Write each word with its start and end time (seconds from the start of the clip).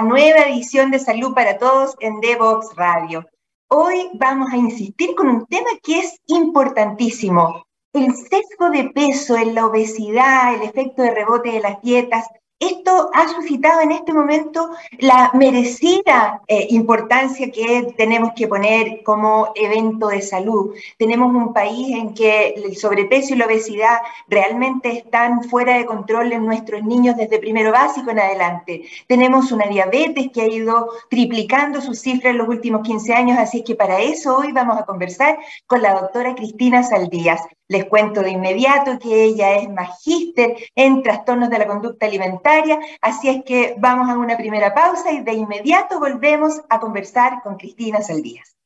nueva 0.00 0.46
edición 0.48 0.90
de 0.90 0.98
Salud 0.98 1.34
para 1.34 1.58
Todos 1.58 1.94
en 2.00 2.20
Devox 2.20 2.74
Radio. 2.76 3.26
Hoy 3.68 4.10
vamos 4.14 4.52
a 4.52 4.56
insistir 4.56 5.14
con 5.14 5.28
un 5.28 5.46
tema 5.46 5.70
que 5.82 5.98
es 6.00 6.20
importantísimo, 6.26 7.64
el 7.92 8.14
sesgo 8.14 8.70
de 8.70 8.90
peso 8.90 9.36
la 9.54 9.66
obesidad, 9.66 10.54
el 10.54 10.62
efecto 10.62 11.02
de 11.02 11.14
rebote 11.14 11.52
de 11.52 11.60
las 11.60 11.80
dietas 11.80 12.26
esto 12.66 13.10
ha 13.12 13.28
suscitado 13.28 13.80
en 13.80 13.92
este 13.92 14.12
momento 14.12 14.70
la 14.98 15.30
merecida 15.34 16.40
eh, 16.46 16.66
importancia 16.70 17.50
que 17.50 17.94
tenemos 17.96 18.32
que 18.34 18.48
poner 18.48 19.02
como 19.02 19.52
evento 19.54 20.08
de 20.08 20.22
salud. 20.22 20.74
Tenemos 20.98 21.34
un 21.34 21.52
país 21.52 21.94
en 21.96 22.14
que 22.14 22.48
el 22.56 22.76
sobrepeso 22.76 23.34
y 23.34 23.38
la 23.38 23.46
obesidad 23.46 23.98
realmente 24.28 24.90
están 24.90 25.44
fuera 25.44 25.76
de 25.78 25.86
control 25.86 26.32
en 26.32 26.44
nuestros 26.44 26.82
niños 26.82 27.16
desde 27.16 27.38
primero 27.38 27.72
básico 27.72 28.10
en 28.10 28.20
adelante. 28.20 28.84
Tenemos 29.06 29.52
una 29.52 29.66
diabetes 29.66 30.30
que 30.32 30.42
ha 30.42 30.48
ido 30.48 30.88
triplicando 31.08 31.80
sus 31.80 32.00
cifras 32.00 32.32
en 32.32 32.38
los 32.38 32.48
últimos 32.48 32.82
15 32.82 33.14
años, 33.14 33.38
así 33.38 33.62
que 33.62 33.74
para 33.74 34.00
eso 34.00 34.36
hoy 34.36 34.52
vamos 34.52 34.78
a 34.78 34.84
conversar 34.84 35.38
con 35.66 35.82
la 35.82 35.94
doctora 36.00 36.34
Cristina 36.34 36.82
Saldías. 36.82 37.40
Les 37.68 37.86
cuento 37.86 38.20
de 38.22 38.30
inmediato 38.30 38.98
que 38.98 39.24
ella 39.24 39.56
es 39.56 39.70
magíster 39.70 40.56
en 40.74 41.02
trastornos 41.02 41.48
de 41.50 41.58
la 41.58 41.66
conducta 41.66 42.06
alimentaria, 42.06 42.78
así 43.00 43.28
es 43.28 43.42
que 43.44 43.74
vamos 43.78 44.08
a 44.10 44.18
una 44.18 44.36
primera 44.36 44.74
pausa 44.74 45.12
y 45.12 45.22
de 45.22 45.32
inmediato 45.32 45.98
volvemos 45.98 46.60
a 46.68 46.78
conversar 46.78 47.42
con 47.42 47.56
Cristina 47.56 48.02
Saldías. 48.02 48.56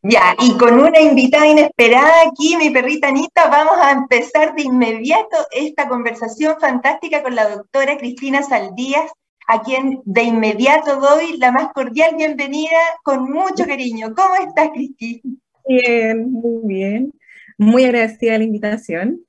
Ya, 0.00 0.36
y 0.38 0.56
con 0.58 0.78
una 0.78 1.00
invitada 1.00 1.48
inesperada 1.48 2.28
aquí, 2.28 2.56
mi 2.56 2.70
perrita 2.70 3.08
Anita, 3.08 3.48
vamos 3.48 3.78
a 3.82 3.90
empezar 3.90 4.54
de 4.54 4.62
inmediato 4.62 5.38
esta 5.50 5.88
conversación 5.88 6.54
fantástica 6.60 7.24
con 7.24 7.34
la 7.34 7.48
doctora 7.48 7.98
Cristina 7.98 8.44
Saldías, 8.44 9.10
a 9.48 9.62
quien 9.62 10.02
de 10.04 10.22
inmediato 10.22 11.00
doy 11.00 11.36
la 11.38 11.50
más 11.50 11.72
cordial 11.72 12.14
bienvenida 12.16 12.78
con 13.02 13.28
mucho 13.28 13.66
cariño. 13.66 14.14
¿Cómo 14.14 14.36
estás, 14.36 14.68
Cristina? 14.72 15.20
Bien, 15.66 16.30
muy 16.30 16.60
bien. 16.62 17.12
Muy 17.58 17.86
agradecida 17.86 18.34
de 18.34 18.38
la 18.38 18.44
invitación. 18.44 19.26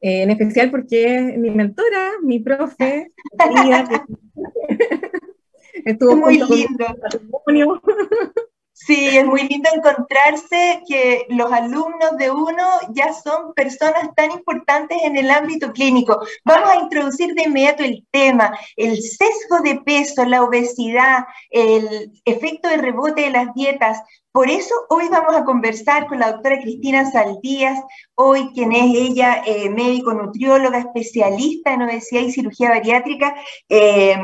Eh, 0.00 0.22
en 0.22 0.30
especial 0.30 0.70
porque 0.70 1.16
es 1.16 1.38
mi 1.38 1.50
mentora, 1.50 2.12
mi 2.22 2.40
profe, 2.40 3.12
estuvo 5.84 6.16
muy 6.16 6.38
lindo. 6.38 6.86
Sí, 8.78 9.16
es 9.16 9.24
muy 9.24 9.48
lindo 9.48 9.70
encontrarse 9.74 10.82
que 10.86 11.24
los 11.30 11.50
alumnos 11.50 12.18
de 12.18 12.30
uno 12.30 12.62
ya 12.90 13.10
son 13.14 13.54
personas 13.54 14.14
tan 14.14 14.32
importantes 14.32 14.98
en 15.02 15.16
el 15.16 15.30
ámbito 15.30 15.72
clínico. 15.72 16.20
Vamos 16.44 16.68
a 16.68 16.82
introducir 16.82 17.34
de 17.34 17.44
inmediato 17.44 17.84
el 17.84 18.06
tema, 18.10 18.54
el 18.76 19.00
sesgo 19.00 19.62
de 19.64 19.80
peso, 19.80 20.26
la 20.26 20.42
obesidad, 20.42 21.24
el 21.48 22.12
efecto 22.26 22.68
de 22.68 22.76
rebote 22.76 23.22
de 23.22 23.30
las 23.30 23.54
dietas. 23.54 24.02
Por 24.36 24.50
eso 24.50 24.74
hoy 24.90 25.08
vamos 25.08 25.34
a 25.34 25.46
conversar 25.46 26.08
con 26.08 26.18
la 26.18 26.30
doctora 26.32 26.60
Cristina 26.60 27.10
Saldías, 27.10 27.82
hoy 28.16 28.50
quien 28.52 28.70
es 28.72 28.94
ella 28.94 29.42
eh, 29.46 29.70
médico 29.70 30.12
nutrióloga, 30.12 30.78
especialista 30.78 31.72
en 31.72 31.80
obesidad 31.80 32.20
y 32.20 32.32
cirugía 32.32 32.68
bariátrica, 32.68 33.34
eh, 33.70 34.14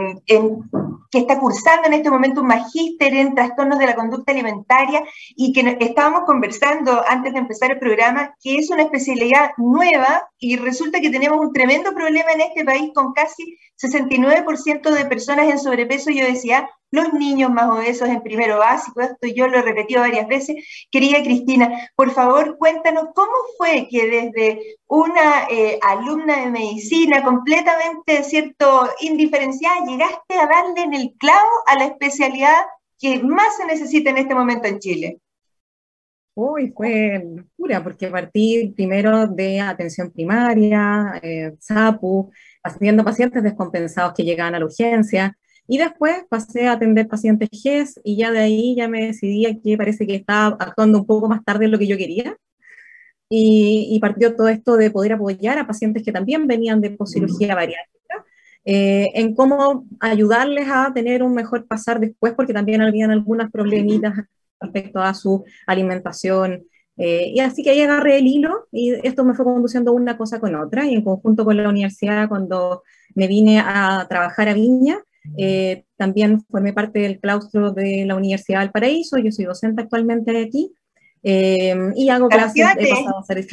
que 1.10 1.18
está 1.18 1.40
cursando 1.40 1.86
en 1.86 1.94
este 1.94 2.10
momento 2.10 2.42
un 2.42 2.48
magíster 2.48 3.14
en 3.14 3.34
trastornos 3.34 3.78
de 3.78 3.86
la 3.86 3.94
conducta 3.94 4.32
alimentaria 4.32 5.02
y 5.34 5.54
que 5.54 5.78
estábamos 5.80 6.24
conversando 6.26 7.02
antes 7.08 7.32
de 7.32 7.38
empezar 7.38 7.70
el 7.72 7.78
programa, 7.78 8.34
que 8.42 8.56
es 8.56 8.68
una 8.68 8.82
especialidad 8.82 9.52
nueva 9.56 10.28
y 10.38 10.56
resulta 10.56 11.00
que 11.00 11.08
tenemos 11.08 11.38
un 11.38 11.54
tremendo 11.54 11.94
problema 11.94 12.32
en 12.32 12.42
este 12.42 12.66
país 12.66 12.90
con 12.94 13.14
casi 13.14 13.56
69% 13.82 14.90
de 14.90 15.06
personas 15.06 15.48
en 15.48 15.58
sobrepeso 15.58 16.10
y 16.10 16.20
obesidad 16.20 16.66
los 16.92 17.12
niños 17.14 17.50
más 17.50 17.68
obesos 17.70 18.08
en 18.08 18.22
primero 18.22 18.58
básico, 18.58 19.00
esto 19.00 19.26
yo 19.26 19.48
lo 19.48 19.58
he 19.58 19.62
repetido 19.62 20.02
varias 20.02 20.28
veces. 20.28 20.64
Querida 20.90 21.22
Cristina, 21.22 21.90
por 21.96 22.12
favor 22.12 22.58
cuéntanos 22.58 23.06
cómo 23.14 23.32
fue 23.56 23.88
que 23.90 24.06
desde 24.06 24.76
una 24.86 25.48
eh, 25.50 25.78
alumna 25.82 26.44
de 26.44 26.50
medicina 26.50 27.24
completamente, 27.24 28.22
¿cierto?, 28.22 28.88
indiferenciada, 29.00 29.86
llegaste 29.86 30.34
a 30.34 30.46
darle 30.46 30.82
en 30.82 30.94
el 30.94 31.14
clavo 31.18 31.50
a 31.66 31.78
la 31.78 31.86
especialidad 31.86 32.60
que 32.98 33.22
más 33.22 33.56
se 33.56 33.66
necesita 33.66 34.10
en 34.10 34.18
este 34.18 34.34
momento 34.34 34.68
en 34.68 34.78
Chile. 34.78 35.18
Uy, 36.34 36.72
fue 36.74 37.22
locura, 37.24 37.82
porque 37.82 38.08
partí 38.08 38.72
primero 38.74 39.26
de 39.26 39.60
atención 39.60 40.10
primaria, 40.10 41.20
eh, 41.22 41.54
SAPU, 41.58 42.30
haciendo 42.62 43.04
pacientes 43.04 43.42
descompensados 43.42 44.14
que 44.14 44.24
llegaban 44.24 44.54
a 44.54 44.58
la 44.58 44.64
urgencia, 44.64 45.36
y 45.68 45.78
después 45.78 46.24
pasé 46.28 46.66
a 46.66 46.72
atender 46.72 47.08
pacientes 47.08 47.48
GES 47.52 48.00
y 48.04 48.16
ya 48.16 48.30
de 48.30 48.40
ahí 48.40 48.74
ya 48.76 48.88
me 48.88 49.06
decidí 49.06 49.60
que 49.62 49.76
parece 49.76 50.06
que 50.06 50.16
estaba 50.16 50.56
actuando 50.58 51.00
un 51.00 51.06
poco 51.06 51.28
más 51.28 51.44
tarde 51.44 51.66
de 51.66 51.70
lo 51.70 51.78
que 51.78 51.86
yo 51.86 51.96
quería. 51.96 52.36
Y, 53.34 53.98
partió 54.00 54.36
todo 54.36 54.48
esto 54.48 54.76
de 54.76 54.90
poder 54.90 55.14
apoyar 55.14 55.58
a 55.58 55.66
pacientes 55.66 56.02
que 56.02 56.12
también 56.12 56.46
venían 56.46 56.82
de 56.82 56.90
poscirugía 56.90 57.54
bariátrica, 57.54 58.26
eh, 58.66 59.10
en 59.14 59.34
cómo 59.34 59.86
ayudarles 60.00 60.68
a 60.68 60.92
tener 60.92 61.22
un 61.22 61.32
mejor 61.32 61.66
pasar 61.66 61.98
después, 61.98 62.34
porque 62.34 62.52
también 62.52 62.82
habían 62.82 63.10
algunas 63.10 63.50
problemitas 63.50 64.14
respecto 64.60 65.00
a 65.00 65.14
su 65.14 65.44
alimentación. 65.66 66.66
Eh, 66.98 67.32
y 67.34 67.40
así 67.40 67.62
que 67.62 67.70
ahí 67.70 67.80
agarré 67.80 68.18
el 68.18 68.26
hilo 68.26 68.68
y 68.70 68.92
esto 69.02 69.24
me 69.24 69.34
fue 69.34 69.46
conduciendo 69.46 69.92
una 69.94 70.18
cosa 70.18 70.38
con 70.38 70.54
otra. 70.54 70.86
Y 70.86 70.94
en 70.94 71.02
conjunto 71.02 71.46
con 71.46 71.56
la 71.56 71.70
universidad, 71.70 72.28
cuando 72.28 72.82
me 73.14 73.28
vine 73.28 73.60
a 73.60 74.04
trabajar 74.10 74.50
a 74.50 74.54
Viña, 74.54 74.98
eh, 75.36 75.84
también 75.96 76.42
formé 76.44 76.72
parte 76.72 77.00
del 77.00 77.20
claustro 77.20 77.72
de 77.72 78.04
la 78.06 78.16
Universidad 78.16 78.60
del 78.60 78.70
Paraíso, 78.70 79.18
yo 79.18 79.30
soy 79.30 79.44
docente 79.44 79.82
actualmente 79.82 80.36
aquí, 80.42 80.72
eh, 81.22 81.76
y 81.94 82.08
hago 82.08 82.28
clases, 82.28 82.66
he 82.78 82.88
pasado 82.88 83.16
a 83.16 83.20
hacer 83.20 83.46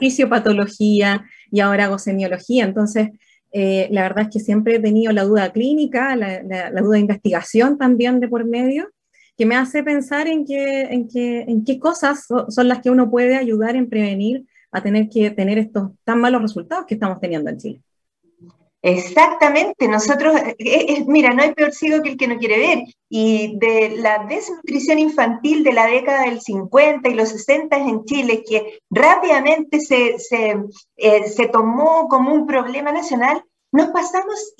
fisiopatología 0.00 1.24
y 1.50 1.60
ahora 1.60 1.84
hago 1.84 1.98
semiología, 1.98 2.64
entonces 2.64 3.10
eh, 3.52 3.88
la 3.92 4.02
verdad 4.02 4.24
es 4.24 4.30
que 4.30 4.40
siempre 4.40 4.76
he 4.76 4.80
tenido 4.80 5.12
la 5.12 5.22
duda 5.24 5.52
clínica, 5.52 6.16
la, 6.16 6.42
duda 6.70 6.94
de 6.94 6.98
investigación 6.98 7.78
también 7.78 8.18
de 8.18 8.28
por 8.28 8.44
medio, 8.44 8.90
que 9.36 9.46
me 9.46 9.56
hace 9.56 9.82
pensar 9.82 10.26
en, 10.26 10.44
qué, 10.44 10.82
en, 10.82 11.08
en 11.14 11.64
qué 11.64 11.78
cosas 11.78 12.26
son 12.48 12.68
las 12.68 12.80
que 12.80 12.90
uno 12.90 13.10
puede 13.10 13.36
ayudar 13.36 13.76
en 13.76 13.88
prevenir 13.88 14.44
a 14.72 14.82
tener 14.82 15.08
que 15.08 15.30
tener 15.30 15.58
estos 15.58 15.92
tan 16.02 16.20
malos 16.20 16.42
resultados 16.42 16.86
que 16.86 16.94
estamos 16.94 17.20
teniendo 17.20 17.48
en 17.48 17.58
Chile. 17.58 17.80
Exactamente, 18.86 19.88
nosotros, 19.88 20.36
eh, 20.36 20.56
eh, 20.58 21.04
mira, 21.06 21.32
no 21.32 21.42
hay 21.42 21.54
peor 21.54 21.72
ciego 21.72 22.02
que 22.02 22.10
el 22.10 22.16
que 22.18 22.28
no 22.28 22.36
quiere 22.36 22.58
ver. 22.58 22.78
Y 23.08 23.56
de 23.58 23.96
la 23.96 24.26
desnutrición 24.28 24.98
infantil 24.98 25.64
de 25.64 25.72
la 25.72 25.86
década 25.86 26.24
del 26.24 26.42
50 26.42 27.08
y 27.08 27.14
los 27.14 27.30
60 27.30 27.78
en 27.78 28.04
Chile, 28.04 28.44
que 28.46 28.80
rápidamente 28.90 29.80
se, 29.80 30.18
se, 30.18 30.56
eh, 30.98 31.26
se 31.28 31.48
tomó 31.48 32.08
como 32.08 32.34
un 32.34 32.46
problema 32.46 32.92
nacional, 32.92 33.42
nos 33.74 33.88
pasamos 33.88 34.54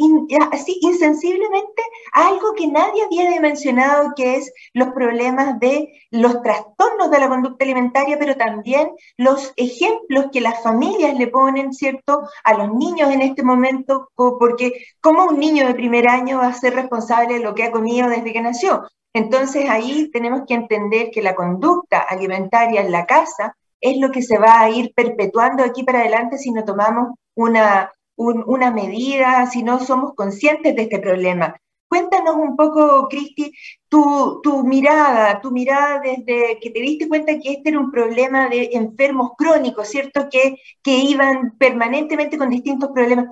así 0.50 0.78
insensiblemente 0.82 1.82
a 2.12 2.26
algo 2.26 2.52
que 2.55 2.66
nadie 2.66 3.05
había 3.05 3.40
mencionado, 3.40 4.12
que 4.16 4.34
es 4.34 4.52
los 4.72 4.88
problemas 4.88 5.61
de 5.61 5.88
los 6.11 6.43
trastornos 6.43 7.12
de 7.12 7.20
la 7.20 7.28
conducta 7.28 7.64
alimentaria, 7.64 8.19
pero 8.19 8.34
también 8.34 8.90
los 9.16 9.52
ejemplos 9.55 10.26
que 10.32 10.40
las 10.40 10.61
familias 10.64 11.16
le 11.16 11.28
ponen, 11.28 11.72
¿cierto?, 11.72 12.28
a 12.43 12.55
los 12.55 12.75
niños 12.75 13.12
en 13.12 13.22
este 13.22 13.44
momento, 13.44 14.11
porque 14.16 14.72
como 15.00 15.26
un 15.26 15.38
niño 15.38 15.69
de 15.69 15.75
primer 15.75 16.08
año 16.08 16.38
va 16.38 16.49
a 16.49 16.52
ser 16.52 16.75
responsable 16.75 17.34
de 17.34 17.44
lo 17.44 17.55
que 17.55 17.62
ha 17.62 17.70
comido 17.70 18.08
desde 18.08 18.32
que 18.32 18.40
nació? 18.40 18.82
Entonces 19.12 19.70
ahí 19.70 20.11
tenemos 20.12 20.43
que 20.44 20.55
entender 20.55 21.12
que 21.12 21.22
la 21.22 21.37
conducta 21.37 22.00
alimentaria 22.00 22.81
en 22.81 22.90
la 22.90 23.06
casa 23.06 23.56
es 23.81 23.96
lo 23.99 24.11
que 24.11 24.22
se 24.22 24.38
va 24.38 24.61
a 24.61 24.70
ir 24.70 24.93
perpetuando 24.93 25.62
aquí 25.62 25.84
para 25.84 26.00
adelante 26.00 26.37
si 26.37 26.50
no 26.50 26.64
tomamos 26.64 27.14
una 27.37 27.93
una 28.16 28.70
medida, 28.70 29.46
si 29.46 29.62
no 29.62 29.81
somos 29.81 30.14
conscientes 30.14 30.75
de 30.76 30.82
este 30.82 30.99
problema. 30.99 31.56
Cuéntanos 31.88 32.34
un 32.37 32.56
poco, 32.56 33.08
Cristi, 33.08 33.52
tu, 33.88 34.40
tu, 34.43 34.64
mirada, 34.64 35.40
tu 35.40 35.52
mirada 35.52 36.00
desde 36.00 36.58
que 36.61 36.70
te 36.70 36.81
diste 36.81 37.08
cuenta 37.08 37.38
que 37.38 37.52
este 37.52 37.69
era 37.69 37.78
un 37.78 37.93
problema 37.93 38.49
de 38.49 38.70
enfermos 38.72 39.32
crónicos, 39.38 39.88
¿cierto? 39.88 40.28
Que, 40.28 40.56
que 40.82 40.96
iban 40.96 41.56
permanentemente 41.56 42.37
con 42.37 42.50
distintos 42.50 42.90
problemas. 42.93 43.26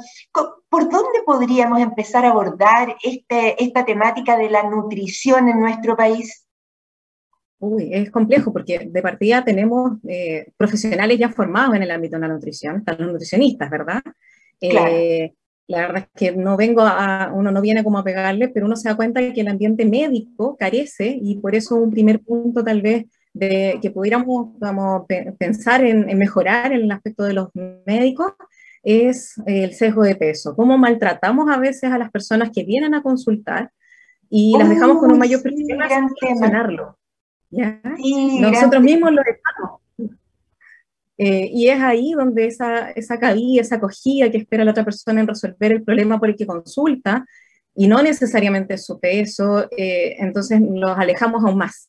¿por 0.69 0.89
dónde 0.89 1.23
podríamos 1.27 1.81
empezar 1.81 2.25
a 2.25 2.31
abordar 2.31 2.97
este, 3.03 3.63
esta 3.63 3.85
temática 3.85 4.37
de 4.37 4.49
la 4.49 4.63
nutrición 4.63 5.49
en 5.49 5.61
nuestro 5.61 5.97
país? 5.97 6.47
Uy, 7.59 7.91
es 7.93 8.11
complejo 8.11 8.53
porque 8.53 8.89
de 8.91 9.03
partida 9.03 9.45
tenemos 9.45 9.99
eh, 10.09 10.53
profesionales 10.57 11.19
ya 11.19 11.29
formados 11.29 11.77
en 11.77 11.83
el 11.83 11.91
ámbito 11.91 12.17
de 12.17 12.23
la 12.27 12.35
nutrición, 12.35 12.79
están 12.79 12.97
los 12.99 13.13
nutricionistas, 13.13 13.71
¿verdad? 13.71 14.03
Eh, 14.63 15.35
la 15.67 15.79
verdad 15.87 16.05
es 16.05 16.09
que 16.15 16.37
no 16.37 16.57
vengo 16.57 16.83
a, 16.83 17.31
uno 17.35 17.51
no 17.51 17.61
viene 17.61 17.85
como 17.85 17.99
a 17.99 18.05
pegarle, 18.05 18.49
pero 18.49 18.67
uno 18.67 18.77
se 18.77 18.89
da 18.89 18.97
cuenta 18.97 19.21
de 19.21 19.33
que 19.33 19.41
el 19.41 19.49
ambiente 19.49 19.85
médico 19.85 20.57
carece 20.59 21.19
y 21.21 21.37
por 21.37 21.55
eso 21.55 21.77
un 21.77 21.91
primer 21.91 22.21
punto 22.21 22.63
tal 22.63 22.83
vez 22.83 23.07
de 23.33 23.79
que 23.81 23.91
pudiéramos 23.91 24.59
vamos, 24.59 25.07
pensar 25.39 25.85
en, 25.85 26.09
en, 26.11 26.19
mejorar 26.19 26.73
en 26.73 26.83
el 26.83 26.93
aspecto 26.93 27.25
de 27.25 27.33
los 27.33 27.49
médicos 27.87 28.33
es 28.83 29.35
el 29.47 29.75
sesgo 29.75 30.03
de 30.03 30.17
peso. 30.17 30.55
Cómo 30.57 30.77
maltratamos 30.77 31.49
a 31.49 31.59
veces 31.59 31.91
a 31.91 31.99
las 31.99 32.11
personas 32.11 32.51
que 32.53 32.65
vienen 32.65 32.95
a 32.95 33.03
consultar 33.03 33.71
y 34.29 34.57
las 34.59 34.69
dejamos 34.69 34.99
con 34.99 35.13
un 35.13 35.19
mayor 35.19 35.41
sí, 35.41 35.49
problema 35.49 35.87
Nosotros 38.41 38.83
mismos 38.83 39.13
lo 39.13 39.23
dejamos. 39.23 39.82
Eh, 41.25 41.51
y 41.53 41.69
es 41.69 41.81
ahí 41.81 42.15
donde 42.15 42.47
esa, 42.47 42.91
esa 42.91 43.17
cabida, 43.17 43.61
esa 43.61 43.77
acogida 43.77 44.29
que 44.29 44.39
espera 44.39 44.65
la 44.65 44.73
otra 44.73 44.85
persona 44.85 45.21
en 45.21 45.29
resolver 45.29 45.71
el 45.71 45.85
problema 45.85 46.19
por 46.19 46.29
el 46.29 46.35
que 46.35 46.47
consulta, 46.47 47.25
y 47.77 47.87
no 47.87 48.03
necesariamente 48.03 48.77
su 48.77 48.99
peso, 48.99 49.69
eh, 49.77 50.17
entonces 50.19 50.61
los 50.61 50.99
alejamos 50.99 51.45
aún 51.45 51.59
más, 51.59 51.89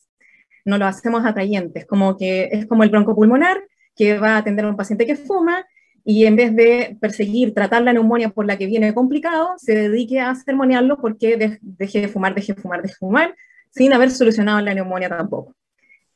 no 0.66 0.78
lo 0.78 0.86
hacemos 0.86 1.26
atrayentes, 1.26 1.88
como 1.88 2.16
que 2.16 2.50
es 2.52 2.68
como 2.68 2.84
el 2.84 2.92
broncopulmonar 2.92 3.60
que 3.96 4.20
va 4.20 4.36
a 4.36 4.38
atender 4.38 4.66
a 4.66 4.70
un 4.70 4.78
paciente 4.78 5.08
que 5.08 5.16
fuma 5.16 5.66
y 6.06 6.28
en 6.28 6.36
vez 6.36 6.56
de 6.56 6.96
perseguir, 7.02 7.56
tratar 7.56 7.82
la 7.82 7.94
neumonía 7.94 8.30
por 8.30 8.46
la 8.46 8.56
que 8.60 8.68
viene 8.68 8.94
complicado, 8.94 9.56
se 9.58 9.74
dedique 9.74 10.20
a 10.20 10.36
sermonearlo 10.36 11.02
porque 11.02 11.58
deje 11.60 12.02
de 12.02 12.08
fumar, 12.08 12.36
deje 12.36 12.54
de 12.54 12.62
fumar, 12.62 12.84
deje 12.84 12.94
de 12.94 12.98
fumar, 13.00 13.36
sin 13.72 13.94
haber 13.94 14.12
solucionado 14.12 14.62
la 14.62 14.76
neumonía 14.76 15.10
tampoco. 15.10 15.56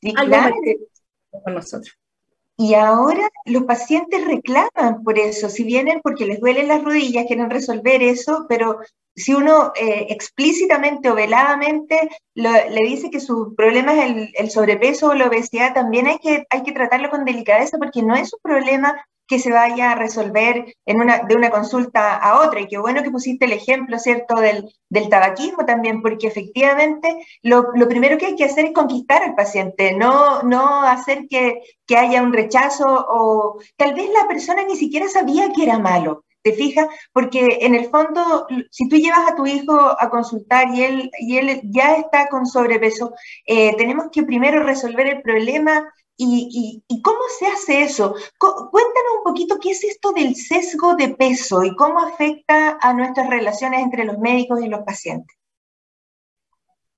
Sí, 0.00 0.14
claro. 0.14 0.54
con 1.42 1.54
nosotros. 1.54 1.98
Y 2.60 2.74
ahora 2.74 3.30
los 3.44 3.62
pacientes 3.64 4.26
reclaman 4.26 5.04
por 5.04 5.16
eso, 5.16 5.48
si 5.48 5.62
vienen 5.62 6.00
porque 6.02 6.26
les 6.26 6.40
duelen 6.40 6.66
las 6.66 6.82
rodillas, 6.82 7.26
quieren 7.26 7.50
resolver 7.50 8.02
eso, 8.02 8.46
pero 8.48 8.80
si 9.14 9.32
uno 9.32 9.72
eh, 9.80 10.06
explícitamente 10.10 11.08
o 11.08 11.14
veladamente 11.14 12.08
le 12.34 12.82
dice 12.82 13.10
que 13.10 13.20
su 13.20 13.54
problema 13.54 13.94
es 13.94 14.10
el, 14.10 14.30
el, 14.34 14.50
sobrepeso 14.50 15.08
o 15.08 15.14
la 15.14 15.28
obesidad, 15.28 15.72
también 15.72 16.08
hay 16.08 16.18
que, 16.18 16.46
hay 16.50 16.64
que 16.64 16.72
tratarlo 16.72 17.10
con 17.10 17.24
delicadeza 17.24 17.78
porque 17.78 18.02
no 18.02 18.16
es 18.16 18.34
un 18.34 18.40
problema 18.42 19.00
que 19.28 19.38
se 19.38 19.52
vaya 19.52 19.92
a 19.92 19.94
resolver 19.94 20.74
en 20.86 21.00
una, 21.00 21.18
de 21.18 21.36
una 21.36 21.50
consulta 21.50 22.16
a 22.16 22.40
otra. 22.40 22.60
Y 22.60 22.66
qué 22.66 22.78
bueno 22.78 23.02
que 23.02 23.10
pusiste 23.10 23.44
el 23.44 23.52
ejemplo, 23.52 23.98
¿cierto?, 23.98 24.36
del, 24.36 24.74
del 24.88 25.08
tabaquismo 25.08 25.66
también, 25.66 26.02
porque 26.02 26.26
efectivamente 26.26 27.14
lo, 27.42 27.66
lo, 27.74 27.88
primero 27.88 28.16
que 28.18 28.26
hay 28.26 28.36
que 28.36 28.46
hacer 28.46 28.64
es 28.64 28.72
conquistar 28.72 29.22
al 29.22 29.34
paciente, 29.34 29.94
no, 29.94 30.42
no 30.42 30.82
hacer 30.82 31.26
que, 31.28 31.60
que 31.86 31.96
haya 31.96 32.22
un 32.22 32.32
rechazo 32.32 32.86
o 32.88 33.60
tal 33.76 33.94
vez 33.94 34.08
la 34.10 34.26
persona 34.26 34.64
ni 34.64 34.76
siquiera 34.76 35.08
sabía 35.08 35.52
que 35.52 35.62
era 35.64 35.78
malo. 35.78 36.24
¿Te 36.42 36.52
fijas? 36.52 36.86
Porque 37.12 37.58
en 37.62 37.74
el 37.74 37.90
fondo, 37.90 38.46
si 38.70 38.88
tú 38.88 38.96
llevas 38.96 39.30
a 39.30 39.34
tu 39.34 39.44
hijo 39.44 39.74
a 39.76 40.08
consultar 40.08 40.68
y 40.74 40.84
él, 40.84 41.10
y 41.18 41.36
él 41.36 41.60
ya 41.64 41.96
está 41.96 42.28
con 42.28 42.46
sobrepeso, 42.46 43.12
eh, 43.44 43.76
tenemos 43.76 44.06
que 44.10 44.22
primero 44.22 44.62
resolver 44.62 45.06
el 45.08 45.20
problema 45.20 45.92
¿Y, 46.20 46.82
cómo 47.02 47.20
se 47.38 47.46
hace 47.46 47.82
eso? 47.82 48.12
Cuéntanos 48.38 49.12
un 49.18 49.24
poquito 49.24 49.58
qué 49.60 49.70
es 49.70 49.84
esto 49.84 50.12
del 50.12 50.34
sesgo 50.34 50.96
de 50.96 51.10
peso 51.10 51.62
y 51.62 51.76
cómo 51.76 52.00
afecta 52.00 52.76
a 52.80 52.92
nuestras 52.92 53.30
relaciones 53.30 53.82
entre 53.82 54.04
los 54.04 54.18
médicos 54.18 54.60
y 54.60 54.68
los 54.68 54.80
pacientes. 54.80 55.36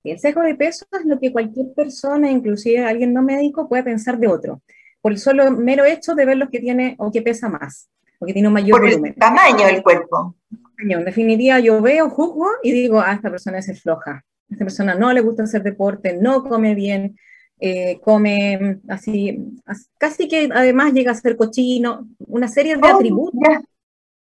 El 0.02 0.19
sesgo 0.19 0.40
de 0.40 0.55
peso 0.55 0.87
es 0.93 1.05
lo 1.05 1.20
que 1.20 1.32
cualquier 1.32 1.75
persona, 1.75 2.31
inclusive 2.31 2.82
alguien 2.82 3.12
no 3.12 3.20
médico, 3.20 3.69
puede 3.69 3.82
pensar 3.82 4.19
de 4.19 4.28
otro, 4.28 4.62
por 5.02 5.12
el 5.12 5.19
solo 5.19 5.50
mero 5.50 5.84
hecho 5.84 6.14
de 6.14 6.25
ver 6.25 6.38
lo 6.38 6.49
que 6.49 6.58
tiene 6.58 6.96
o 6.99 7.12
que 7.12 7.20
pesa 7.20 7.50
más, 7.50 7.90
o 8.19 8.25
que 8.25 8.32
tiene 8.32 8.49
un 8.49 8.55
mayor 8.55 8.81
por 8.81 8.88
el 8.88 9.14
tamaño 9.17 9.67
del 9.67 9.82
cuerpo. 9.82 10.34
En 10.78 11.05
definitiva, 11.05 11.61
yo 11.61 11.82
veo, 11.82 12.08
juzgo 12.08 12.49
y 12.62 12.72
digo, 12.72 13.00
ah, 13.00 13.12
esta 13.12 13.31
persona 13.31 13.58
es 13.58 13.82
floja, 13.82 14.25
esta 14.49 14.64
persona 14.64 14.94
no 14.94 15.12
le 15.12 15.20
gusta 15.20 15.43
hacer 15.43 15.62
deporte, 15.62 16.17
no 16.17 16.43
come 16.43 16.75
bien, 16.75 17.19
eh, 17.61 18.01
come 18.03 18.79
así, 18.89 19.39
casi 19.99 20.29
que 20.29 20.49
además 20.53 20.93
llega 20.93 21.12
a 21.12 21.15
ser 21.15 21.37
cochino, 21.37 22.09
una 22.19 22.49
serie 22.49 22.77
de 22.77 22.83
oh, 22.83 22.97
atributos 22.97 23.41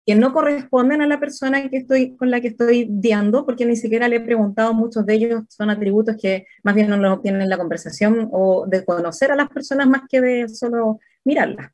que 0.07 0.15
no 0.15 0.33
corresponden 0.33 1.03
a 1.03 1.07
la 1.07 1.21
persona 1.21 1.69
que 1.69 1.77
estoy, 1.77 2.17
con 2.17 2.31
la 2.31 2.41
que 2.41 2.49
estoy 2.49 2.89
diando, 2.91 3.45
porque 3.45 3.67
ni 3.67 3.77
siquiera 3.77 4.09
le 4.09 4.17
he 4.17 4.21
preguntado, 4.21 4.73
muchos 4.73 5.05
de 5.05 5.13
ellos 5.13 5.43
son 5.51 5.69
atributos 5.69 6.17
que 6.17 6.47
más 6.63 6.75
bien 6.75 6.89
no 6.89 6.97
los 6.97 7.19
obtienen 7.19 7.43
en 7.43 7.51
la 7.51 7.59
conversación 7.59 8.31
o 8.33 8.65
de 8.67 8.87
conocer 8.87 9.31
a 9.31 9.37
las 9.37 9.51
personas 9.51 9.87
más 9.87 10.03
que 10.09 10.23
de 10.23 10.49
solo 10.49 10.99
mirarlas. 11.25 11.71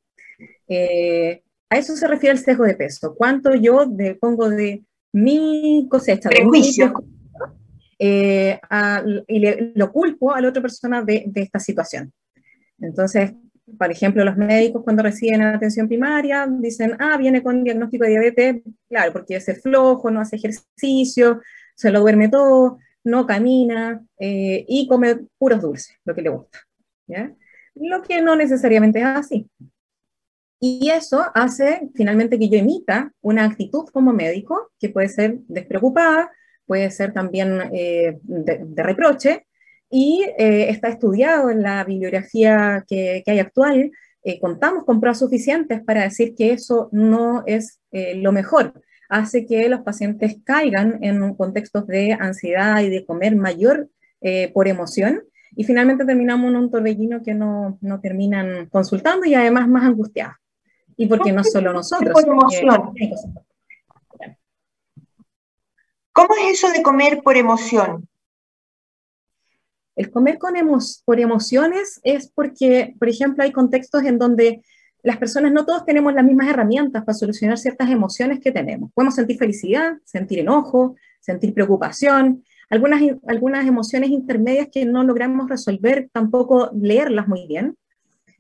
Eh, 0.66 1.44
a 1.70 1.78
eso 1.78 1.94
se 1.94 2.08
refiere 2.08 2.32
el 2.32 2.42
sesgo 2.42 2.64
de 2.64 2.74
peso. 2.74 3.14
¿Cuánto 3.14 3.54
yo 3.54 3.86
pongo 4.20 4.50
de 4.50 4.82
mi 5.12 5.86
cosecha? 5.88 6.28
De 6.28 6.44
mi 6.44 6.62
eh, 7.98 8.60
y 9.28 9.40
lo 9.74 9.92
culpo 9.92 10.32
a 10.32 10.40
la 10.40 10.48
otra 10.48 10.62
persona 10.62 11.02
de, 11.02 11.24
de, 11.26 11.42
esta 11.42 11.58
situación. 11.58 12.12
Entonces, 12.78 13.32
por 13.78 13.90
ejemplo, 13.90 14.24
los 14.24 14.36
médicos 14.36 14.82
cuando 14.84 15.02
reciben 15.02 15.42
atención 15.42 15.88
primaria 15.88 16.46
dicen, 16.48 16.96
ah, 16.98 17.16
viene 17.16 17.42
con 17.42 17.64
diagnóstico 17.64 18.04
de 18.04 18.10
diabetes, 18.10 18.62
claro, 18.88 19.12
porque 19.12 19.36
es 19.36 19.62
flojo, 19.62 20.10
no 20.10 20.20
hace 20.20 20.36
ejercicio, 20.36 21.40
se 21.74 21.90
lo 21.90 22.00
duerme 22.00 22.28
todo, 22.28 22.78
no 23.04 23.26
camina 23.26 24.04
eh, 24.18 24.64
y 24.68 24.86
come 24.86 25.26
puros 25.38 25.60
dulces, 25.60 25.96
lo 26.04 26.14
que 26.14 26.22
le 26.22 26.30
gusta. 26.30 26.58
¿ya? 27.06 27.34
Lo 27.74 28.02
que 28.02 28.20
no 28.22 28.36
necesariamente 28.36 29.00
es 29.00 29.06
así. 29.06 29.50
Y 30.60 30.90
eso 30.90 31.24
hace 31.34 31.90
finalmente 31.94 32.38
que 32.38 32.48
yo 32.48 32.58
emita 32.58 33.12
una 33.20 33.44
actitud 33.44 33.86
como 33.92 34.12
médico 34.12 34.70
que 34.78 34.88
puede 34.88 35.08
ser 35.08 35.38
despreocupada, 35.48 36.30
puede 36.66 36.90
ser 36.90 37.12
también 37.12 37.60
eh, 37.72 38.18
de, 38.22 38.82
reproche, 38.82 39.46
y 39.90 40.24
eh, 40.38 40.70
está 40.70 40.88
estudiado 40.88 41.50
en 41.50 41.62
la 41.62 41.84
bibliografía 41.84 42.84
que, 42.88 43.22
hay 43.26 43.38
actual. 43.38 43.92
Eh, 44.22 44.40
contamos 44.40 44.84
con 44.84 45.00
pruebas 45.00 45.18
suficientes 45.18 45.82
para 45.82 46.02
decir 46.02 46.34
que 46.34 46.52
eso 46.52 46.88
no 46.92 47.44
es 47.46 47.80
lo 47.92 48.32
mejor. 48.32 48.72
Hace 49.08 49.46
que 49.46 49.68
los 49.68 49.82
pacientes 49.82 50.38
caigan 50.44 50.98
en 51.02 51.34
contextos 51.34 51.86
de 51.86 52.12
ansiedad 52.12 52.80
y 52.80 52.88
de 52.88 53.04
comer 53.04 53.36
mayor 53.36 53.88
por 54.54 54.66
emoción, 54.66 55.22
y 55.56 55.64
finalmente 55.64 56.04
terminamos 56.04 56.50
en 56.50 56.56
un 56.56 56.70
torbellino 56.70 57.22
que 57.22 57.34
no, 57.34 57.78
no 57.80 58.00
terminan 58.00 58.66
consultando 58.66 59.26
y 59.26 59.34
además 59.34 59.68
más 59.68 59.84
angustiados. 59.84 60.34
Y 60.96 61.06
porque 61.06 61.32
no 61.32 61.44
solo 61.44 61.72
nosotros. 61.72 62.12
Por 62.12 62.32
emoción. 62.32 62.94
¿Cómo 66.14 66.28
es 66.36 66.58
eso 66.58 66.70
de 66.70 66.80
comer 66.80 67.22
por 67.24 67.36
emoción? 67.36 68.08
El 69.96 70.12
comer 70.12 70.38
con 70.38 70.54
por 71.04 71.18
emociones 71.18 72.00
es 72.04 72.30
porque, 72.32 72.94
por 73.00 73.08
ejemplo, 73.08 73.42
hay 73.42 73.50
contextos 73.50 74.04
en 74.04 74.18
donde 74.18 74.62
las 75.02 75.16
personas 75.16 75.50
no 75.50 75.66
todos 75.66 75.84
tenemos 75.84 76.14
las 76.14 76.24
mismas 76.24 76.46
herramientas 76.46 77.04
para 77.04 77.18
solucionar 77.18 77.58
ciertas 77.58 77.90
emociones 77.90 78.38
que 78.38 78.52
tenemos. 78.52 78.92
Podemos 78.94 79.16
sentir 79.16 79.38
felicidad, 79.38 79.94
sentir 80.04 80.38
enojo, 80.38 80.94
sentir 81.18 81.52
preocupación, 81.52 82.44
algunas, 82.70 83.02
algunas 83.26 83.66
emociones 83.66 84.10
intermedias 84.10 84.68
que 84.72 84.84
no 84.84 85.02
logramos 85.02 85.50
resolver, 85.50 86.10
tampoco 86.12 86.70
leerlas 86.74 87.26
muy 87.26 87.48
bien. 87.48 87.76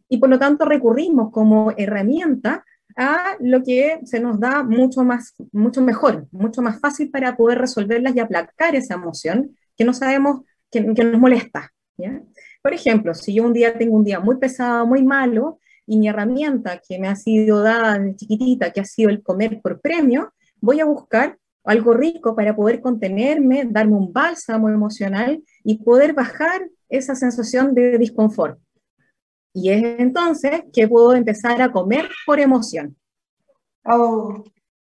Y 0.08 0.18
por 0.18 0.28
lo 0.28 0.38
tanto 0.38 0.64
recurrimos 0.64 1.32
como 1.32 1.72
herramienta 1.76 2.64
a 2.96 3.36
lo 3.40 3.62
que 3.62 4.00
se 4.04 4.20
nos 4.20 4.38
da 4.38 4.62
mucho, 4.62 5.04
más, 5.04 5.34
mucho 5.52 5.82
mejor, 5.82 6.26
mucho 6.30 6.62
más 6.62 6.80
fácil 6.80 7.10
para 7.10 7.36
poder 7.36 7.58
resolverlas 7.58 8.14
y 8.14 8.20
aplacar 8.20 8.74
esa 8.74 8.94
emoción 8.94 9.56
que 9.76 9.84
no 9.84 9.92
sabemos 9.92 10.42
que, 10.70 10.80
nos 10.80 11.20
molesta. 11.20 11.72
Por 12.62 12.72
ejemplo, 12.72 13.14
si 13.14 13.34
yo 13.34 13.44
un 13.44 13.52
día 13.52 13.76
tengo 13.76 13.96
un 13.96 14.04
día 14.04 14.20
muy 14.20 14.36
pesado, 14.36 14.86
muy 14.86 15.02
malo, 15.02 15.58
y 15.86 15.98
mi 15.98 16.08
herramienta 16.08 16.80
que 16.86 16.98
me 16.98 17.08
ha 17.08 17.16
sido 17.16 17.62
dada 17.62 17.98
de 17.98 18.16
chiquitita, 18.16 18.70
que 18.70 18.80
ha 18.80 18.84
sido 18.84 19.10
el 19.10 19.22
comer 19.22 19.60
por 19.62 19.80
premio, 19.80 20.32
voy 20.60 20.80
a 20.80 20.86
buscar 20.86 21.38
algo 21.64 21.94
rico 21.94 22.34
para 22.34 22.54
poder 22.54 22.80
contenerme, 22.80 23.66
darme 23.66 23.96
un 23.96 24.12
bálsamo 24.12 24.68
emocional 24.68 25.42
y 25.62 25.78
poder 25.78 26.12
bajar 26.12 26.68
esa 26.88 27.14
sensación 27.14 27.74
de 27.74 27.98
disconfort. 27.98 28.58
Y 29.54 29.70
es 29.70 29.82
entonces 30.00 30.64
que 30.72 30.88
puedo 30.88 31.14
empezar 31.14 31.62
a 31.62 31.70
comer 31.72 32.10
por 32.26 32.40
emoción. 32.40 32.96
Oh, 33.84 34.42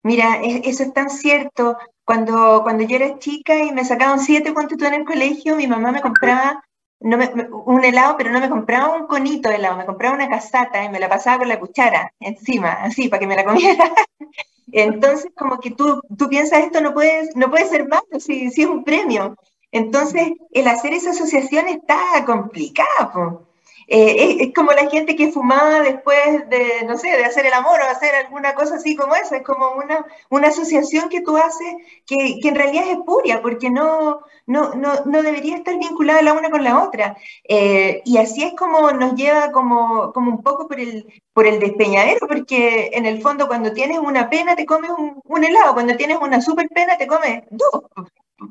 mira, 0.04 0.42
eso 0.42 0.84
es 0.84 0.94
tan 0.94 1.10
cierto. 1.10 1.78
Cuando, 2.04 2.62
cuando 2.64 2.84
yo 2.84 2.96
era 2.96 3.20
chica 3.20 3.64
y 3.64 3.72
me 3.72 3.86
sacaban 3.86 4.20
siete 4.20 4.54
cuando 4.54 4.76
en 4.86 4.94
el 4.94 5.06
colegio, 5.06 5.56
mi 5.56 5.68
mamá 5.68 5.92
me 5.92 6.02
compraba 6.02 6.64
no 7.00 7.18
un 7.66 7.84
helado, 7.84 8.16
pero 8.18 8.32
no 8.32 8.40
me 8.40 8.50
compraba 8.50 8.96
un 8.96 9.08
conito 9.08 9.50
de 9.50 9.56
helado, 9.56 9.78
me 9.78 9.86
compraba 9.86 10.16
una 10.16 10.30
casata 10.30 10.84
y 10.84 10.90
me 10.90 11.00
la 11.00 11.10
pasaba 11.10 11.40
con 11.40 11.48
la 11.48 11.60
cuchara 11.60 12.12
encima, 12.20 12.72
así, 12.82 13.08
para 13.08 13.20
que 13.20 13.28
me 13.28 13.36
la 13.36 13.46
comiera. 13.46 13.92
Entonces, 14.72 15.32
como 15.38 15.60
que 15.60 15.72
tú, 15.72 16.02
tú 16.18 16.28
piensas, 16.28 16.64
esto 16.64 16.82
no 16.82 16.94
puede, 16.94 17.30
no 17.36 17.50
puede 17.50 17.68
ser 17.68 17.88
malo, 17.88 18.20
si, 18.20 18.50
si 18.50 18.64
es 18.64 18.68
un 18.68 18.84
premio. 18.84 19.36
Entonces, 19.72 20.32
el 20.52 20.68
hacer 20.68 20.94
esa 20.94 21.12
asociación 21.12 21.68
está 21.68 21.98
complicado. 22.26 23.47
Eh, 23.88 24.38
es, 24.42 24.54
como 24.54 24.74
la 24.74 24.90
gente 24.90 25.16
que 25.16 25.32
fumaba 25.32 25.80
después 25.80 26.50
de, 26.50 26.84
no 26.86 26.98
sé, 26.98 27.10
de 27.10 27.24
hacer 27.24 27.46
el 27.46 27.54
amor 27.54 27.80
o 27.80 27.90
hacer 27.90 28.14
alguna 28.16 28.54
cosa 28.54 28.76
así 28.76 28.96
como 28.96 29.16
eso. 29.16 29.36
Es 29.36 29.44
como 29.44 29.72
una, 29.72 30.06
una 30.30 30.50
asociación 30.50 31.10
que 31.10 31.22
tú 31.22 31.38
haces 31.38 31.76
que, 32.06 32.40
que 32.42 32.50
en 32.50 32.56
realidad 32.56 32.86
es 32.86 32.98
espuria, 32.98 33.42
porque 33.42 33.70
no, 33.70 34.20
no, 34.46 34.74
no, 34.76 35.06
no, 35.06 35.24
debería 35.24 35.56
estar 35.58 35.78
vinculada 35.78 36.22
la 36.22 36.34
una 36.34 36.50
con 36.50 36.64
la 36.64 36.84
otra. 36.84 37.18
Eh, 37.48 38.02
y 38.06 38.18
así 38.18 38.44
es 38.44 38.54
como 38.54 38.92
nos 38.92 39.16
lleva 39.16 39.52
como, 39.52 40.12
como 40.14 40.32
un 40.32 40.44
poco 40.44 40.68
por 40.68 40.80
el, 40.80 41.06
por 41.34 41.48
el 41.48 41.60
despeñadero, 41.60 42.28
porque 42.28 42.92
en 42.94 43.06
el 43.06 43.22
fondo 43.22 43.48
cuando 43.48 43.74
tienes 43.74 44.00
una 44.00 44.30
pena 44.30 44.56
te 44.56 44.66
comes 44.66 44.92
un, 44.98 45.22
un 45.24 45.44
helado, 45.44 45.74
cuando 45.74 45.96
tienes 45.96 46.18
una 46.22 46.42
super 46.42 46.68
pena 46.70 46.98
te 46.98 47.08
comes 47.08 47.44
dos 47.52 47.84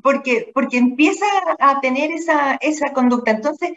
porque, 0.03 0.51
porque 0.53 0.77
empieza 0.77 1.25
a 1.59 1.79
tener 1.79 2.11
esa, 2.11 2.55
esa 2.61 2.91
conducta. 2.93 3.31
Entonces, 3.31 3.71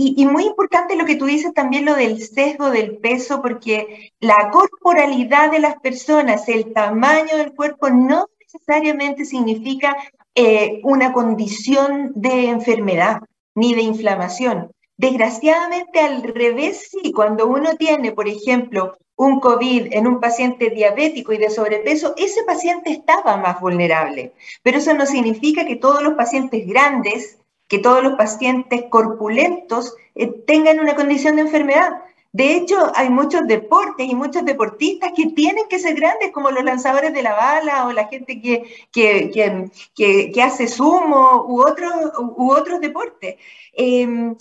y, 0.00 0.26
muy 0.26 0.44
importante 0.44 0.96
lo 0.96 1.04
que 1.04 1.16
tú 1.16 1.26
dices 1.26 1.52
también, 1.52 1.84
lo 1.84 1.94
del 1.94 2.22
sesgo 2.22 2.70
del 2.70 2.96
peso, 2.98 3.42
porque 3.42 4.12
la 4.18 4.50
corporalidad 4.50 5.50
de 5.50 5.58
las 5.58 5.78
personas, 5.80 6.48
el 6.48 6.72
tamaño 6.72 7.36
del 7.36 7.54
cuerpo, 7.54 7.90
no 7.90 8.26
necesariamente 8.40 9.24
significa 9.24 9.96
eh, 10.34 10.80
una 10.84 11.12
condición 11.12 12.12
de 12.14 12.48
enfermedad 12.48 13.20
ni 13.54 13.74
de 13.74 13.82
inflamación. 13.82 14.70
Desgraciadamente, 14.96 16.00
al 16.00 16.22
revés, 16.22 16.88
sí, 16.90 17.12
cuando 17.12 17.46
uno 17.46 17.74
tiene, 17.76 18.12
por 18.12 18.28
ejemplo, 18.28 18.96
un 19.16 19.38
COVID 19.38 19.92
en 19.92 20.06
un 20.06 20.18
paciente 20.18 20.70
diabético 20.70 21.34
y 21.34 21.38
de 21.38 21.50
sobrepeso, 21.50 22.14
ese 22.16 22.42
paciente 22.44 22.90
estaba 22.90 23.36
más 23.36 23.60
vulnerable. 23.60 24.32
Pero 24.62 24.78
eso 24.78 24.94
no 24.94 25.04
significa 25.04 25.66
que 25.66 25.76
todos 25.76 26.02
los 26.02 26.14
pacientes 26.14 26.66
grandes 26.66 27.39
que 27.70 27.78
todos 27.78 28.02
los 28.02 28.14
pacientes 28.14 28.86
corpulentos 28.90 29.94
eh, 30.16 30.26
tengan 30.44 30.80
una 30.80 30.96
condición 30.96 31.36
de 31.36 31.42
enfermedad. 31.42 32.02
De 32.32 32.56
hecho, 32.56 32.90
hay 32.96 33.10
muchos 33.10 33.46
deportes 33.46 34.08
y 34.08 34.14
muchos 34.14 34.44
deportistas 34.44 35.12
que 35.16 35.26
tienen 35.26 35.68
que 35.68 35.78
ser 35.78 35.94
grandes, 35.94 36.32
como 36.32 36.50
los 36.50 36.64
lanzadores 36.64 37.14
de 37.14 37.22
la 37.22 37.32
bala 37.32 37.86
o 37.86 37.92
la 37.92 38.08
gente 38.08 38.40
que, 38.42 38.90
que, 38.92 40.42
hace 40.42 40.66
sumo 40.66 41.44
u 41.46 41.62
otros, 41.62 41.92
u 42.18 42.50
otros 42.52 42.80
deportes. 42.80 43.36
Em, 43.72 44.36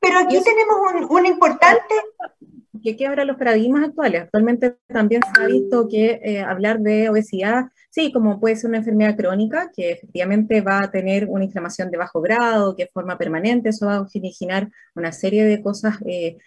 pero 0.00 0.18
aquí 0.18 0.42
tenemos 0.42 1.10
un, 1.10 1.26
importante... 1.26 1.94
Que 2.82 2.96
quebra 2.96 3.24
los 3.24 3.36
paradigmas 3.36 3.84
actuales. 3.84 4.22
Actualmente 4.22 4.76
también 4.86 5.22
se 5.22 5.42
ha 5.42 5.46
visto 5.46 5.88
que 5.88 6.20
eh, 6.22 6.40
hablar 6.40 6.80
de 6.80 7.08
obesidad 7.08 7.66
Sí, 7.90 8.12
como 8.12 8.38
puede 8.38 8.54
ser 8.54 8.68
una 8.68 8.78
enfermedad 8.78 9.16
crónica, 9.16 9.72
que 9.74 9.90
efectivamente 9.90 10.60
va 10.60 10.84
a 10.84 10.90
tener 10.92 11.26
una 11.28 11.44
inflamación 11.44 11.90
de 11.90 11.98
bajo 11.98 12.20
grado, 12.20 12.76
que 12.76 12.86
forma 12.86 13.18
permanente, 13.18 13.70
eso 13.70 13.86
va 13.86 13.96
a 13.96 14.00
originar 14.02 14.70
una 14.94 15.10
serie 15.10 15.44
de 15.44 15.60
cosas, 15.60 15.96
eh, 16.06 16.38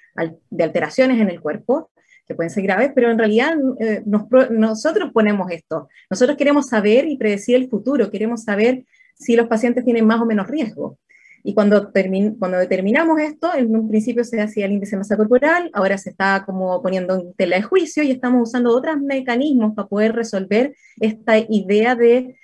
de 0.49 0.63
alteraciones 0.63 1.19
en 1.19 1.29
el 1.29 1.41
cuerpo, 1.41 1.91
que 2.25 2.33
pueden 2.33 2.49
ser 2.49 2.63
graves, 2.63 2.91
pero 2.95 3.11
en 3.11 3.17
realidad 3.17 3.57
eh, 3.81 4.01
nosotros 4.05 5.11
ponemos 5.11 5.51
esto. 5.51 5.89
Nosotros 6.09 6.37
queremos 6.37 6.67
saber 6.67 7.09
y 7.09 7.17
predecir 7.17 7.57
el 7.57 7.69
futuro, 7.69 8.09
queremos 8.09 8.43
saber 8.45 8.85
si 9.13 9.35
los 9.35 9.47
pacientes 9.47 9.83
tienen 9.83 10.07
más 10.07 10.21
o 10.21 10.25
menos 10.25 10.47
riesgo. 10.47 10.97
Y 11.43 11.53
cuando, 11.53 11.91
cuando 12.39 12.57
determinamos 12.57 13.19
esto, 13.19 13.53
en 13.53 13.75
un 13.75 13.89
principio 13.89 14.23
se 14.23 14.41
hacía 14.41 14.65
el 14.65 14.71
índice 14.71 14.91
de 14.91 14.99
masa 14.99 15.17
corporal, 15.17 15.69
ahora 15.73 15.97
se 15.97 16.11
está 16.11 16.43
como 16.45 16.81
poniendo 16.81 17.15
en 17.15 17.33
tela 17.33 17.57
de 17.57 17.63
juicio 17.63 18.01
y 18.01 18.11
estamos 18.11 18.49
usando 18.49 18.75
otros 18.75 18.97
mecanismos 19.01 19.75
para 19.75 19.87
poder 19.87 20.13
resolver 20.13 20.73
esta 20.99 21.37
idea 21.37 21.95
de 21.95 22.37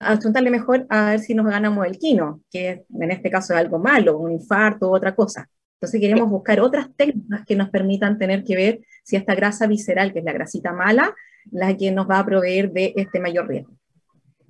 apuntarle 0.00 0.50
mejor 0.50 0.86
a 0.88 1.10
ver 1.10 1.20
si 1.20 1.34
nos 1.34 1.46
ganamos 1.46 1.86
el 1.86 1.98
quino, 1.98 2.40
que 2.50 2.84
en 2.98 3.10
este 3.10 3.30
caso 3.30 3.52
es 3.52 3.58
algo 3.58 3.78
malo, 3.78 4.18
un 4.18 4.32
infarto 4.32 4.88
u 4.88 4.96
otra 4.96 5.14
cosa. 5.14 5.48
Entonces 5.74 6.00
queremos 6.00 6.28
buscar 6.30 6.60
otras 6.60 6.88
técnicas 6.96 7.44
que 7.46 7.54
nos 7.54 7.68
permitan 7.68 8.18
tener 8.18 8.44
que 8.44 8.56
ver 8.56 8.80
si 9.04 9.16
esta 9.16 9.34
grasa 9.34 9.66
visceral, 9.66 10.12
que 10.12 10.20
es 10.20 10.24
la 10.24 10.32
grasita 10.32 10.72
mala, 10.72 11.14
la 11.50 11.76
que 11.76 11.92
nos 11.92 12.08
va 12.08 12.18
a 12.18 12.24
proveer 12.24 12.72
de 12.72 12.94
este 12.96 13.20
mayor 13.20 13.46
riesgo. 13.46 13.72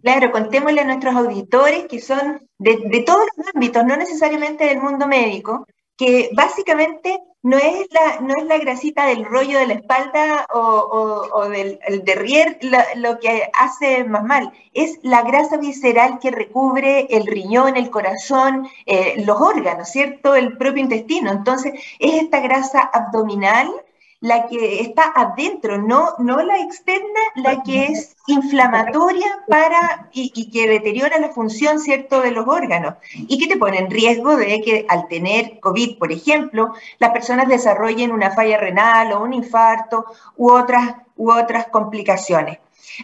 Claro, 0.02 0.30
contémosle 0.30 0.80
a 0.80 0.84
nuestros 0.84 1.14
auditores 1.16 1.86
que 1.86 2.00
son 2.00 2.46
de, 2.58 3.02
todos 3.04 3.26
los 3.36 3.48
ámbitos, 3.54 3.84
no 3.84 3.96
necesariamente 3.96 4.64
del 4.64 4.80
mundo 4.80 5.08
médico, 5.08 5.66
que 5.96 6.30
básicamente 6.34 7.20
no 7.42 7.56
es 7.56 7.88
la, 7.90 8.20
no 8.20 8.34
es 8.36 8.44
la 8.44 8.58
grasita 8.58 9.06
del 9.06 9.24
rollo 9.24 9.58
de 9.58 9.66
la 9.66 9.74
espalda 9.74 10.46
o, 10.52 11.48
del 11.48 11.80
el 11.86 12.04
derrier 12.04 12.58
lo, 12.96 13.18
que 13.18 13.50
hace 13.58 14.04
más 14.04 14.22
mal, 14.22 14.52
es 14.72 14.98
la 15.02 15.22
grasa 15.22 15.56
visceral 15.56 16.18
que 16.20 16.30
recubre 16.30 17.06
el 17.10 17.26
riñón, 17.26 17.76
el 17.76 17.90
corazón, 17.90 18.68
eh, 18.86 19.22
los 19.24 19.40
órganos, 19.40 19.88
¿cierto? 19.88 20.34
El 20.36 20.56
propio 20.56 20.82
intestino. 20.82 21.32
Entonces, 21.32 21.72
es 21.98 22.22
esta 22.22 22.40
grasa 22.40 22.80
abdominal 22.80 23.72
la 24.20 24.48
que 24.48 24.80
está 24.80 25.12
adentro, 25.14 25.78
no, 25.78 26.14
no 26.18 26.42
la 26.42 26.58
externa, 26.58 27.20
la 27.36 27.62
que 27.62 27.86
es 27.86 28.16
inflamatoria 28.26 29.44
para 29.48 30.08
y, 30.12 30.50
que 30.50 30.68
deteriora 30.68 31.20
la 31.20 31.28
función, 31.28 31.78
¿cierto?, 31.78 32.20
de 32.20 32.32
los 32.32 32.46
órganos 32.48 32.94
y 33.14 33.38
que 33.38 33.46
te 33.46 33.58
pone 33.58 33.78
en 33.78 33.90
riesgo 33.90 34.36
de 34.36 34.60
que 34.60 34.86
al 34.88 35.06
tener 35.08 35.60
COVID, 35.60 35.98
por 35.98 36.10
ejemplo, 36.10 36.74
las 36.98 37.10
personas 37.10 37.48
desarrollen 37.48 38.12
una 38.12 38.32
falla 38.32 38.58
renal 38.58 39.12
o 39.12 39.22
un 39.22 39.34
infarto 39.34 40.04
u 40.36 40.50
otras, 40.50 40.96
u 41.16 41.30
otras 41.30 41.68
complicaciones. 41.68 42.58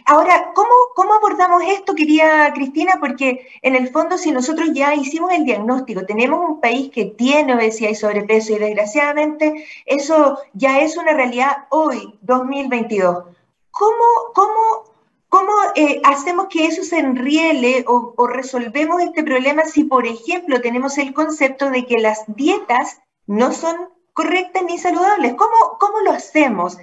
Ahora, 0.05 0.51
¿cómo, 0.53 0.69
¿cómo, 0.93 1.13
abordamos 1.13 1.63
esto, 1.67 1.95
quería 1.95 2.51
Cristina? 2.53 2.97
Porque 2.99 3.47
en 3.61 3.75
el 3.75 3.89
fondo, 3.89 4.17
si 4.17 4.31
nosotros 4.31 4.69
ya 4.73 4.93
hicimos 4.93 5.31
el 5.31 5.45
diagnóstico, 5.45 6.05
tenemos 6.05 6.49
un 6.49 6.59
país 6.59 6.91
que 6.91 7.05
tiene 7.05 7.55
obesidad 7.55 7.91
y 7.91 7.95
sobrepeso 7.95 8.53
y 8.53 8.59
desgraciadamente 8.59 9.65
eso 9.85 10.37
ya 10.53 10.79
es 10.81 10.97
una 10.97 11.13
realidad 11.13 11.67
hoy, 11.69 12.17
2022. 12.21 13.23
¿Cómo, 13.71 14.03
cómo, 14.33 14.83
cómo 15.29 15.51
eh, 15.75 16.01
hacemos 16.03 16.47
que 16.49 16.65
eso 16.65 16.83
se 16.83 16.99
enriele 16.99 17.85
o, 17.87 18.13
o 18.17 18.27
resolvemos 18.27 19.01
este 19.01 19.23
problema 19.23 19.63
si, 19.63 19.85
por 19.85 20.05
ejemplo, 20.05 20.61
tenemos 20.61 20.97
el 20.97 21.13
concepto 21.13 21.69
de 21.69 21.85
que 21.85 21.99
las 21.99 22.23
dietas 22.27 22.99
no 23.27 23.53
son 23.53 23.89
correctas 24.13 24.63
ni 24.63 24.77
saludables? 24.77 25.35
¿Cómo, 25.35 25.77
cómo 25.79 25.99
lo 26.01 26.11
hacemos? 26.11 26.77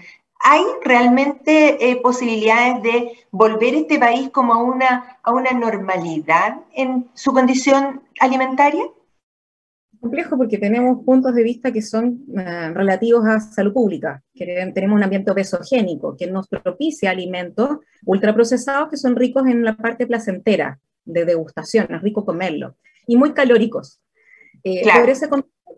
¿Hay 0.45 0.63
realmente 0.85 1.91
eh, 1.91 2.01
posibilidades 2.03 2.83
de 2.83 3.13
volver 3.31 3.75
este 3.75 3.99
país 3.99 4.29
como 4.31 4.55
a 4.55 4.63
una, 4.63 5.19
a 5.23 5.33
una 5.33 5.53
normalidad 5.53 6.61
en 6.75 7.09
su 7.15 7.33
condición 7.33 8.03
alimentaria? 8.21 8.85
complejo 10.03 10.37
porque 10.37 10.59
tenemos 10.59 11.05
puntos 11.05 11.33
de 11.33 11.45
vista 11.45 11.71
que 11.71 11.81
son 11.81 12.25
eh, 12.37 12.71
relativos 12.75 13.25
a 13.25 13.39
salud 13.39 13.73
pública, 13.73 14.21
que 14.35 14.73
tenemos 14.75 14.97
un 14.97 15.05
ambiente 15.05 15.31
obesogénico 15.31 16.17
que 16.17 16.27
nos 16.27 16.49
propicia 16.49 17.13
alimentos 17.13 17.79
ultraprocesados 18.05 18.91
que 18.91 18.97
son 18.97 19.15
ricos 19.15 19.47
en 19.47 19.63
la 19.63 19.77
parte 19.77 20.09
placentera 20.09 20.81
de 21.05 21.25
degustación, 21.25 21.87
es 21.95 22.03
rico 22.03 22.25
comerlo, 22.25 22.75
y 23.07 23.17
muy 23.17 23.33
calóricos. 23.33 24.01
Eh, 24.65 24.83
Por 24.93 25.09
ese 25.09 25.29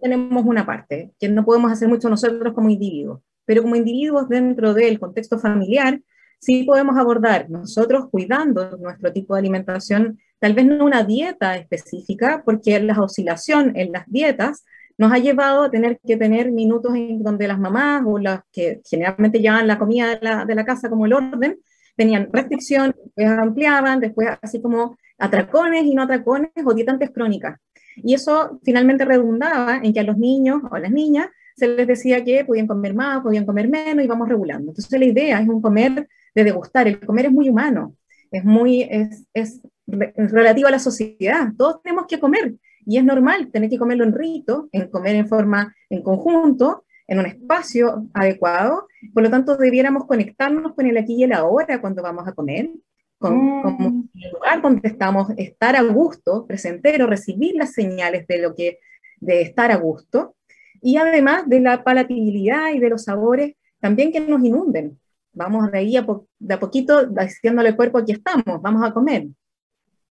tenemos 0.00 0.44
una 0.46 0.64
parte 0.64 1.12
que 1.20 1.28
no 1.28 1.44
podemos 1.44 1.70
hacer 1.70 1.88
mucho 1.88 2.08
nosotros 2.08 2.54
como 2.54 2.70
individuos 2.70 3.20
pero 3.44 3.62
como 3.62 3.76
individuos 3.76 4.28
dentro 4.28 4.74
del 4.74 4.98
contexto 4.98 5.38
familiar, 5.38 6.00
sí 6.38 6.64
podemos 6.64 6.96
abordar 6.96 7.48
nosotros 7.48 8.08
cuidando 8.10 8.76
nuestro 8.76 9.12
tipo 9.12 9.34
de 9.34 9.40
alimentación, 9.40 10.18
tal 10.38 10.54
vez 10.54 10.66
no 10.66 10.84
una 10.84 11.04
dieta 11.04 11.56
específica, 11.56 12.42
porque 12.44 12.78
la 12.80 13.00
oscilación 13.00 13.76
en 13.76 13.92
las 13.92 14.04
dietas 14.06 14.64
nos 14.98 15.12
ha 15.12 15.18
llevado 15.18 15.64
a 15.64 15.70
tener 15.70 15.98
que 16.06 16.16
tener 16.16 16.52
minutos 16.52 16.94
en 16.94 17.22
donde 17.22 17.48
las 17.48 17.58
mamás 17.58 18.02
o 18.06 18.18
las 18.18 18.40
que 18.52 18.80
generalmente 18.88 19.40
llevan 19.40 19.66
la 19.66 19.78
comida 19.78 20.10
de 20.10 20.18
la, 20.20 20.44
de 20.44 20.54
la 20.54 20.64
casa 20.64 20.88
como 20.88 21.06
el 21.06 21.14
orden, 21.14 21.58
tenían 21.96 22.28
restricción, 22.32 22.94
después 22.96 23.28
ampliaban, 23.28 24.00
después 24.00 24.28
así 24.42 24.60
como 24.60 24.96
atracones 25.18 25.84
y 25.84 25.94
no 25.94 26.02
atracones 26.02 26.50
o 26.64 26.74
dietantes 26.74 27.10
crónicas. 27.10 27.58
Y 27.96 28.14
eso 28.14 28.60
finalmente 28.64 29.04
redundaba 29.04 29.76
en 29.82 29.92
que 29.92 30.00
a 30.00 30.04
los 30.04 30.18
niños 30.18 30.60
o 30.70 30.74
a 30.74 30.80
las 30.80 30.90
niñas 30.90 31.28
se 31.56 31.68
les 31.68 31.86
decía 31.86 32.24
que 32.24 32.44
podían 32.44 32.66
comer 32.66 32.94
más, 32.94 33.22
podían 33.22 33.46
comer 33.46 33.68
menos 33.68 34.04
y 34.04 34.08
vamos 34.08 34.28
regulando. 34.28 34.70
Entonces 34.70 34.98
la 34.98 35.06
idea 35.06 35.40
es 35.40 35.48
un 35.48 35.62
comer 35.62 36.08
de 36.34 36.44
degustar. 36.44 36.88
El 36.88 37.00
comer 37.00 37.26
es 37.26 37.32
muy 37.32 37.48
humano, 37.48 37.96
es 38.30 38.44
muy, 38.44 38.82
es, 38.82 39.24
es, 39.32 39.60
relativo 39.86 40.68
a 40.68 40.72
la 40.72 40.78
sociedad. 40.78 41.52
Todos 41.56 41.82
tenemos 41.82 42.06
que 42.08 42.18
comer 42.18 42.54
y 42.86 42.98
es 42.98 43.04
normal 43.04 43.50
tener 43.50 43.70
que 43.70 43.78
comerlo 43.78 44.04
en 44.04 44.14
rito, 44.14 44.68
en 44.72 44.88
comer 44.88 45.16
en 45.16 45.28
forma, 45.28 45.74
en 45.90 46.02
conjunto, 46.02 46.84
en 47.06 47.18
un 47.18 47.26
espacio 47.26 48.08
adecuado. 48.14 48.88
Por 49.12 49.22
lo 49.22 49.30
tanto, 49.30 49.56
debiéramos 49.56 50.06
conectarnos 50.06 50.74
con 50.74 50.86
el 50.86 50.96
aquí 50.96 51.14
y 51.16 51.24
el 51.24 51.32
ahora 51.32 51.80
cuando 51.80 52.02
vamos 52.02 52.26
a 52.26 52.32
comer, 52.32 52.70
con, 53.18 53.62
con, 53.62 53.74
mm. 53.74 54.10
el 54.14 54.32
lugar 54.32 54.62
donde 54.62 54.88
estamos, 54.88 55.28
estar 55.36 55.76
a 55.76 55.82
gusto, 55.82 56.46
presentero, 56.46 57.06
recibir 57.06 57.54
las 57.54 57.72
señales 57.72 58.26
de 58.26 58.38
lo 58.38 58.54
que 58.54 58.78
de 59.20 59.42
estar 59.42 59.70
a 59.70 59.76
gusto, 59.76 60.36
y 60.84 60.98
además 60.98 61.48
de 61.48 61.60
la 61.60 61.82
palatabilidad 61.82 62.74
y 62.74 62.78
de 62.78 62.90
los 62.90 63.04
sabores 63.04 63.54
también 63.80 64.12
que 64.12 64.20
nos 64.20 64.44
inunden. 64.44 65.00
Vamos 65.32 65.72
de 65.72 65.78
ahí 65.78 65.96
a, 65.96 66.06
de 66.38 66.54
a 66.54 66.60
poquito 66.60 67.06
diciéndole 67.06 67.70
al 67.70 67.76
cuerpo, 67.76 67.96
aquí 67.96 68.12
estamos, 68.12 68.60
vamos 68.60 68.84
a 68.84 68.92
comer. 68.92 69.28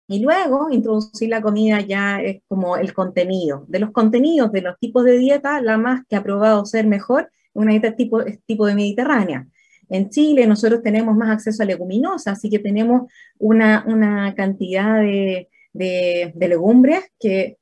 Y 0.10 0.20
luego 0.20 0.70
introducir 0.70 1.30
la 1.30 1.42
comida 1.42 1.80
ya 1.80 2.22
es 2.22 2.42
como 2.50 2.76
el 2.76 2.94
contenido. 2.94 3.64
De 3.70 3.80
los 3.80 3.92
contenidos 3.92 4.52
de 4.52 4.62
los 4.62 4.78
tipos 4.78 5.06
de 5.06 5.18
dieta, 5.18 5.62
la 5.62 5.78
más 5.78 6.02
que 6.10 6.18
ha 6.18 6.24
probado 6.24 6.66
ser 6.66 6.86
mejor 6.86 7.32
es 7.32 7.50
una 7.54 7.72
dieta 7.72 7.96
tipo, 7.96 8.22
tipo 8.46 8.66
de 8.66 8.76
mediterránea. 8.76 9.48
En 9.88 10.10
Chile 10.10 10.48
nosotros 10.48 10.84
tenemos 10.84 11.16
más 11.16 11.30
acceso 11.30 11.64
a 11.64 11.66
leguminosas, 11.66 12.38
así 12.38 12.50
que 12.50 12.60
tenemos 12.60 13.10
una, 13.40 13.86
una 13.88 14.36
cantidad 14.36 15.00
de, 15.00 15.48
de, 15.72 16.34
de, 16.36 16.48
legumbres 16.50 17.06
que 17.18 17.58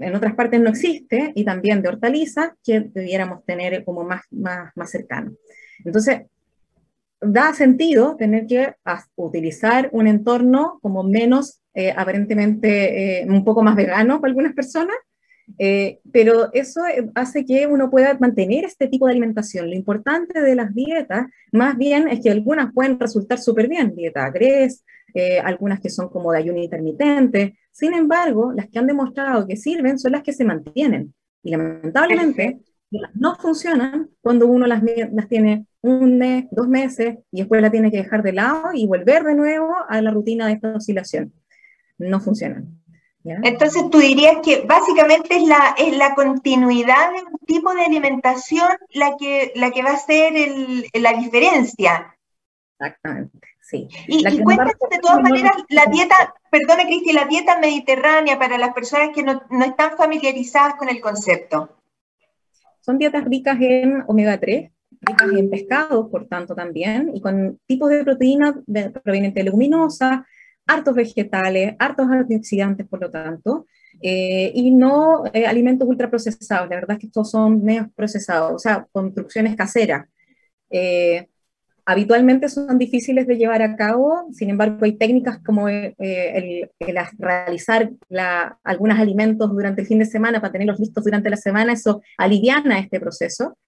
en 0.00 0.14
otras 0.14 0.34
partes 0.34 0.60
no 0.60 0.70
existe 0.70 1.32
y 1.34 1.44
también 1.44 1.82
de 1.82 1.88
hortalizas 1.88 2.50
que 2.64 2.80
debiéramos 2.80 3.44
tener 3.44 3.84
como 3.84 4.04
más, 4.04 4.22
más, 4.30 4.72
más 4.74 4.90
cercano. 4.90 5.32
Entonces, 5.84 6.22
da 7.20 7.52
sentido 7.52 8.16
tener 8.16 8.46
que 8.46 8.74
utilizar 9.16 9.90
un 9.92 10.06
entorno 10.06 10.78
como 10.82 11.02
menos 11.02 11.60
eh, 11.74 11.92
aparentemente 11.96 13.20
eh, 13.20 13.26
un 13.28 13.44
poco 13.44 13.62
más 13.62 13.76
vegano 13.76 14.20
para 14.20 14.30
algunas 14.30 14.54
personas, 14.54 14.96
eh, 15.58 16.00
pero 16.12 16.52
eso 16.52 16.80
hace 17.14 17.44
que 17.44 17.66
uno 17.66 17.90
pueda 17.90 18.16
mantener 18.18 18.64
este 18.64 18.88
tipo 18.88 19.06
de 19.06 19.12
alimentación. 19.12 19.68
Lo 19.68 19.76
importante 19.76 20.40
de 20.40 20.54
las 20.54 20.74
dietas, 20.74 21.26
más 21.52 21.76
bien, 21.76 22.08
es 22.08 22.20
que 22.20 22.30
algunas 22.30 22.72
pueden 22.72 22.98
resultar 22.98 23.38
súper 23.38 23.68
bien, 23.68 23.94
dieta 23.94 24.30
gres, 24.30 24.84
algunas 25.42 25.80
que 25.80 25.90
son 25.90 26.08
como 26.08 26.32
de 26.32 26.38
ayuno 26.38 26.62
intermitente. 26.62 27.58
Sin 27.72 27.94
embargo, 27.94 28.52
las 28.52 28.68
que 28.68 28.78
han 28.78 28.86
demostrado 28.86 29.46
que 29.46 29.56
sirven 29.56 29.98
son 29.98 30.12
las 30.12 30.22
que 30.22 30.32
se 30.32 30.44
mantienen. 30.44 31.14
Y 31.42 31.50
lamentablemente, 31.50 32.60
no 33.14 33.36
funcionan 33.36 34.10
cuando 34.20 34.46
uno 34.46 34.66
las, 34.66 34.82
las 35.12 35.28
tiene 35.28 35.66
un 35.80 36.18
mes, 36.18 36.46
dos 36.50 36.68
meses, 36.68 37.18
y 37.30 37.38
después 37.38 37.62
la 37.62 37.70
tiene 37.70 37.90
que 37.90 37.98
dejar 37.98 38.22
de 38.22 38.32
lado 38.32 38.70
y 38.74 38.86
volver 38.86 39.24
de 39.24 39.34
nuevo 39.34 39.74
a 39.88 40.02
la 40.02 40.10
rutina 40.10 40.46
de 40.46 40.54
esta 40.54 40.74
oscilación. 40.74 41.32
No 41.98 42.20
funcionan. 42.20 42.80
Entonces 43.24 43.84
tú 43.90 43.98
dirías 43.98 44.38
que 44.42 44.62
básicamente 44.66 45.36
es 45.36 45.46
la, 45.46 45.74
es 45.76 45.96
la 45.96 46.14
continuidad 46.14 47.12
de 47.12 47.22
un 47.30 47.38
tipo 47.46 47.74
de 47.74 47.82
alimentación 47.82 48.68
la 48.94 49.16
que, 49.18 49.52
la 49.56 49.70
que 49.70 49.82
va 49.82 49.90
a 49.90 49.98
ser 49.98 50.36
el, 50.36 50.86
la 50.94 51.12
diferencia. 51.12 52.16
Exactamente, 52.78 53.38
sí. 53.60 53.88
Y, 54.06 54.26
y 54.26 54.42
cuéntanos 54.42 54.72
de 54.90 54.98
todas 54.98 55.20
maneras 55.20 55.52
la 55.68 55.84
dieta, 55.86 56.34
perdone 56.50 56.86
Cristi, 56.86 57.12
la 57.12 57.26
dieta 57.26 57.58
mediterránea 57.58 58.38
para 58.38 58.56
las 58.56 58.72
personas 58.72 59.10
que 59.14 59.22
no, 59.22 59.42
no 59.50 59.64
están 59.66 59.98
familiarizadas 59.98 60.76
con 60.76 60.88
el 60.88 61.00
concepto. 61.00 61.76
Son 62.80 62.96
dietas 62.96 63.24
ricas 63.26 63.58
en 63.60 64.02
omega 64.06 64.40
3, 64.40 64.70
ricas 65.02 65.28
en 65.30 65.50
pescado, 65.50 66.08
por 66.10 66.26
tanto, 66.26 66.54
también, 66.54 67.10
y 67.14 67.20
con 67.20 67.60
tipos 67.66 67.90
de 67.90 68.02
proteínas 68.02 68.54
provenientes 69.04 69.34
de 69.34 69.44
leguminosas, 69.44 70.20
hartos 70.70 70.94
vegetales, 70.94 71.74
hartos 71.78 72.06
antioxidantes, 72.08 72.86
por 72.86 73.00
lo 73.00 73.10
tanto, 73.10 73.66
eh, 74.00 74.52
y 74.54 74.70
no 74.70 75.24
eh, 75.32 75.46
alimentos 75.46 75.88
ultraprocesados. 75.88 76.68
La 76.68 76.76
verdad 76.76 76.92
es 76.92 76.98
que 77.00 77.06
estos 77.06 77.30
son 77.30 77.62
medios 77.64 77.88
procesados, 77.94 78.52
o 78.54 78.58
sea, 78.58 78.86
construcciones 78.92 79.56
caseras. 79.56 80.06
Eh, 80.70 81.26
habitualmente 81.84 82.48
son 82.48 82.78
difíciles 82.78 83.26
de 83.26 83.36
llevar 83.36 83.62
a 83.62 83.74
cabo, 83.74 84.28
sin 84.32 84.50
embargo 84.50 84.84
hay 84.84 84.96
técnicas 84.96 85.40
como 85.44 85.68
el, 85.68 85.96
realizar 87.18 87.90
algunos 88.62 88.98
alimentos 88.98 89.50
durante 89.50 89.80
el 89.82 89.88
fin 89.88 89.98
de 89.98 90.04
semana 90.04 90.40
para 90.40 90.52
tenerlos 90.52 90.78
listos 90.78 91.02
durante 91.02 91.30
la 91.30 91.36
semana, 91.36 91.72
eso 91.72 92.00
aliviana 92.16 92.78
este 92.78 93.00
proceso. 93.00 93.58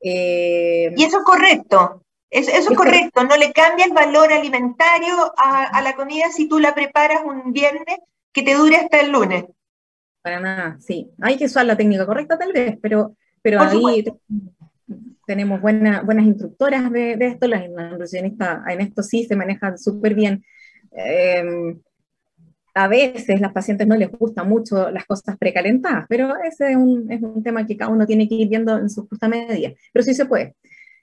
Eh, 0.00 0.94
y 0.96 1.04
eso 1.04 1.18
es 1.18 1.24
correcto, 1.24 2.05
eso, 2.30 2.50
es 2.50 2.76
correcto, 2.76 3.24
no 3.24 3.36
le 3.36 3.52
cambia 3.52 3.86
el 3.86 3.92
valor 3.92 4.32
alimentario 4.32 5.32
a, 5.36 5.80
la 5.82 5.94
comida 5.94 6.30
si 6.30 6.48
tú 6.48 6.58
la 6.58 6.74
preparas 6.74 7.22
un 7.24 7.52
viernes 7.52 7.98
que 8.32 8.42
te 8.42 8.54
dure 8.54 8.76
hasta 8.76 9.00
el 9.00 9.12
lunes. 9.12 9.44
Para 10.22 10.40
nada, 10.40 10.76
sí. 10.80 11.10
Hay 11.22 11.36
que 11.36 11.44
usar 11.44 11.66
la 11.66 11.76
técnica 11.76 12.04
correcta 12.04 12.36
tal 12.36 12.52
vez, 12.52 12.76
pero, 12.82 13.16
pero 13.42 13.60
ahí 13.60 14.04
tenemos 15.26 15.60
buenas 15.60 16.24
instructoras 16.24 16.90
de, 16.90 17.16
esto, 17.20 17.48
las 17.48 17.68
nutricionistas 17.68 18.60
en 18.68 18.80
esto 18.80 19.02
sí 19.02 19.24
se 19.24 19.36
manejan 19.36 19.78
súper 19.78 20.14
bien. 20.14 20.44
Em, 20.92 21.80
a 22.74 22.88
veces 22.88 23.40
las 23.40 23.52
pacientes 23.52 23.86
no 23.86 23.96
les 23.96 24.10
gustan 24.10 24.48
mucho 24.48 24.90
las 24.90 25.06
cosas 25.06 25.36
precalentadas, 25.38 26.04
pero 26.08 26.34
ese 26.44 26.72
es 26.72 26.76
un, 26.76 27.10
es 27.10 27.22
un, 27.22 27.42
tema 27.42 27.66
que 27.66 27.76
cada 27.76 27.90
uno 27.90 28.06
tiene 28.06 28.28
que 28.28 28.34
ir 28.34 28.48
viendo 28.48 28.76
en 28.76 28.90
su 28.90 29.08
justa 29.08 29.28
medida, 29.28 29.72
pero 29.92 30.02
sí 30.04 30.14
se 30.14 30.26
puede. 30.26 30.54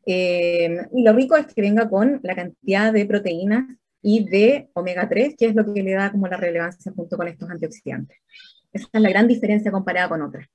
Eh, 0.05 0.77
y 0.93 1.03
lo 1.03 1.13
rico 1.13 1.35
es 1.35 1.47
que 1.47 1.61
venga 1.61 1.89
con 1.89 2.19
la 2.23 2.35
cantidad 2.35 2.91
de 2.91 3.05
proteínas 3.05 3.65
y 4.01 4.25
de 4.25 4.69
omega 4.73 5.07
3, 5.07 5.35
que 5.37 5.47
es 5.47 5.55
lo 5.55 5.73
que 5.73 5.81
le 5.81 5.93
da 5.93 6.11
como 6.11 6.27
la 6.27 6.37
relevancia 6.37 6.91
junto 6.95 7.17
con 7.17 7.27
estos 7.27 7.49
antioxidantes. 7.49 8.17
Esa 8.71 8.87
es 8.91 9.01
la 9.01 9.09
gran 9.09 9.27
diferencia 9.27 9.71
comparada 9.71 10.09
con 10.09 10.21
otras. 10.21 10.47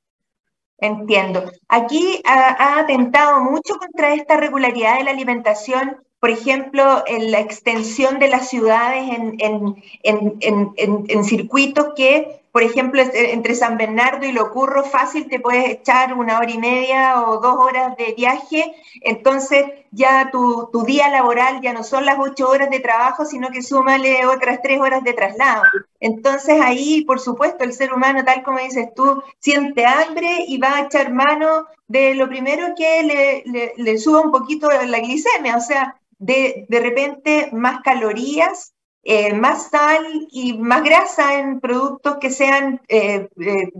Entiendo. 0.78 1.50
Aquí 1.68 2.22
ha, 2.24 2.76
ha 2.76 2.80
atentado 2.80 3.40
mucho 3.42 3.76
contra 3.76 4.14
esta 4.14 4.36
regularidad 4.36 4.98
de 4.98 5.04
la 5.04 5.10
alimentación 5.10 5.96
por 6.20 6.30
ejemplo, 6.30 7.04
en 7.06 7.30
la 7.30 7.40
extensión 7.40 8.18
de 8.18 8.28
las 8.28 8.48
ciudades 8.48 9.08
en, 9.38 11.24
circuitos 11.24 11.94
que, 11.94 12.37
por 12.52 12.62
ejemplo, 12.62 13.02
entre 13.12 13.54
San 13.54 13.76
Bernardo 13.76 14.26
y 14.26 14.32
Locurro, 14.32 14.84
fácil 14.84 15.28
te 15.28 15.40
puedes 15.40 15.68
echar 15.68 16.14
una 16.14 16.38
hora 16.38 16.50
y 16.50 16.58
media 16.58 17.22
o 17.22 17.40
dos 17.40 17.56
horas 17.58 17.96
de 17.96 18.14
viaje, 18.16 18.74
entonces 19.02 19.64
ya 19.90 20.30
tu, 20.30 20.70
día 20.86 21.08
laboral 21.08 21.60
ya 21.60 21.72
no 21.72 21.84
son 21.84 22.06
las 22.06 22.18
ocho 22.18 22.48
horas 22.48 22.70
de 22.70 22.80
trabajo, 22.80 23.24
sino 23.24 23.50
que 23.50 23.62
súmale 23.62 24.26
otras 24.26 24.60
tres 24.62 24.80
horas 24.80 25.04
de 25.04 25.12
traslado. 25.12 25.62
Entonces 26.00 26.60
ahí, 26.60 27.04
por 27.04 27.20
supuesto, 27.20 27.64
el 27.64 27.72
ser 27.72 27.92
humano, 27.92 28.24
tal 28.24 28.42
como 28.42 28.58
dices 28.58 28.88
tú, 28.94 29.22
siente 29.38 29.84
hambre 29.84 30.44
y 30.46 30.58
va 30.58 30.76
a 30.76 30.82
echar 30.82 31.12
mano 31.12 31.66
de 31.86 32.14
lo 32.14 32.28
primero 32.28 32.74
que 32.76 33.72
le 33.76 33.98
suba 33.98 34.20
un 34.20 34.30
poquito 34.30 34.68
la 34.70 34.98
glicemia, 35.00 35.56
o 35.56 35.60
sea, 35.60 35.98
de, 36.18 36.66
de 36.68 36.80
repente 36.80 37.48
más 37.52 37.80
calorías, 37.82 38.74
eh, 39.02 39.32
más 39.34 39.70
sal 39.70 40.06
y 40.30 40.58
más 40.58 40.82
grasa 40.82 41.38
en 41.38 41.60
productos 41.60 42.18
que 42.18 42.30
sean 42.30 42.80
eh, 42.88 43.28
eh, 43.40 43.70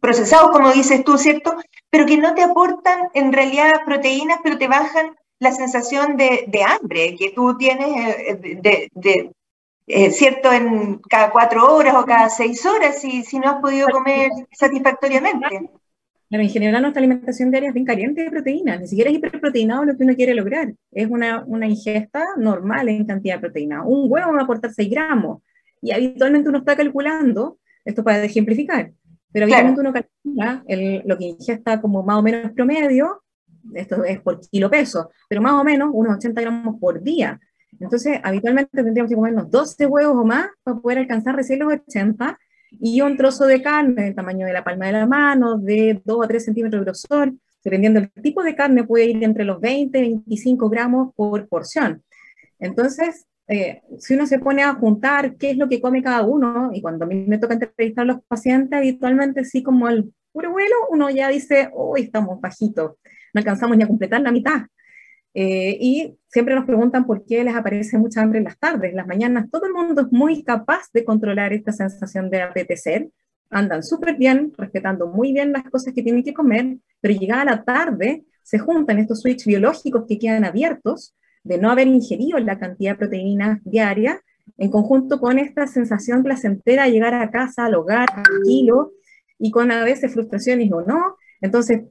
procesados, 0.00 0.50
como 0.50 0.72
dices 0.72 1.04
tú, 1.04 1.18
¿cierto? 1.18 1.56
Pero 1.90 2.06
que 2.06 2.16
no 2.18 2.34
te 2.34 2.42
aportan 2.42 3.08
en 3.14 3.32
realidad 3.32 3.84
proteínas, 3.84 4.40
pero 4.42 4.58
te 4.58 4.68
bajan 4.68 5.16
la 5.38 5.52
sensación 5.52 6.16
de, 6.16 6.64
hambre 6.66 7.14
que 7.16 7.30
tú 7.30 7.56
tienes 7.56 8.40
de, 8.40 9.32
¿cierto? 10.10 10.52
En 10.52 10.98
cada 11.08 11.30
cuatro 11.30 11.74
horas 11.74 11.94
o 11.94 12.04
cada 12.04 12.28
seis 12.30 12.64
horas 12.64 13.00
si, 13.00 13.22
si 13.22 13.38
no 13.38 13.50
has 13.50 13.60
podido 13.60 13.88
comer 13.88 14.30
satisfactoriamente 14.52 15.70
en 16.30 16.48
general 16.48 16.82
nuestra 16.82 17.00
alimentación 17.00 17.50
diaria 17.50 17.68
es 17.68 17.74
bien 17.74 17.86
carente 17.86 18.22
de 18.22 18.30
proteínas, 18.30 18.80
ni 18.80 18.88
siquiera 18.88 19.10
es 19.10 19.16
hiperproteinado 19.16 19.84
lo 19.84 19.96
que 19.96 20.04
uno 20.04 20.14
quiere 20.14 20.34
lograr. 20.34 20.74
Es 20.90 21.08
una, 21.08 21.44
una 21.46 21.66
ingesta 21.66 22.24
normal 22.36 22.88
en 22.88 23.06
cantidad 23.06 23.36
de 23.36 23.40
proteína. 23.40 23.84
Un 23.84 24.10
huevo 24.10 24.32
va 24.32 24.40
a 24.40 24.42
aportar 24.42 24.72
6 24.72 24.90
gramos 24.90 25.42
y 25.80 25.92
habitualmente 25.92 26.48
uno 26.48 26.58
está 26.58 26.76
calculando, 26.76 27.58
esto 27.84 28.02
para 28.02 28.24
ejemplificar, 28.24 28.92
pero 29.32 29.44
habitualmente 29.44 29.80
uno 29.80 29.92
calcula 29.92 30.64
lo 31.04 31.18
que 31.18 31.24
ingesta 31.24 31.80
como 31.80 32.02
más 32.02 32.16
o 32.16 32.22
menos 32.22 32.52
promedio, 32.52 33.22
esto 33.74 34.04
es 34.04 34.20
por 34.20 34.40
kilo 34.48 34.70
peso, 34.70 35.10
pero 35.28 35.42
más 35.42 35.52
o 35.52 35.64
menos 35.64 35.90
unos 35.92 36.16
80 36.16 36.40
gramos 36.40 36.80
por 36.80 37.02
día. 37.02 37.38
Entonces, 37.78 38.18
habitualmente 38.22 38.70
tendríamos 38.82 39.10
que 39.10 39.16
comernos 39.16 39.50
12 39.50 39.86
huevos 39.86 40.16
o 40.16 40.24
más 40.24 40.48
para 40.62 40.78
poder 40.78 40.98
alcanzar 40.98 41.36
recién 41.36 41.58
los 41.58 41.72
80 41.72 42.38
y 42.70 43.00
un 43.00 43.16
trozo 43.16 43.46
de 43.46 43.62
carne 43.62 44.04
del 44.04 44.14
tamaño 44.14 44.46
de 44.46 44.52
la 44.52 44.64
palma 44.64 44.86
de 44.86 44.92
la 44.92 45.06
mano, 45.06 45.58
de 45.58 46.00
2 46.04 46.24
a 46.24 46.28
3 46.28 46.44
centímetros 46.44 46.80
de 46.80 46.84
grosor, 46.84 47.32
dependiendo 47.64 48.00
del 48.00 48.10
tipo 48.22 48.42
de 48.42 48.54
carne, 48.54 48.84
puede 48.84 49.06
ir 49.06 49.22
entre 49.24 49.44
los 49.44 49.60
20 49.60 49.98
y 49.98 50.02
25 50.02 50.68
gramos 50.68 51.14
por 51.14 51.48
porción. 51.48 52.02
Entonces, 52.58 53.26
eh, 53.48 53.82
si 53.98 54.14
uno 54.14 54.26
se 54.26 54.38
pone 54.38 54.62
a 54.62 54.74
juntar 54.74 55.36
qué 55.36 55.50
es 55.50 55.56
lo 55.56 55.68
que 55.68 55.80
come 55.80 56.02
cada 56.02 56.22
uno, 56.22 56.70
y 56.72 56.80
cuando 56.80 57.04
a 57.04 57.08
mí 57.08 57.24
me 57.26 57.38
toca 57.38 57.54
entrevistar 57.54 58.02
a 58.02 58.06
los 58.06 58.22
pacientes, 58.26 58.76
habitualmente 58.76 59.44
sí 59.44 59.62
como 59.62 59.88
el 59.88 60.12
puro 60.32 60.50
vuelo, 60.52 60.74
uno 60.90 61.10
ya 61.10 61.28
dice, 61.28 61.70
uy, 61.74 62.02
estamos 62.02 62.40
bajitos, 62.40 62.92
no 63.32 63.38
alcanzamos 63.38 63.76
ni 63.76 63.84
a 63.84 63.88
completar 63.88 64.20
la 64.20 64.32
mitad. 64.32 64.62
Eh, 65.38 65.76
y 65.78 66.18
siempre 66.28 66.54
nos 66.54 66.64
preguntan 66.64 67.06
por 67.06 67.26
qué 67.26 67.44
les 67.44 67.54
aparece 67.54 67.98
mucha 67.98 68.22
hambre 68.22 68.38
en 68.38 68.44
las 68.44 68.58
tardes, 68.58 68.88
en 68.88 68.96
las 68.96 69.06
mañanas. 69.06 69.50
Todo 69.50 69.66
el 69.66 69.74
mundo 69.74 70.00
es 70.00 70.10
muy 70.10 70.42
capaz 70.42 70.90
de 70.94 71.04
controlar 71.04 71.52
esta 71.52 71.72
sensación 71.72 72.30
de 72.30 72.40
apetecer. 72.40 73.10
Andan 73.50 73.82
súper 73.82 74.16
bien, 74.16 74.54
respetando 74.56 75.08
muy 75.08 75.34
bien 75.34 75.52
las 75.52 75.64
cosas 75.64 75.92
que 75.92 76.02
tienen 76.02 76.24
que 76.24 76.32
comer, 76.32 76.78
pero 77.02 77.20
llegada 77.20 77.44
la 77.44 77.64
tarde 77.64 78.24
se 78.42 78.58
juntan 78.58 78.98
estos 78.98 79.20
switches 79.20 79.46
biológicos 79.46 80.06
que 80.08 80.18
quedan 80.18 80.46
abiertos 80.46 81.14
de 81.44 81.58
no 81.58 81.70
haber 81.70 81.86
ingerido 81.86 82.38
la 82.38 82.58
cantidad 82.58 82.92
de 82.92 82.98
proteínas 82.98 83.60
diaria, 83.62 84.22
en 84.56 84.70
conjunto 84.70 85.20
con 85.20 85.38
esta 85.38 85.66
sensación 85.66 86.22
placentera 86.22 86.84
de 86.84 86.92
llegar 86.92 87.12
a 87.12 87.30
casa, 87.30 87.66
al 87.66 87.74
hogar, 87.74 88.08
tranquilo, 88.10 88.92
y 89.38 89.50
con 89.50 89.70
a 89.70 89.84
veces 89.84 90.14
frustraciones 90.14 90.72
o 90.72 90.80
no. 90.80 91.18
Entonces, 91.42 91.82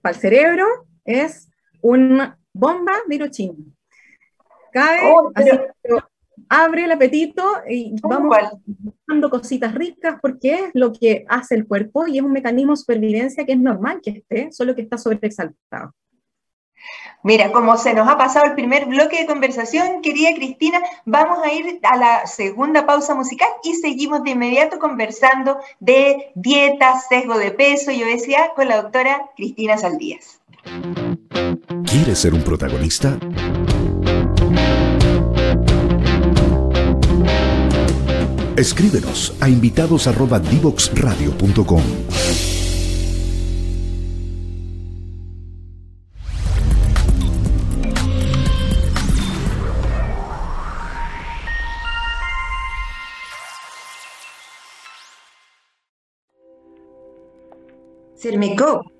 para 0.00 0.14
el 0.14 0.20
cerebro 0.22 0.64
es 1.04 1.50
una 1.82 2.38
bomba 2.52 2.92
de 3.06 3.14
Hiroshima. 3.14 3.54
Cae, 4.72 5.12
oh, 5.12 5.32
abre 6.48 6.84
el 6.84 6.92
apetito 6.92 7.44
y 7.68 7.94
vamos 8.02 8.36
dando 9.06 9.30
cositas 9.30 9.74
ricas 9.74 10.18
porque 10.20 10.54
es 10.54 10.70
lo 10.74 10.92
que 10.92 11.24
hace 11.28 11.54
el 11.54 11.66
cuerpo 11.66 12.06
y 12.06 12.18
es 12.18 12.24
un 12.24 12.32
mecanismo 12.32 12.72
de 12.72 12.76
supervivencia 12.76 13.44
que 13.44 13.52
es 13.52 13.58
normal 13.58 14.00
que 14.02 14.10
esté, 14.10 14.52
solo 14.52 14.74
que 14.74 14.82
está 14.82 14.98
sobreexaltado. 14.98 15.94
Mira, 17.22 17.52
como 17.52 17.76
se 17.76 17.92
nos 17.92 18.08
ha 18.08 18.16
pasado 18.16 18.46
el 18.46 18.54
primer 18.54 18.86
bloque 18.86 19.20
de 19.20 19.26
conversación, 19.26 20.00
querida 20.00 20.30
Cristina, 20.34 20.80
vamos 21.04 21.38
a 21.44 21.52
ir 21.52 21.78
a 21.82 21.96
la 21.96 22.26
segunda 22.26 22.86
pausa 22.86 23.14
musical 23.14 23.48
y 23.62 23.74
seguimos 23.74 24.24
de 24.24 24.30
inmediato 24.30 24.78
conversando 24.78 25.58
de 25.78 26.32
dieta, 26.34 26.98
sesgo 27.00 27.36
de 27.36 27.50
peso 27.50 27.90
y 27.90 28.02
obesidad 28.02 28.54
con 28.56 28.68
la 28.68 28.82
doctora 28.82 29.30
Cristina 29.36 29.76
Saldías. 29.76 30.40
¿Quieres 31.90 32.20
ser 32.20 32.32
un 32.34 32.44
protagonista? 32.44 33.18
Escríbenos 38.56 39.34
a 39.40 39.48
invitados@divoxradio.com. 39.48 41.82
Cermecop 58.16 58.99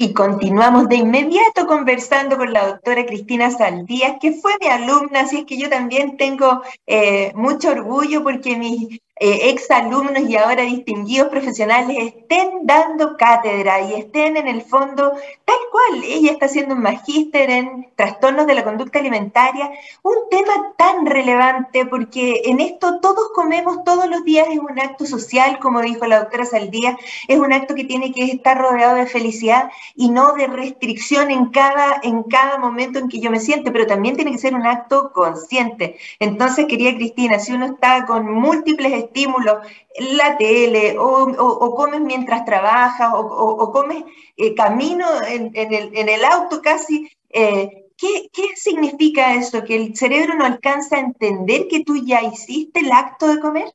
Y 0.00 0.12
continuamos 0.12 0.88
de 0.88 0.94
inmediato 0.94 1.66
conversando 1.66 2.36
con 2.36 2.52
la 2.52 2.68
doctora 2.68 3.04
Cristina 3.04 3.50
Saldías, 3.50 4.14
que 4.20 4.30
fue 4.30 4.52
mi 4.60 4.68
alumna, 4.68 5.22
así 5.22 5.38
es 5.38 5.44
que 5.44 5.58
yo 5.58 5.68
también 5.68 6.16
tengo 6.16 6.62
eh, 6.86 7.32
mucho 7.34 7.70
orgullo 7.70 8.22
porque 8.22 8.56
mis 8.56 9.00
eh, 9.20 9.50
exalumnos 9.50 10.28
y 10.28 10.36
ahora 10.36 10.62
distinguidos 10.62 11.28
profesionales 11.28 11.96
estén 11.98 12.60
dando 12.62 13.16
cátedra 13.16 13.80
y 13.80 13.94
estén 13.94 14.36
en 14.36 14.48
el 14.48 14.62
fondo 14.62 15.12
tal 15.44 15.56
cual. 15.72 16.04
Ella 16.04 16.32
está 16.32 16.46
haciendo 16.46 16.74
un 16.74 16.82
magíster 16.82 17.50
en 17.50 17.88
trastornos 17.96 18.46
de 18.46 18.54
la 18.54 18.64
conducta 18.64 18.98
alimentaria, 18.98 19.70
un 20.02 20.14
tema 20.30 20.74
tan 20.76 21.06
relevante 21.06 21.86
porque 21.86 22.42
en 22.44 22.60
esto 22.60 23.00
todos 23.00 23.30
comemos 23.34 23.84
todos 23.84 24.08
los 24.08 24.24
días, 24.24 24.46
es 24.50 24.58
un 24.58 24.78
acto 24.78 25.06
social, 25.06 25.58
como 25.58 25.80
dijo 25.80 26.06
la 26.06 26.20
doctora 26.20 26.44
Saldía, 26.44 26.96
es 27.26 27.38
un 27.38 27.52
acto 27.52 27.74
que 27.74 27.84
tiene 27.84 28.12
que 28.12 28.24
estar 28.24 28.58
rodeado 28.58 28.96
de 28.96 29.06
felicidad 29.06 29.70
y 29.96 30.10
no 30.10 30.32
de 30.34 30.46
restricción 30.46 31.30
en 31.30 31.46
cada, 31.46 32.00
en 32.02 32.22
cada 32.24 32.58
momento 32.58 32.98
en 32.98 33.08
que 33.08 33.20
yo 33.20 33.30
me 33.30 33.40
siente, 33.40 33.70
pero 33.70 33.86
también 33.86 34.16
tiene 34.16 34.32
que 34.32 34.38
ser 34.38 34.54
un 34.54 34.66
acto 34.66 35.12
consciente. 35.12 35.96
Entonces, 36.20 36.66
quería 36.66 36.94
Cristina, 36.94 37.38
si 37.38 37.52
uno 37.52 37.66
está 37.66 38.06
con 38.06 38.30
múltiples 38.30 38.92
estímulos, 39.08 39.58
la 40.16 40.36
tele, 40.36 40.96
o, 40.98 41.74
comes 41.74 42.00
mientras 42.00 42.44
trabajas, 42.44 43.10
o, 43.14 43.72
comes 43.72 44.04
eh, 44.36 44.54
camino 44.54 45.06
en, 45.26 45.50
el, 46.08 46.24
auto 46.24 46.62
casi. 46.62 47.10
Eh, 47.30 47.90
¿qué, 47.96 48.28
¿Qué 48.32 48.56
significa 48.56 49.34
eso? 49.34 49.64
¿Que 49.64 49.76
el 49.76 49.96
cerebro 49.96 50.34
no 50.34 50.44
alcanza 50.44 50.96
a 50.96 51.00
entender 51.00 51.68
que 51.68 51.84
tú 51.84 51.96
ya 52.04 52.22
hiciste 52.22 52.80
el 52.80 52.92
acto 52.92 53.26
de 53.26 53.40
comer? 53.40 53.72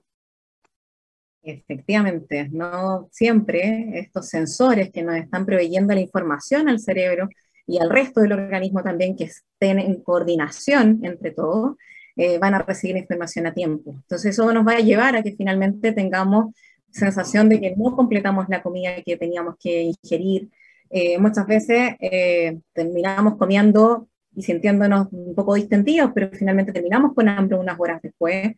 Efectivamente, 1.45 2.47
no 2.51 3.09
siempre 3.11 3.99
estos 3.99 4.29
sensores 4.29 4.91
que 4.91 5.03
nos 5.03 5.17
están 5.17 5.45
proveyendo 5.45 5.93
la 5.93 5.99
información 5.99 6.69
al 6.69 6.79
cerebro 6.79 7.27
y 7.67 7.79
al 7.79 7.89
resto 7.89 8.21
del 8.21 8.31
organismo 8.31 8.81
también 8.81 9.17
que 9.17 9.25
estén 9.25 9.79
en 9.79 10.01
coordinación 10.01 11.01
entre 11.03 11.31
todos, 11.31 11.75
eh, 12.15 12.37
van 12.37 12.53
a 12.53 12.59
recibir 12.59 12.97
información 12.97 13.47
a 13.47 13.53
tiempo. 13.53 13.91
Entonces 13.91 14.31
eso 14.31 14.51
nos 14.53 14.65
va 14.65 14.73
a 14.73 14.79
llevar 14.79 15.15
a 15.15 15.23
que 15.23 15.35
finalmente 15.35 15.91
tengamos 15.91 16.53
sensación 16.91 17.49
de 17.49 17.59
que 17.59 17.75
no 17.75 17.95
completamos 17.95 18.47
la 18.49 18.61
comida 18.61 19.01
que 19.03 19.17
teníamos 19.17 19.55
que 19.59 19.81
ingerir. 20.03 20.49
Eh, 20.89 21.17
muchas 21.17 21.47
veces 21.47 21.95
eh, 21.99 22.59
terminamos 22.73 23.35
comiendo 23.37 24.07
y 24.35 24.43
sintiéndonos 24.43 25.07
un 25.11 25.33
poco 25.35 25.55
distendidos, 25.55 26.11
pero 26.13 26.29
finalmente 26.33 26.71
terminamos 26.71 27.13
con 27.13 27.27
hambre 27.29 27.57
unas 27.57 27.79
horas 27.79 28.01
después. 28.01 28.53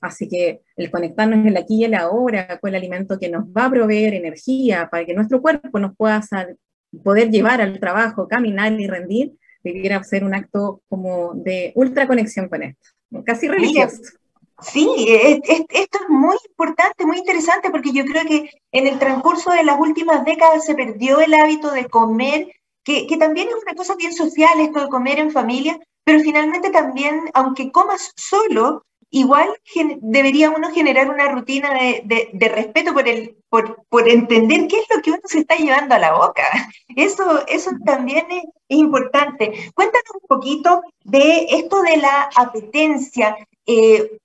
Así 0.00 0.28
que 0.28 0.62
el 0.76 0.90
conectarnos 0.90 1.46
en 1.46 1.54
la 1.54 1.60
aquí 1.60 1.84
y 1.84 1.88
la 1.88 2.00
ahora 2.00 2.58
con 2.58 2.70
el 2.70 2.76
alimento 2.76 3.18
que 3.18 3.28
nos 3.28 3.44
va 3.44 3.66
a 3.66 3.70
proveer 3.70 4.14
energía 4.14 4.88
para 4.90 5.04
que 5.04 5.14
nuestro 5.14 5.40
cuerpo 5.40 5.78
nos 5.78 5.96
pueda 5.96 6.20
poder 7.02 7.30
llevar 7.30 7.60
al 7.60 7.78
trabajo, 7.78 8.28
caminar 8.28 8.72
y 8.78 8.86
rendir, 8.86 9.32
debiera 9.72 10.02
ser 10.04 10.24
un 10.24 10.34
acto 10.34 10.80
como 10.88 11.34
de 11.34 11.72
ultra 11.74 12.06
conexión 12.06 12.48
con 12.48 12.62
esto 12.62 12.96
casi 13.24 13.48
religioso. 13.48 14.02
Sí, 14.62 14.88
esto 15.08 15.98
es 16.00 16.08
muy 16.08 16.36
importante, 16.48 17.04
muy 17.04 17.18
interesante, 17.18 17.70
porque 17.70 17.92
yo 17.92 18.04
creo 18.06 18.24
que 18.24 18.50
en 18.72 18.86
el 18.86 18.98
transcurso 18.98 19.50
de 19.50 19.64
las 19.64 19.78
últimas 19.78 20.24
décadas 20.24 20.64
se 20.64 20.74
perdió 20.74 21.20
el 21.20 21.34
hábito 21.34 21.70
de 21.72 21.86
comer, 21.86 22.50
que, 22.82 23.06
que 23.06 23.18
también 23.18 23.48
es 23.48 23.54
una 23.62 23.74
cosa 23.74 23.96
bien 23.96 24.14
social 24.14 24.58
esto 24.60 24.80
de 24.80 24.88
comer 24.88 25.18
en 25.18 25.30
familia, 25.30 25.78
pero 26.04 26.20
finalmente 26.20 26.70
también, 26.70 27.20
aunque 27.34 27.70
comas 27.70 28.12
solo, 28.16 28.86
igual 29.10 29.48
debería 30.00 30.50
uno 30.50 30.70
generar 30.72 31.10
una 31.10 31.28
rutina 31.28 31.72
de, 31.72 32.30
de, 32.32 32.48
respeto 32.48 32.92
por, 32.92 33.08
el, 33.08 33.36
por, 33.48 33.84
por, 33.88 34.08
entender 34.08 34.66
qué 34.68 34.78
es 34.78 34.86
lo 34.94 35.02
que 35.02 35.10
uno 35.10 35.20
se 35.24 35.40
está 35.40 35.56
llevando 35.56 35.94
a 35.94 35.98
la 35.98 36.14
boca. 36.14 36.42
Eso, 36.96 37.46
eso 37.46 37.70
también 37.84 38.26
es, 38.30 38.44
importante. 38.68 39.70
Cuéntanos 39.74 40.10
un 40.20 40.26
poquito 40.26 40.82
de 41.04 41.46
esto 41.50 41.82
de 41.82 41.98
la 41.98 42.30
apetencia. 42.34 43.36
Eh, 43.64 44.18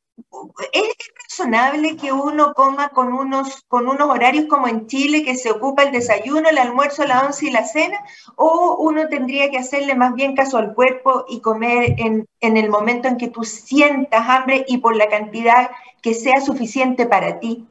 ¿Es 0.72 0.96
razonable 1.32 1.96
que 1.96 2.12
uno 2.12 2.54
coma 2.54 2.90
con 2.90 3.14
unos, 3.14 3.64
con 3.68 3.88
unos 3.88 4.10
horarios 4.10 4.46
como 4.46 4.68
en 4.68 4.88
Chile, 4.88 5.24
que 5.24 5.36
se 5.36 5.52
ocupa 5.52 5.84
el 5.84 5.92
desayuno, 5.92 6.50
el 6.50 6.58
almuerzo, 6.58 7.06
la 7.06 7.26
once 7.26 7.48
y 7.48 7.52
la 7.52 7.64
cena? 7.66 7.98
¿O 8.36 8.78
uno 8.80 9.08
tendría 9.08 9.50
que 9.50 9.58
hacerle 9.58 9.96
más 9.96 10.14
bien 10.14 10.36
caso 10.36 10.58
al 10.58 10.74
cuerpo 10.74 11.26
y 11.30 11.40
comer 11.40 11.96
en, 11.98 12.28
en 12.42 12.58
el 12.58 12.70
momento 12.70 13.08
en 13.08 13.18
que 13.18 13.30
tú 13.30 13.44
sientas 13.44 14.28
hambre 14.28 14.66
y 14.68 14.80
por 14.80 14.96
la 14.96 15.08
cantidad 15.10 15.70
que 16.02 16.14
sea 16.14 16.42
suficiente 16.42 17.06
para 17.06 17.40
ti? 17.40 17.66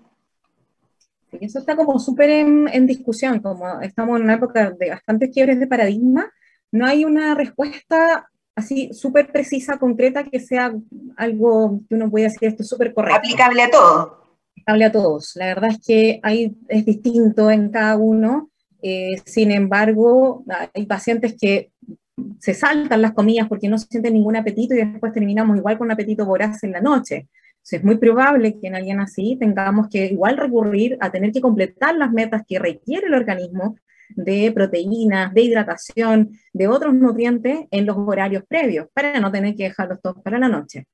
Eso 1.32 1.60
está 1.60 1.76
como 1.76 1.98
súper 1.98 2.30
en, 2.30 2.68
en, 2.68 2.86
discusión, 2.86 3.40
como 3.40 3.80
estamos 3.82 4.16
en 4.16 4.24
una 4.24 4.34
época 4.34 4.70
de 4.70 4.90
bastantes 4.90 5.30
quiebres 5.32 5.60
de 5.60 5.66
paradigma, 5.68 6.32
no 6.72 6.86
hay 6.86 7.04
una 7.04 7.34
respuesta 7.34 8.30
así 8.60 8.90
súper 8.92 9.32
precisa, 9.32 9.78
concreta, 9.78 10.24
que 10.24 10.40
sea 10.40 10.72
algo 11.16 11.80
que 11.88 11.94
uno 11.94 12.10
pueda 12.10 12.28
decir 12.28 12.48
esto 12.48 12.62
súper 12.64 12.94
correcto. 12.94 13.18
Aplicable 13.18 13.62
a 13.62 13.70
todos. 13.70 14.12
Aplicable 14.52 14.84
a 14.84 14.92
todos. 14.92 15.32
La 15.36 15.46
verdad 15.46 15.70
es 15.70 15.80
que 15.86 16.20
hay, 16.22 16.56
es 16.68 16.84
distinto 16.84 17.50
en 17.50 17.70
cada 17.70 17.96
uno. 17.96 18.50
Eh, 18.82 19.20
sin 19.24 19.50
embargo, 19.50 20.44
hay 20.74 20.86
pacientes 20.86 21.36
que 21.38 21.72
se 22.38 22.54
saltan 22.54 23.02
las 23.02 23.12
comidas 23.12 23.48
porque 23.48 23.68
no 23.68 23.78
sienten 23.78 24.14
ningún 24.14 24.36
apetito 24.36 24.74
y 24.74 24.78
después 24.78 25.12
terminamos 25.12 25.56
igual 25.56 25.78
con 25.78 25.86
un 25.86 25.92
apetito 25.92 26.24
voraz 26.24 26.62
en 26.64 26.72
la 26.72 26.80
noche. 26.80 27.28
Entonces 27.60 27.80
es 27.80 27.84
muy 27.84 27.98
probable 27.98 28.58
que 28.58 28.68
en 28.68 28.74
alguien 28.74 29.00
así 29.00 29.36
tengamos 29.38 29.88
que 29.88 30.06
igual 30.06 30.38
recurrir 30.38 30.96
a 31.00 31.10
tener 31.10 31.30
que 31.32 31.40
completar 31.40 31.94
las 31.94 32.10
metas 32.10 32.42
que 32.46 32.58
requiere 32.58 33.06
el 33.06 33.14
organismo 33.14 33.76
de 34.16 34.52
proteínas, 34.52 35.32
de 35.34 35.42
hidratación, 35.42 36.30
de 36.52 36.68
otros 36.68 36.94
nutrientes 36.94 37.66
en 37.70 37.86
los 37.86 37.96
horarios 37.96 38.44
previos, 38.48 38.86
para 38.92 39.18
no 39.20 39.30
tener 39.30 39.54
que 39.54 39.64
dejarlos 39.64 40.00
todos 40.02 40.22
para 40.22 40.38
la 40.38 40.48
noche. 40.48 40.86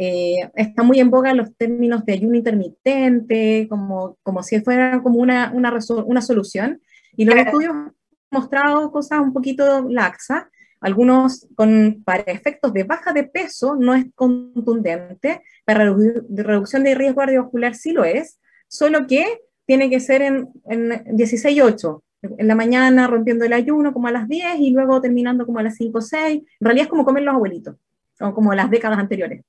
Eh, 0.00 0.48
está 0.54 0.84
muy 0.84 1.00
en 1.00 1.10
boga 1.10 1.34
los 1.34 1.56
términos 1.56 2.04
de 2.04 2.12
ayuno 2.12 2.36
intermitente, 2.36 3.66
como, 3.68 4.16
como 4.22 4.44
si 4.44 4.60
fuera 4.60 5.02
como 5.02 5.18
una, 5.18 5.50
una, 5.52 5.76
una 6.06 6.22
solución. 6.22 6.80
Y 7.16 7.24
los 7.24 7.34
estudios 7.34 7.72
han 7.72 7.92
mostrado 8.30 8.92
cosas 8.92 9.20
un 9.20 9.32
poquito 9.32 9.88
laxas. 9.88 10.44
Algunos 10.80 11.48
con, 11.56 12.02
para 12.04 12.22
efectos 12.22 12.72
de 12.72 12.84
baja 12.84 13.12
de 13.12 13.24
peso 13.24 13.74
no 13.74 13.94
es 13.94 14.06
contundente, 14.14 15.42
para 15.64 15.84
reducción 15.84 16.84
de 16.84 16.94
riesgo 16.94 17.18
cardiovascular 17.18 17.74
sí 17.74 17.90
lo 17.90 18.04
es, 18.04 18.38
solo 18.68 19.08
que 19.08 19.40
tiene 19.66 19.90
que 19.90 19.98
ser 19.98 20.22
en, 20.22 20.48
en 20.66 20.90
16-8, 21.16 22.00
en 22.22 22.48
la 22.48 22.54
mañana 22.54 23.06
rompiendo 23.06 23.44
el 23.44 23.52
ayuno 23.52 23.92
como 23.92 24.08
a 24.08 24.12
las 24.12 24.28
10 24.28 24.58
y 24.58 24.70
luego 24.70 25.00
terminando 25.00 25.46
como 25.46 25.58
a 25.58 25.62
las 25.62 25.76
5 25.76 25.98
o 25.98 26.00
6. 26.00 26.42
En 26.60 26.64
realidad 26.64 26.84
es 26.84 26.90
como 26.90 27.04
comer 27.04 27.22
los 27.22 27.34
abuelitos, 27.34 27.76
o 28.20 28.34
como 28.34 28.54
las 28.54 28.70
décadas 28.70 28.98
anteriores 28.98 29.44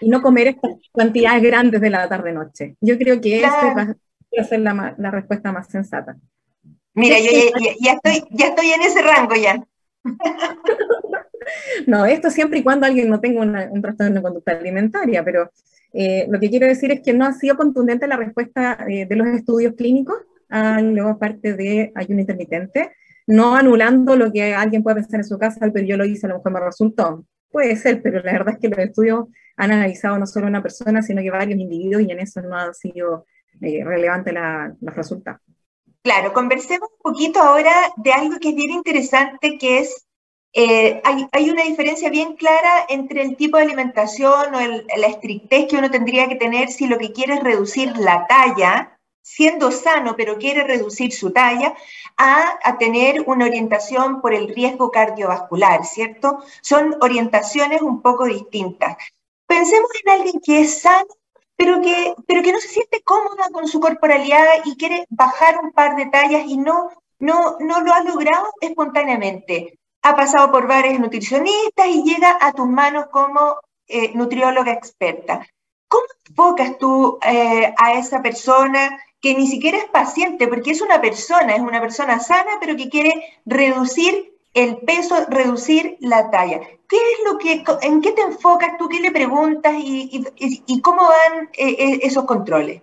y 0.00 0.08
no 0.08 0.22
comer 0.22 0.48
estas 0.48 0.72
cantidades 0.92 1.42
grandes 1.42 1.80
de 1.80 1.90
la 1.90 2.08
tarde-noche. 2.08 2.76
Yo 2.80 2.98
creo 2.98 3.20
que 3.20 3.38
esa 3.38 3.74
va 3.74 3.96
a 4.38 4.44
ser 4.44 4.60
la, 4.60 4.94
la, 4.98 5.10
respuesta 5.10 5.52
más 5.52 5.68
sensata. 5.68 6.16
Mira, 6.94 7.18
yo 7.18 7.30
ya, 7.80 7.92
estoy, 7.92 8.24
ya 8.30 8.48
estoy 8.48 8.70
en 8.70 8.82
ese 8.82 9.02
rango 9.02 9.34
ya. 9.34 9.64
no, 11.86 12.04
esto 12.04 12.30
siempre 12.30 12.58
y 12.58 12.62
cuando 12.62 12.86
alguien 12.86 13.08
no 13.08 13.20
tenga 13.20 13.40
un 13.40 13.82
trastorno 13.82 14.16
de 14.16 14.22
conducta 14.22 14.52
alimentaria, 14.52 15.24
pero 15.24 15.50
eh, 15.92 16.26
lo 16.28 16.38
que 16.38 16.50
quiero 16.50 16.66
decir 16.66 16.92
es 16.92 17.00
que 17.00 17.12
no 17.12 17.24
ha 17.24 17.32
sido 17.32 17.56
contundente 17.56 18.06
la 18.06 18.16
respuesta 18.16 18.84
eh, 18.88 19.06
de 19.06 19.16
los 19.16 19.28
estudios 19.28 19.74
clínicos 19.74 20.16
a 20.54 20.80
luego 20.80 21.18
parte 21.18 21.54
de 21.54 21.90
ayuno 21.96 22.20
intermitente, 22.20 22.92
no 23.26 23.56
anulando 23.56 24.14
lo 24.14 24.30
que 24.30 24.54
alguien 24.54 24.84
puede 24.84 24.96
pensar 24.96 25.20
en 25.20 25.24
su 25.24 25.36
casa, 25.36 25.68
pero 25.72 25.84
yo 25.84 25.96
lo 25.96 26.04
hice, 26.04 26.26
a 26.26 26.28
lo 26.28 26.36
mejor 26.36 26.52
me 26.52 26.60
resultó. 26.60 27.24
Puede 27.50 27.74
ser, 27.74 28.00
pero 28.02 28.22
la 28.22 28.32
verdad 28.32 28.54
es 28.54 28.60
que 28.60 28.68
los 28.68 28.78
estudios 28.78 29.26
han 29.56 29.72
analizado 29.72 30.16
no 30.16 30.26
solo 30.26 30.46
una 30.46 30.62
persona, 30.62 31.02
sino 31.02 31.22
que 31.22 31.30
varios 31.30 31.58
individuos 31.58 32.02
y 32.02 32.12
en 32.12 32.20
eso 32.20 32.40
no 32.40 32.56
ha 32.56 32.72
sido 32.72 33.26
eh, 33.60 33.82
relevante 33.84 34.32
la, 34.32 34.72
los 34.80 34.94
resultados. 34.94 35.40
Claro, 36.02 36.32
conversemos 36.32 36.88
un 36.88 37.12
poquito 37.12 37.40
ahora 37.40 37.72
de 37.96 38.12
algo 38.12 38.38
que 38.38 38.50
es 38.50 38.54
bien 38.54 38.70
interesante, 38.70 39.58
que 39.58 39.78
es, 39.80 40.06
eh, 40.52 41.00
hay, 41.02 41.26
hay, 41.32 41.50
una 41.50 41.64
diferencia 41.64 42.10
bien 42.10 42.36
clara 42.36 42.86
entre 42.88 43.22
el 43.22 43.36
tipo 43.36 43.56
de 43.56 43.64
alimentación 43.64 44.54
o 44.54 44.60
el, 44.60 44.86
la 44.98 45.08
estrictez 45.08 45.66
que 45.66 45.78
uno 45.78 45.90
tendría 45.90 46.28
que 46.28 46.36
tener 46.36 46.68
si 46.68 46.86
lo 46.86 46.98
que 46.98 47.12
quiere 47.12 47.34
es 47.34 47.42
reducir 47.42 47.96
la 47.96 48.26
talla, 48.28 48.93
siendo 49.24 49.72
sano, 49.72 50.14
pero 50.16 50.36
quiere 50.36 50.64
reducir 50.64 51.10
su 51.12 51.32
talla, 51.32 51.74
a, 52.18 52.58
a, 52.62 52.76
tener 52.76 53.22
una 53.26 53.46
orientación 53.46 54.20
por 54.20 54.34
el 54.34 54.54
riesgo 54.54 54.90
cardiovascular, 54.90 55.84
¿cierto? 55.86 56.44
Son 56.60 56.94
orientaciones 57.00 57.80
un 57.80 58.02
poco 58.02 58.26
distintas. 58.26 58.96
Pensemos 59.46 59.88
en 60.04 60.12
alguien 60.12 60.40
que 60.44 60.60
es 60.60 60.82
sano, 60.82 61.06
pero 61.56 61.80
que, 61.80 62.14
pero 62.26 62.42
que 62.42 62.52
no 62.52 62.60
se 62.60 62.68
siente 62.68 63.02
cómoda 63.02 63.48
con 63.50 63.66
su 63.66 63.80
corporalidad 63.80 64.44
y 64.66 64.76
quiere 64.76 65.06
bajar 65.08 65.58
un 65.62 65.72
par 65.72 65.96
de 65.96 66.06
tallas 66.06 66.44
y 66.46 66.58
no, 66.58 66.90
no, 67.18 67.56
no 67.60 67.80
lo 67.80 67.94
ha 67.94 68.02
logrado 68.02 68.46
espontáneamente. 68.60 69.78
Ha 70.02 70.14
pasado 70.14 70.52
por 70.52 70.68
varios 70.68 71.00
nutricionistas 71.00 71.86
y 71.86 72.02
llega 72.02 72.36
a 72.42 72.52
tus 72.52 72.66
manos 72.66 73.06
como 73.10 73.56
eh, 73.86 74.12
nutrióloga 74.14 74.72
experta. 74.72 75.46
¿Cómo 75.88 76.04
enfocas 76.28 76.76
tú 76.76 77.18
eh, 77.24 77.72
a 77.76 77.94
esa 77.94 78.20
persona 78.20 79.00
que 79.24 79.34
ni 79.34 79.46
siquiera 79.46 79.78
es 79.78 79.86
paciente, 79.86 80.48
porque 80.48 80.72
es 80.72 80.82
una 80.82 81.00
persona, 81.00 81.54
es 81.54 81.62
una 81.62 81.80
persona 81.80 82.20
sana, 82.20 82.58
pero 82.60 82.76
que 82.76 82.90
quiere 82.90 83.10
reducir 83.46 84.34
el 84.52 84.76
peso, 84.86 85.14
reducir 85.30 85.96
la 86.00 86.30
talla? 86.30 86.60
¿Qué 86.60 86.96
es 86.96 87.32
lo 87.32 87.38
que, 87.38 87.64
en 87.86 88.02
qué 88.02 88.12
te 88.12 88.20
enfocas 88.20 88.76
tú, 88.78 88.86
qué 88.86 89.00
le 89.00 89.10
preguntas 89.10 89.72
y, 89.78 90.26
y, 90.66 90.80
cómo 90.82 91.00
van 91.00 91.48
eh, 91.56 91.70
eh, 91.70 92.00
esos 92.02 92.26
controles? 92.26 92.82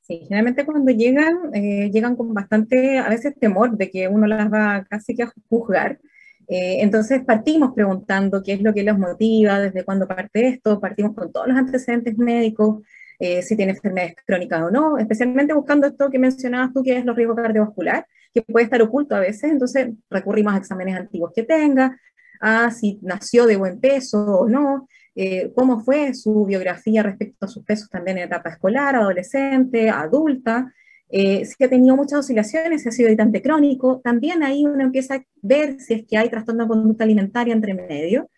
Sí, 0.00 0.20
generalmente 0.20 0.64
cuando 0.64 0.90
llegan, 0.90 1.52
llegan 1.52 2.16
con 2.16 2.32
bastante, 2.32 2.98
a 2.98 3.10
veces 3.10 3.34
temor 3.38 3.76
de 3.76 3.90
que 3.90 4.08
uno 4.08 4.26
las 4.26 4.50
va 4.50 4.86
casi 4.88 5.14
que 5.14 5.24
a 5.24 5.32
juzgar. 5.50 6.00
entonces 6.48 7.22
partimos 7.26 7.74
preguntando 7.74 8.42
qué 8.42 8.54
es 8.54 8.62
lo 8.62 8.72
que 8.72 8.84
los 8.84 8.98
motiva, 8.98 9.60
desde 9.60 9.84
cuándo 9.84 10.08
parte 10.08 10.48
esto, 10.48 10.80
partimos 10.80 11.14
con 11.14 11.30
todos 11.30 11.46
los 11.46 11.58
antecedentes 11.58 12.16
médicos, 12.16 12.82
eh, 13.20 13.42
si 13.42 13.54
tiene 13.54 13.72
enfermedades 13.72 14.16
crónicas 14.26 14.62
o 14.62 14.70
no, 14.70 14.98
especialmente 14.98 15.52
buscando 15.52 15.86
esto 15.86 16.10
que 16.10 16.18
mencionabas 16.18 16.72
tú, 16.72 16.82
que 16.82 16.96
es 16.96 17.04
los 17.04 17.14
riesgos 17.14 17.36
cardiovasculares, 17.36 18.04
que 18.32 18.42
puede 18.42 18.64
estar 18.64 18.80
oculto 18.80 19.14
a 19.14 19.20
veces, 19.20 19.50
entonces 19.50 19.90
recurrimos 20.08 20.54
a 20.54 20.56
exámenes 20.56 20.96
antiguos 20.96 21.32
que 21.34 21.42
tenga, 21.42 21.98
a 22.40 22.70
si 22.70 22.98
nació 23.02 23.44
de 23.44 23.56
buen 23.56 23.78
peso 23.78 24.24
o 24.24 24.48
no, 24.48 24.88
eh, 25.14 25.52
cómo 25.54 25.80
fue 25.80 26.14
su 26.14 26.46
biografía 26.46 27.02
respecto 27.02 27.44
a 27.44 27.48
sus 27.48 27.62
pesos 27.64 27.90
también 27.90 28.16
en 28.16 28.24
etapa 28.24 28.48
escolar, 28.48 28.96
adolescente, 28.96 29.90
adulta, 29.90 30.72
eh, 31.10 31.44
si 31.44 31.62
ha 31.62 31.68
tenido 31.68 31.96
muchas 31.96 32.20
oscilaciones, 32.20 32.82
si 32.82 32.88
ha 32.88 32.92
sido 32.92 33.08
habitante 33.08 33.42
crónico, 33.42 34.00
también 34.02 34.42
ahí 34.44 34.64
uno 34.64 34.82
empieza 34.82 35.16
a 35.16 35.24
ver 35.42 35.80
si 35.80 35.94
es 35.94 36.06
que 36.06 36.16
hay 36.16 36.30
trastorno 36.30 36.64
de 36.64 36.68
conducta 36.68 37.04
alimentaria 37.04 37.52
entre 37.52 37.74
medio. 37.74 38.30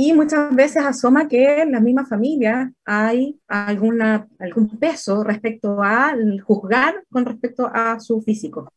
Y 0.00 0.12
muchas 0.12 0.54
veces 0.54 0.84
asoma 0.84 1.26
que 1.26 1.62
en 1.62 1.72
la 1.72 1.80
misma 1.80 2.06
familia 2.06 2.72
hay 2.84 3.36
alguna, 3.48 4.28
algún 4.38 4.78
peso 4.78 5.24
respecto 5.24 5.82
al 5.82 6.40
juzgar 6.40 7.02
con 7.10 7.24
respecto 7.24 7.66
a 7.66 7.98
su 7.98 8.22
físico. 8.22 8.72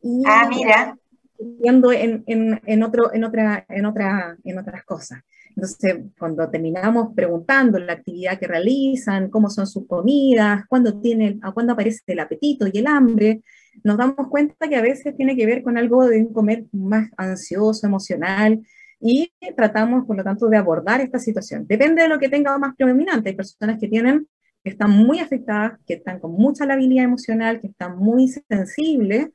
Y 0.00 0.22
ah, 0.26 0.48
mira. 0.48 0.96
Viendo 1.38 1.92
en, 1.92 2.24
en, 2.26 2.58
en, 2.64 2.82
otro, 2.82 3.12
en, 3.12 3.24
otra, 3.24 3.66
en, 3.68 3.84
otra, 3.84 4.38
en 4.44 4.58
otras 4.58 4.82
cosas. 4.84 5.20
Entonces, 5.50 5.96
cuando 6.18 6.48
terminamos 6.48 7.14
preguntando 7.14 7.78
la 7.78 7.92
actividad 7.92 8.38
que 8.38 8.46
realizan, 8.46 9.28
cómo 9.28 9.50
son 9.50 9.66
sus 9.66 9.86
comidas, 9.86 10.64
cuándo, 10.70 10.98
tiene, 10.98 11.38
a 11.42 11.52
cuándo 11.52 11.74
aparece 11.74 12.00
el 12.06 12.20
apetito 12.20 12.66
y 12.66 12.78
el 12.78 12.86
hambre, 12.86 13.42
nos 13.84 13.98
damos 13.98 14.28
cuenta 14.30 14.70
que 14.70 14.76
a 14.76 14.80
veces 14.80 15.14
tiene 15.18 15.36
que 15.36 15.44
ver 15.44 15.62
con 15.62 15.76
algo 15.76 16.06
de 16.06 16.16
un 16.20 16.32
comer 16.32 16.64
más 16.72 17.10
ansioso, 17.18 17.86
emocional, 17.86 18.62
y 19.00 19.32
tratamos, 19.56 20.06
por 20.06 20.16
lo 20.16 20.24
tanto, 20.24 20.48
de 20.48 20.56
abordar 20.56 21.00
esta 21.00 21.18
situación. 21.18 21.66
Depende 21.66 22.02
de 22.02 22.08
lo 22.08 22.18
que 22.18 22.28
tenga 22.28 22.56
más 22.58 22.74
predominante. 22.76 23.30
Hay 23.30 23.36
personas 23.36 23.78
que 23.78 23.88
tienen, 23.88 24.26
que 24.64 24.70
están 24.70 24.90
muy 24.90 25.18
afectadas, 25.20 25.78
que 25.86 25.94
están 25.94 26.18
con 26.20 26.32
mucha 26.32 26.66
labilidad 26.66 27.04
emocional, 27.04 27.60
que 27.60 27.68
están 27.68 27.98
muy 27.98 28.28
sensibles, 28.28 29.28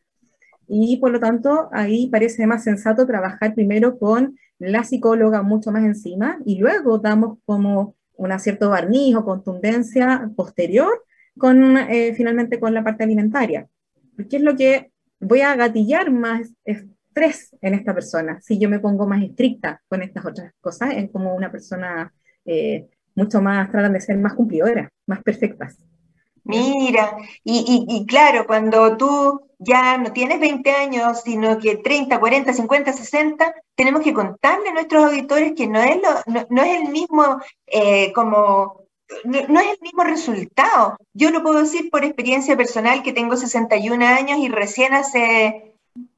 y 0.68 0.98
por 0.98 1.12
lo 1.12 1.20
tanto, 1.20 1.70
ahí 1.74 2.10
parece 2.10 2.48
más 2.48 2.64
sensato 2.64 3.06
trabajar 3.06 3.54
primero 3.54 4.00
con 4.00 4.38
la 4.58 4.84
psicóloga 4.84 5.42
mucho 5.42 5.72
más 5.72 5.84
encima, 5.84 6.40
y 6.46 6.60
luego 6.60 6.98
damos 6.98 7.40
como 7.46 7.96
un 8.16 8.40
cierto 8.40 8.70
barniz 8.70 9.16
o 9.16 9.26
contundencia 9.26 10.30
posterior 10.36 11.04
con, 11.38 11.78
eh, 11.78 12.14
finalmente 12.16 12.60
con 12.60 12.74
la 12.74 12.84
parte 12.84 13.04
alimentaria. 13.04 13.68
¿Qué 14.30 14.38
es 14.38 14.44
lo 14.44 14.56
que 14.56 14.92
voy 15.20 15.42
a 15.42 15.56
gatillar 15.56 16.12
más 16.12 16.54
tres 17.14 17.56
en 17.62 17.74
esta 17.74 17.94
persona. 17.94 18.40
Si 18.42 18.60
yo 18.60 18.70
me 18.70 18.80
pongo 18.80 19.08
más 19.08 19.24
estricta 19.24 19.82
con 19.88 20.02
estas 20.02 20.26
otras 20.26 20.54
cosas, 20.60 20.94
es 20.96 21.10
como 21.12 21.36
una 21.36 21.52
persona 21.52 22.14
eh, 22.46 22.88
mucho 23.16 23.42
más, 23.42 23.72
tratan 23.72 23.94
de 23.94 24.02
ser 24.02 24.18
más 24.18 24.34
cumplidoras, 24.34 24.90
más 25.08 25.22
perfectas. 25.24 25.78
Mira, 26.44 27.18
y, 27.44 28.06
claro, 28.08 28.48
cuando 28.48 28.98
tú 28.98 29.48
ya 29.60 29.98
no 30.00 30.12
tienes 30.12 30.40
20 30.40 30.72
años, 30.72 31.22
sino 31.24 31.60
que 31.60 31.78
30, 31.78 32.20
40, 32.20 32.54
50, 32.54 32.94
60, 32.94 33.54
tenemos 33.76 34.02
que 34.02 34.14
contarle 34.14 34.70
a 34.70 34.74
nuestros 34.74 35.06
auditores 35.06 35.54
que 35.56 35.68
no 35.68 35.80
es, 35.82 35.98
lo, 35.98 36.46
no, 36.50 36.64
es 36.64 36.82
el 36.82 36.90
mismo 36.90 37.40
eh, 37.68 38.12
como 38.14 38.82
no, 39.24 39.60
es 39.60 39.72
el 39.72 39.80
mismo 39.82 40.04
resultado. 40.04 40.98
Yo 41.14 41.32
lo 41.32 41.44
puedo 41.44 41.60
decir 41.60 41.90
por 41.90 42.04
experiencia 42.04 42.58
personal 42.58 43.04
que 43.04 43.14
tengo 43.14 43.36
61 43.36 44.04
años 44.04 44.40
y 44.40 44.50
recién 44.50 44.94
hace 44.94 45.71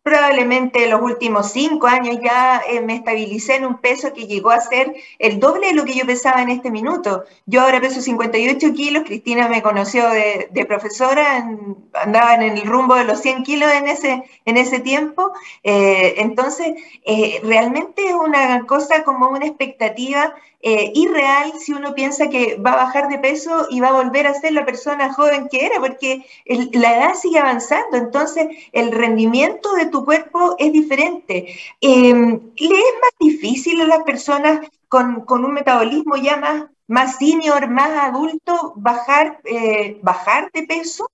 Probablemente 0.03 0.85
los 0.87 1.01
últimos 1.01 1.53
cinco 1.53 1.87
años 1.87 2.17
ya 2.21 2.61
eh, 2.67 2.81
me 2.81 2.95
estabilicé 2.95 3.55
en 3.55 3.65
un 3.65 3.77
peso 3.77 4.11
que 4.13 4.27
llegó 4.27 4.51
a 4.51 4.59
ser 4.59 4.93
el 5.17 5.39
doble 5.39 5.67
de 5.67 5.73
lo 5.73 5.85
que 5.85 5.93
yo 5.93 6.05
pesaba 6.05 6.41
en 6.41 6.49
este 6.49 6.71
minuto. 6.71 7.23
Yo 7.45 7.61
ahora 7.61 7.79
peso 7.79 8.01
58 8.01 8.73
kilos, 8.73 9.03
Cristina 9.05 9.47
me 9.47 9.61
conoció 9.61 10.09
de, 10.09 10.65
profesora, 10.67 11.47
andaba 11.93 12.35
en 12.35 12.41
el 12.41 12.63
rumbo 12.63 12.95
de 12.95 13.05
los 13.05 13.21
100 13.21 13.43
kilos 13.43 13.71
en 13.71 13.87
ese, 13.87 14.23
en 14.43 14.57
ese 14.57 14.79
tiempo. 14.79 15.31
Eh, 15.63 16.15
entonces, 16.17 16.73
eh, 17.05 17.39
realmente 17.41 18.05
es 18.05 18.13
una 18.13 18.65
cosa 18.65 19.05
como 19.05 19.29
una 19.29 19.45
expectativa 19.45 20.35
irreal 20.63 21.51
si 21.59 21.73
uno 21.73 21.93
piensa 21.93 22.29
que 22.29 22.55
va 22.55 22.73
a 22.73 22.85
bajar 22.85 23.09
de 23.09 23.19
peso 23.19 23.67
y 23.69 23.81
va 23.81 23.89
a 23.89 24.03
volver 24.03 24.27
a 24.27 24.33
ser 24.33 24.53
la 24.53 24.65
persona 24.65 25.13
joven 25.13 25.49
que 25.49 25.65
era, 25.65 25.79
porque 25.79 26.25
la 26.73 26.97
edad 26.97 27.13
sigue 27.15 27.39
avanzando. 27.39 27.97
Entonces, 27.97 28.47
el 28.71 28.91
rendimiento 28.91 29.73
de 29.73 29.87
tu 29.87 30.05
cuerpo 30.05 30.55
es 30.57 30.71
diferente. 30.71 31.53
Em, 31.81 32.39
¿Le 32.57 32.65
es 32.65 32.95
más 33.01 33.11
difícil 33.19 33.81
a 33.81 33.87
las 33.87 34.03
personas 34.03 34.61
con, 34.87 35.25
un 35.27 35.53
metabolismo 35.53 36.15
ya 36.15 36.37
más, 36.37 36.65
más 36.87 37.17
senior, 37.17 37.67
más 37.69 37.89
adulto, 37.89 38.73
bajar, 38.75 39.41
eh, 39.45 39.99
bajar 40.01 40.51
de 40.53 40.63
peso? 40.63 41.09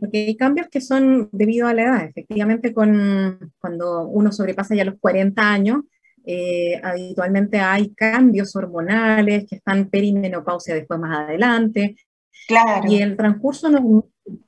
Porque 0.00 0.26
hay 0.26 0.36
cambios 0.36 0.68
que 0.68 0.80
son 0.80 1.28
debido 1.32 1.66
a 1.66 1.74
la 1.74 1.82
edad. 1.82 2.04
Efectivamente, 2.04 2.72
con, 2.72 3.52
cuando 3.58 4.04
uno 4.04 4.32
sobrepasa 4.32 4.74
ya 4.74 4.84
los 4.84 4.98
40 5.00 5.42
años, 5.42 5.82
eh, 6.24 6.80
habitualmente 6.82 7.58
hay 7.58 7.94
cambios 7.94 8.54
hormonales 8.56 9.46
que 9.48 9.56
están 9.56 9.88
perimenopausia 9.88 10.74
después 10.74 11.00
más 11.00 11.26
adelante. 11.26 11.96
Claro. 12.46 12.90
Y 12.90 13.00
el 13.00 13.16
transcurso 13.16 13.68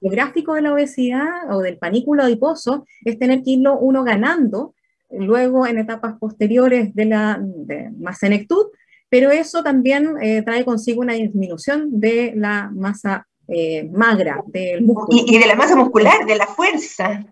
geográfico 0.00 0.54
de 0.54 0.62
la 0.62 0.72
obesidad 0.72 1.50
o 1.50 1.60
del 1.60 1.78
panículo 1.78 2.22
adiposo 2.22 2.86
es 3.04 3.18
tener 3.18 3.42
que 3.42 3.52
irlo 3.52 3.78
uno 3.78 4.04
ganando 4.04 4.74
luego 5.10 5.66
en 5.66 5.78
etapas 5.78 6.14
posteriores 6.18 6.94
de 6.94 7.04
la 7.04 7.38
de 7.40 7.90
más 7.98 8.18
senectud, 8.18 8.66
pero 9.08 9.30
eso 9.30 9.62
también 9.62 10.14
eh, 10.20 10.42
trae 10.42 10.64
consigo 10.64 11.00
una 11.00 11.12
disminución 11.12 12.00
de 12.00 12.32
la 12.34 12.70
masa 12.74 13.26
eh, 13.46 13.88
magra 13.92 14.42
del 14.46 14.82
músculo. 14.82 15.22
Y, 15.26 15.36
y, 15.36 15.38
de 15.38 15.46
la 15.46 15.54
masa 15.54 15.76
muscular, 15.76 16.26
de 16.26 16.36
la 16.36 16.46
fuerza. 16.46 17.24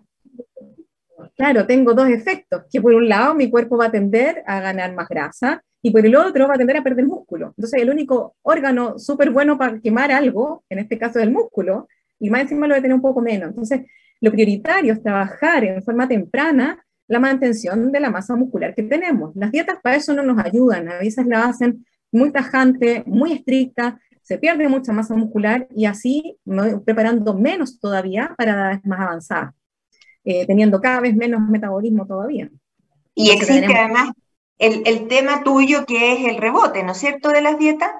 Claro, 1.35 1.65
tengo 1.65 1.93
dos 1.93 2.09
efectos, 2.09 2.63
que 2.71 2.79
por 2.79 2.93
un 2.93 3.09
lado 3.09 3.33
mi 3.33 3.49
cuerpo 3.49 3.77
va 3.77 3.87
a 3.87 3.91
tender 3.91 4.43
a 4.45 4.59
ganar 4.59 4.93
más 4.93 5.09
grasa 5.09 5.63
y 5.81 5.91
por 5.91 6.05
el 6.05 6.15
otro 6.15 6.47
va 6.47 6.55
a 6.55 6.57
tender 6.57 6.77
a 6.77 6.83
perder 6.83 7.05
músculo. 7.05 7.53
Entonces 7.57 7.81
el 7.81 7.89
único 7.89 8.35
órgano 8.43 8.99
súper 8.99 9.31
bueno 9.31 9.57
para 9.57 9.79
quemar 9.79 10.11
algo, 10.11 10.63
en 10.69 10.79
este 10.79 10.97
caso 10.97 11.19
es 11.19 11.25
el 11.25 11.31
músculo, 11.31 11.87
y 12.19 12.29
más 12.29 12.43
encima 12.43 12.67
lo 12.67 12.73
va 12.73 12.79
a 12.79 12.81
tener 12.81 12.95
un 12.95 13.01
poco 13.01 13.21
menos. 13.21 13.49
Entonces 13.49 13.81
lo 14.21 14.31
prioritario 14.31 14.93
es 14.93 15.01
trabajar 15.01 15.63
en 15.63 15.83
forma 15.83 16.07
temprana 16.07 16.83
la 17.07 17.19
mantención 17.19 17.91
de 17.91 17.99
la 17.99 18.09
masa 18.09 18.35
muscular 18.35 18.73
que 18.75 18.83
tenemos. 18.83 19.35
Las 19.35 19.51
dietas 19.51 19.77
para 19.81 19.97
eso 19.97 20.13
no 20.13 20.23
nos 20.23 20.37
ayudan, 20.43 20.87
a 20.87 20.99
veces 20.99 21.25
la 21.25 21.45
hacen 21.45 21.85
muy 22.11 22.31
tajante, 22.31 23.03
muy 23.07 23.33
estricta, 23.33 23.99
se 24.21 24.37
pierde 24.37 24.69
mucha 24.69 24.93
masa 24.93 25.15
muscular 25.15 25.67
y 25.75 25.85
así 25.85 26.37
preparando 26.85 27.33
menos 27.33 27.79
todavía 27.79 28.33
para 28.37 28.53
edades 28.53 28.85
más 28.85 29.01
avanzadas, 29.01 29.53
eh, 30.23 30.45
teniendo 30.45 30.81
cada 30.81 31.01
vez 31.01 31.15
menos 31.15 31.41
metabolismo 31.41 32.05
todavía. 32.05 32.49
Y 33.15 33.31
existe 33.31 33.73
además 33.75 34.11
el, 34.57 34.81
el, 34.85 35.07
tema 35.07 35.43
tuyo 35.43 35.85
que 35.85 36.13
es 36.13 36.25
el 36.25 36.37
rebote, 36.37 36.83
¿no 36.83 36.93
es 36.93 36.97
cierto?, 36.97 37.29
de 37.29 37.41
las 37.41 37.57
dietas. 37.57 37.91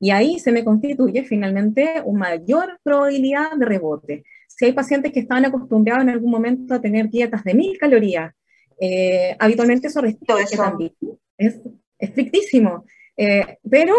Y 0.00 0.10
ahí 0.10 0.38
se 0.38 0.52
me 0.52 0.64
constituye 0.64 1.24
finalmente 1.24 2.02
una 2.04 2.30
mayor 2.30 2.78
probabilidad 2.82 3.52
de 3.56 3.66
rebote 3.66 4.24
si 4.58 4.64
hay 4.64 4.72
pacientes 4.72 5.12
que 5.12 5.20
estaban 5.20 5.44
acostumbrados 5.44 6.02
en 6.02 6.10
algún 6.10 6.32
momento 6.32 6.74
a 6.74 6.80
tener 6.80 7.08
dietas 7.08 7.44
de 7.44 7.54
mil 7.54 7.78
calorías, 7.78 8.34
eh, 8.80 9.36
habitualmente 9.38 9.86
eso 9.86 10.00
restringe 10.00 10.56
también. 10.56 10.92
Es 11.36 11.60
estrictísimo. 11.96 12.84
Eh, 13.16 13.58
pero 13.70 13.94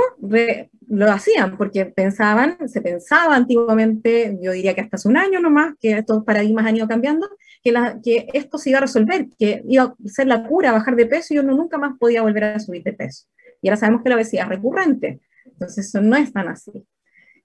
lo 0.89 1.11
hacían 1.11 1.55
porque 1.55 1.85
pensaban, 1.85 2.67
se 2.67 2.81
pensaba 2.81 3.35
antiguamente, 3.35 4.37
yo 4.41 4.51
diría 4.51 4.73
que 4.73 4.81
hasta 4.81 4.97
hace 4.97 5.07
un 5.07 5.17
año 5.17 5.39
nomás, 5.39 5.75
que 5.79 5.91
estos 5.91 6.23
paradigmas 6.23 6.65
han 6.65 6.77
ido 6.77 6.87
cambiando, 6.87 7.29
que, 7.63 7.73
que 8.03 8.27
esto 8.33 8.57
se 8.57 8.71
iba 8.71 8.79
a 8.79 8.81
resolver, 8.81 9.27
que 9.37 9.61
iba 9.67 9.83
a 9.83 9.95
ser 10.05 10.27
la 10.27 10.47
cura, 10.47 10.71
bajar 10.71 10.95
de 10.95 11.05
peso 11.05 11.33
y 11.33 11.39
uno 11.39 11.55
nunca 11.55 11.77
más 11.77 11.97
podía 11.99 12.23
volver 12.23 12.43
a 12.43 12.59
subir 12.59 12.83
de 12.83 12.93
peso. 12.93 13.25
Y 13.61 13.69
ahora 13.69 13.77
sabemos 13.77 14.01
que 14.01 14.09
la 14.09 14.15
obesidad 14.15 14.45
es 14.45 14.49
recurrente, 14.49 15.19
entonces 15.45 15.87
eso 15.87 16.01
no 16.01 16.15
es 16.15 16.33
tan 16.33 16.47
así. 16.47 16.71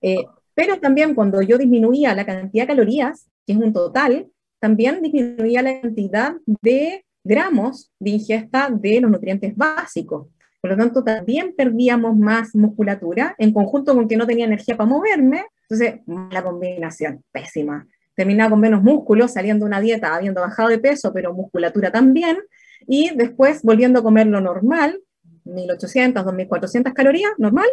Eh, 0.01 0.25
pero 0.55 0.79
también 0.81 1.15
cuando 1.15 1.43
yo 1.43 1.59
disminuía 1.59 2.15
la 2.15 2.25
cantidad 2.25 2.65
de 2.65 2.69
calorías, 2.69 3.29
que 3.47 3.53
es 3.53 3.59
un 3.59 3.73
total, 3.73 4.29
también 4.59 5.03
disminuía 5.03 5.61
la 5.61 5.81
cantidad 5.81 6.37
de 6.47 7.05
gramos 7.23 7.91
de 7.99 8.11
ingesta 8.11 8.71
de 8.71 9.01
los 9.01 9.11
nutrientes 9.11 9.55
básicos. 9.55 10.29
Por 10.65 10.71
lo 10.71 10.79
tanto, 10.79 11.05
también 11.05 11.55
perdíamos 11.55 12.17
más 12.17 12.55
musculatura 12.55 13.35
en 13.37 13.53
conjunto 13.53 13.95
con 13.95 14.09
que 14.09 14.17
no 14.17 14.27
tenía 14.27 14.47
energía 14.47 14.79
para 14.79 14.89
moverme. 14.89 15.45
Entonces, 15.69 16.01
la 16.31 16.43
combinación, 16.43 17.23
pésima. 17.33 17.87
Terminaba 18.15 18.49
con 18.49 18.61
menos 18.61 18.83
músculo, 18.83 19.29
saliendo 19.29 19.67
una 19.67 19.83
dieta, 19.83 20.17
habiendo 20.17 20.41
bajado 20.41 20.71
de 20.71 20.79
peso, 20.79 21.13
pero 21.13 21.35
musculatura 21.35 21.93
también. 21.93 22.39
Y 22.87 23.15
después 23.15 23.61
volviendo 23.63 23.99
a 23.99 24.03
comer 24.03 24.27
lo 24.27 24.41
normal, 24.41 25.03
1800, 25.45 26.25
2400 26.25 26.95
calorías, 26.95 27.33
normal, 27.37 27.69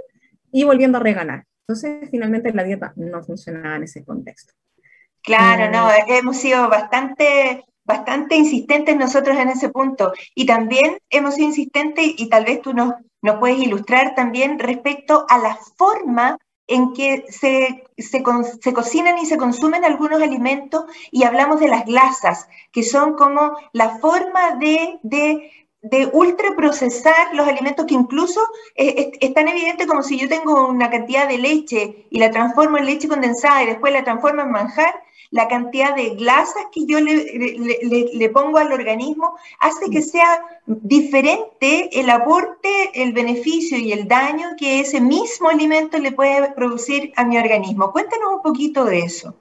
y 0.51 0.65
volviendo 0.65 0.97
a 0.97 1.01
reganar. 1.01 1.45
Entonces, 1.61 2.09
finalmente 2.11 2.51
la 2.51 2.65
dieta 2.65 2.91
no 2.97 3.23
funcionaba 3.23 3.77
en 3.77 3.83
ese 3.83 4.03
contexto. 4.03 4.53
Claro, 5.23 5.71
no, 5.71 5.89
eh, 5.91 6.03
hemos 6.19 6.35
sido 6.35 6.67
bastante, 6.67 7.63
bastante 7.91 8.35
insistentes 8.35 8.95
nosotros 8.95 9.37
en 9.37 9.49
ese 9.49 9.69
punto. 9.69 10.13
Y 10.35 10.45
también 10.45 10.97
hemos 11.09 11.35
sido 11.35 11.47
insistentes, 11.47 12.13
y 12.17 12.29
tal 12.29 12.45
vez 12.45 12.61
tú 12.61 12.73
nos, 12.73 12.93
nos 13.21 13.37
puedes 13.37 13.59
ilustrar 13.59 14.15
también 14.15 14.59
respecto 14.59 15.25
a 15.29 15.37
la 15.37 15.57
forma 15.77 16.37
en 16.67 16.93
que 16.93 17.25
se, 17.29 17.83
se, 17.97 18.23
se, 18.61 18.73
cocinan 18.73 19.17
y 19.17 19.25
se 19.25 19.37
consumen 19.37 19.83
algunos 19.83 20.21
alimentos 20.21 20.85
y 21.11 21.23
hablamos 21.23 21.59
de 21.59 21.67
las 21.67 21.85
glasas, 21.85 22.47
que 22.71 22.83
son 22.83 23.15
como 23.15 23.57
la 23.73 23.97
forma 23.99 24.55
de, 24.55 24.97
de 25.03 25.51
de 25.81 26.07
ultraprocesar 26.13 27.33
los 27.33 27.47
alimentos 27.47 27.85
que 27.87 27.95
incluso 27.95 28.39
eh, 28.75 29.11
es, 29.19 29.33
tan 29.33 29.47
evidente 29.47 29.87
como 29.87 30.03
si 30.03 30.17
yo 30.19 30.29
tengo 30.29 30.67
una 30.67 30.91
cantidad 30.91 31.27
de 31.27 31.39
leche 31.39 32.05
y 32.11 32.19
la 32.19 32.29
transformo 32.29 32.77
en 32.77 32.85
leche 32.85 33.07
condensada 33.07 33.63
y 33.63 33.67
después 33.67 33.91
la 33.91 34.03
transformo 34.03 34.43
en 34.43 34.51
manjar, 34.51 34.93
la 35.31 35.47
cantidad 35.47 35.95
de 35.95 36.15
glasas 36.15 36.63
que 36.73 36.85
yo 36.85 36.99
le, 36.99 38.29
pongo 38.29 38.57
al 38.57 38.71
organismo 38.71 39.35
hace 39.59 39.89
que 39.89 40.01
sea 40.01 40.41
diferente 40.65 41.99
el 41.99 42.09
aporte, 42.09 42.69
el 42.93 43.13
beneficio 43.13 43.77
y 43.77 43.93
el 43.93 44.07
daño 44.07 44.49
que 44.57 44.81
ese 44.81 44.99
mismo 44.99 45.49
alimento 45.49 45.97
le 45.97 46.11
puede 46.11 46.51
producir 46.53 47.13
a 47.15 47.25
mi 47.25 47.37
organismo. 47.37 47.91
Cuéntanos 47.93 48.35
un 48.35 48.41
poquito 48.41 48.83
de 48.83 48.99
eso. 48.99 49.35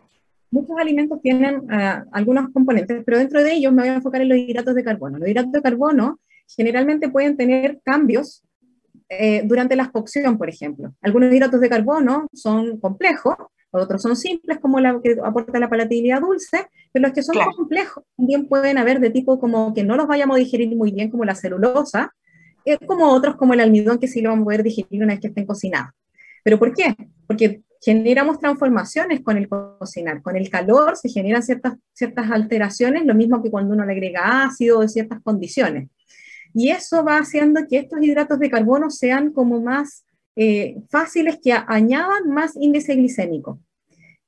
Muchos 0.52 0.76
alimentos 0.78 1.20
tienen 1.22 1.66
ah, 1.70 2.04
algunos 2.12 2.50
componentes, 2.52 3.02
pero 3.04 3.18
dentro 3.18 3.42
de 3.42 3.52
ellos 3.52 3.72
me 3.72 3.82
voy 3.82 3.90
a 3.90 3.94
enfocar 3.94 4.20
en 4.22 4.28
los 4.28 4.38
hidratos 4.38 4.74
de 4.74 4.84
carbono. 4.84 5.18
Los 5.18 5.28
hidratos 5.28 5.52
de 5.52 5.62
carbono 5.62 6.20
generalmente 6.46 7.08
pueden 7.08 7.36
tener 7.36 7.80
cambios 7.84 8.44
eh, 9.08 9.42
durante 9.44 9.74
la 9.74 9.90
cocción, 9.90 10.38
por 10.38 10.48
ejemplo. 10.48 10.94
Algunos 11.02 11.32
hidratos 11.34 11.60
de 11.60 11.68
carbono 11.68 12.28
son 12.32 12.78
complejos, 12.78 13.34
otros 13.70 14.02
son 14.02 14.16
simples, 14.16 14.58
como 14.58 14.80
la 14.80 15.00
que 15.02 15.16
aporta 15.22 15.58
la 15.58 15.68
palatabilidad 15.68 16.20
dulce, 16.20 16.66
pero 16.92 17.06
los 17.06 17.14
que 17.14 17.22
son 17.22 17.36
complejos 17.56 18.04
también 18.16 18.48
pueden 18.48 18.78
haber 18.78 19.00
de 19.00 19.10
tipo 19.10 19.38
como 19.38 19.72
que 19.74 19.84
no 19.84 19.96
los 19.96 20.06
vayamos 20.06 20.36
a 20.36 20.38
digerir 20.40 20.74
muy 20.76 20.90
bien, 20.90 21.10
como 21.10 21.24
la 21.24 21.34
celulosa, 21.34 22.14
eh, 22.64 22.78
como 22.78 23.10
otros 23.10 23.36
como 23.36 23.54
el 23.54 23.60
almidón, 23.60 23.98
que 23.98 24.08
sí 24.08 24.20
lo 24.20 24.30
vamos 24.30 24.42
a 24.42 24.46
poder 24.46 24.62
digerir 24.62 25.02
una 25.02 25.14
vez 25.14 25.20
que 25.20 25.28
estén 25.28 25.46
cocinados. 25.46 25.92
¿Pero 26.42 26.58
por 26.58 26.74
qué? 26.74 26.94
Porque 27.26 27.62
generamos 27.80 28.38
transformaciones 28.38 29.20
con 29.22 29.36
el 29.36 29.48
cocinar. 29.48 30.22
Con 30.22 30.36
el 30.36 30.50
calor 30.50 30.96
se 30.96 31.08
generan 31.08 31.42
ciertas, 31.42 31.74
ciertas 31.92 32.30
alteraciones, 32.30 33.06
lo 33.06 33.14
mismo 33.14 33.42
que 33.42 33.50
cuando 33.50 33.74
uno 33.74 33.84
le 33.84 33.92
agrega 33.92 34.44
ácido 34.44 34.80
o 34.80 34.88
ciertas 34.88 35.20
condiciones. 35.22 35.88
Y 36.52 36.70
eso 36.70 37.04
va 37.04 37.18
haciendo 37.18 37.60
que 37.68 37.78
estos 37.78 38.02
hidratos 38.02 38.38
de 38.38 38.50
carbono 38.50 38.90
sean 38.90 39.32
como 39.32 39.60
más 39.60 40.04
eh, 40.36 40.76
fáciles, 40.88 41.38
que 41.42 41.52
añadan 41.52 42.28
más 42.28 42.56
índice 42.56 42.94
glicémico. 42.94 43.60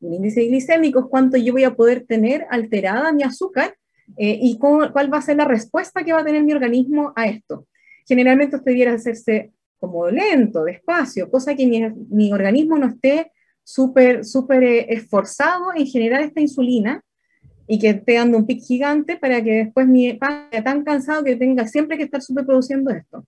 El 0.01 0.15
índice 0.15 0.43
glicémico 0.43 1.01
es 1.01 1.07
cuánto 1.09 1.37
yo 1.37 1.53
voy 1.53 1.65
a 1.65 1.75
poder 1.75 2.05
tener 2.07 2.47
alterada 2.51 3.13
mi 3.13 3.23
azúcar 3.23 3.77
eh, 4.17 4.39
y 4.41 4.59
cuál 4.59 5.13
va 5.13 5.19
a 5.19 5.23
ser 5.23 5.37
la 5.37 5.45
respuesta 5.45 6.05
que 6.05 6.13
va 6.13 6.21
a 6.21 6.25
tener 6.25 6.43
mi 6.43 6.53
organismo 6.53 7.13
a 7.17 7.27
esto. 7.27 7.67
Generalmente 8.07 8.57
esto 8.57 8.69
debiera 8.69 8.93
hacerse 8.93 9.53
como 9.79 10.09
lento, 10.09 10.65
despacio, 10.65 11.31
cosa 11.31 11.55
que 11.55 11.67
mi, 11.67 11.81
mi 12.11 12.33
organismo 12.33 12.79
no 12.79 12.89
esté 12.89 13.33
súper, 13.65 14.25
súper 14.25 14.63
eh, 14.63 14.87
esforzado 14.89 15.73
en 15.75 15.87
generar 15.87 16.23
esta 16.23 16.41
insulina 16.41 17.03
y 17.67 17.79
que 17.79 17.91
esté 17.91 18.15
dando 18.15 18.39
un 18.39 18.47
pic 18.47 18.63
gigante 18.63 19.17
para 19.17 19.43
que 19.43 19.65
después 19.65 19.87
mi 19.87 20.13
padre 20.15 20.63
tan 20.63 20.85
cansado 20.85 21.25
que 21.25 21.37
tenga 21.37 21.67
siempre 21.67 21.97
que 21.97 22.05
estar 22.05 22.21
superproduciendo 22.21 22.91
esto. 22.91 23.25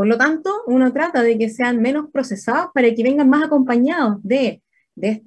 Por 0.00 0.06
lo 0.06 0.16
tanto, 0.16 0.62
uno 0.66 0.94
trata 0.94 1.22
de 1.22 1.36
que 1.36 1.50
sean 1.50 1.82
menos 1.82 2.06
procesados 2.10 2.70
para 2.72 2.90
que 2.94 3.02
vengan 3.02 3.28
más 3.28 3.44
acompañados 3.44 4.16
de, 4.22 4.62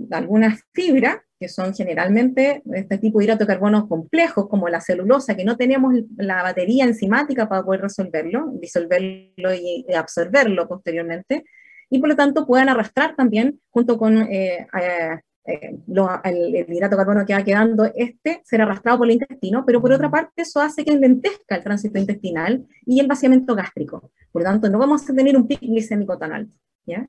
algunas 0.10 0.62
fibras, 0.74 1.18
que 1.40 1.48
son 1.48 1.76
generalmente 1.76 2.64
este 2.74 2.98
tipo 2.98 3.20
de 3.20 3.26
hidrato 3.26 3.46
de 3.46 3.88
complejos, 3.88 4.50
como 4.50 4.68
la 4.70 4.82
celulosa, 4.82 5.36
que 5.36 5.46
no 5.46 5.58
tenemos 5.58 5.94
la 6.18 6.42
batería 6.42 6.86
enzimática 6.86 7.48
para 7.48 7.62
poder 7.62 7.82
resolverlo, 7.82 8.50
disolverlo 8.60 9.54
y 9.54 9.86
absorberlo 9.94 10.68
posteriormente, 10.68 11.44
y 11.92 12.00
por 12.00 12.10
lo 12.10 12.16
tanto 12.16 12.48
puedan 12.48 12.70
arrastrar 12.70 13.16
también, 13.16 13.62
junto 13.70 14.00
con 14.00 14.24
eh, 14.24 14.66
eh, 14.82 15.20
eh, 15.46 15.78
el, 16.24 16.56
hidrato 16.70 16.96
de 16.96 16.98
carbono 16.98 17.26
que 17.26 17.34
va 17.34 17.44
quedando, 17.44 17.86
este 17.96 18.42
será 18.46 18.64
arrastrado 18.64 19.00
por 19.00 19.08
el 19.08 19.14
intestino, 19.14 19.66
pero 19.66 19.82
por 19.82 19.92
otra 19.92 20.10
parte 20.10 20.44
eso 20.44 20.62
hace 20.62 20.86
que 20.86 20.96
lentezca 20.96 21.56
el 21.56 21.64
tránsito 21.64 22.00
intestinal 22.00 22.66
y 22.86 23.00
el 23.00 23.08
vaciamiento 23.08 23.54
gástrico. 23.54 24.12
Por 24.32 24.42
lo 24.42 24.50
tanto, 24.50 24.70
no 24.70 24.80
vamos 24.80 25.10
a 25.10 25.14
tener 25.14 25.36
un 25.36 25.48
pico 25.48 25.66
glicémico 25.66 26.18
tan 26.18 26.32
alto. 26.32 26.56
¿ya? 26.86 27.08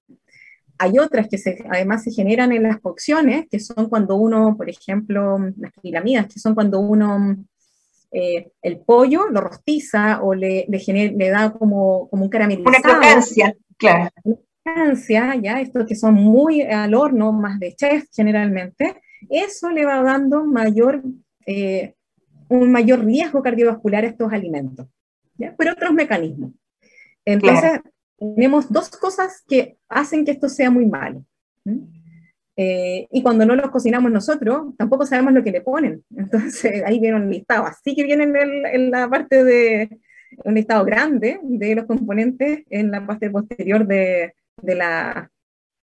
Hay 0.79 0.99
otras 0.99 1.29
que 1.29 1.39
se, 1.39 1.65
además 1.71 2.03
se 2.03 2.11
generan 2.11 2.51
en 2.51 2.65
las 2.65 2.81
cocciones, 2.81 3.47
que 3.49 3.61
son 3.61 3.89
cuando 3.89 4.17
uno, 4.17 4.57
por 4.57 4.69
ejemplo, 4.69 5.39
las 5.57 5.73
piramidas, 5.81 6.27
que 6.27 6.41
son 6.41 6.57
cuando 6.57 6.81
uno 6.81 7.37
eh, 8.11 8.51
el 8.63 8.79
pollo 8.79 9.29
lo 9.29 9.41
rostiza 9.41 10.23
o 10.23 10.35
le, 10.35 10.67
le, 10.69 11.13
le 11.13 11.29
da 11.31 11.53
como, 11.53 12.09
como 12.09 12.25
un 12.25 12.31
caramelizado. 12.31 12.71
Una 12.71 12.81
crocancia, 12.81 13.55
claro 13.77 14.11
ya, 15.43 15.61
estos 15.61 15.87
que 15.87 15.95
son 15.95 16.15
muy 16.15 16.63
al 16.63 16.95
horno, 16.95 17.33
más 17.33 17.59
de 17.61 17.75
chef 17.75 18.07
generalmente, 18.15 19.01
eso 19.29 19.71
le 19.71 19.85
va 19.85 20.03
dando 20.03 20.45
mayor, 20.45 21.03
eh, 21.47 21.95
un 22.49 22.73
mayor 22.73 23.05
riesgo 23.05 23.43
cardiovascular 23.43 24.05
a 24.05 24.09
estos 24.09 24.33
alimentos. 24.33 24.87
¿ya? 25.37 25.55
Por 25.55 25.69
otros 25.69 25.93
mecanismos. 25.93 26.53
Entonces, 27.25 27.81
tenemos 28.19 28.71
dos 28.71 28.91
cosas 28.91 29.43
que 29.47 29.77
hacen 29.89 30.25
que 30.25 30.33
esto 30.33 30.49
sea 30.49 30.71
muy 30.71 30.87
malo. 30.87 31.25
Eh, 32.57 33.09
y 33.11 33.23
cuando 33.23 33.45
no 33.45 33.57
los 33.57 33.71
cocinamos 33.71 34.13
nosotros, 34.13 34.75
tampoco 34.77 35.07
sabemos 35.07 35.33
lo 35.33 35.43
que 35.43 35.51
le 35.51 35.61
ponen. 35.61 36.05
Entonces, 36.17 36.83
ahí 36.87 37.01
viene 37.01 37.17
un 37.17 37.31
listado. 37.31 37.67
Así 37.67 37.95
que 37.95 38.05
viene 38.05 38.25
en, 38.25 38.91
la 38.91 39.09
parte 39.09 39.45
de 39.45 39.91
un 40.45 40.55
listado 40.55 40.85
grande 40.85 41.41
de 41.43 41.75
los 41.75 41.87
componentes 41.87 42.65
en 42.71 42.91
la 42.91 43.07
parte 43.07 43.31
posterior 43.31 43.87
de, 43.87 44.35
de 44.63 44.75
la... 44.75 45.31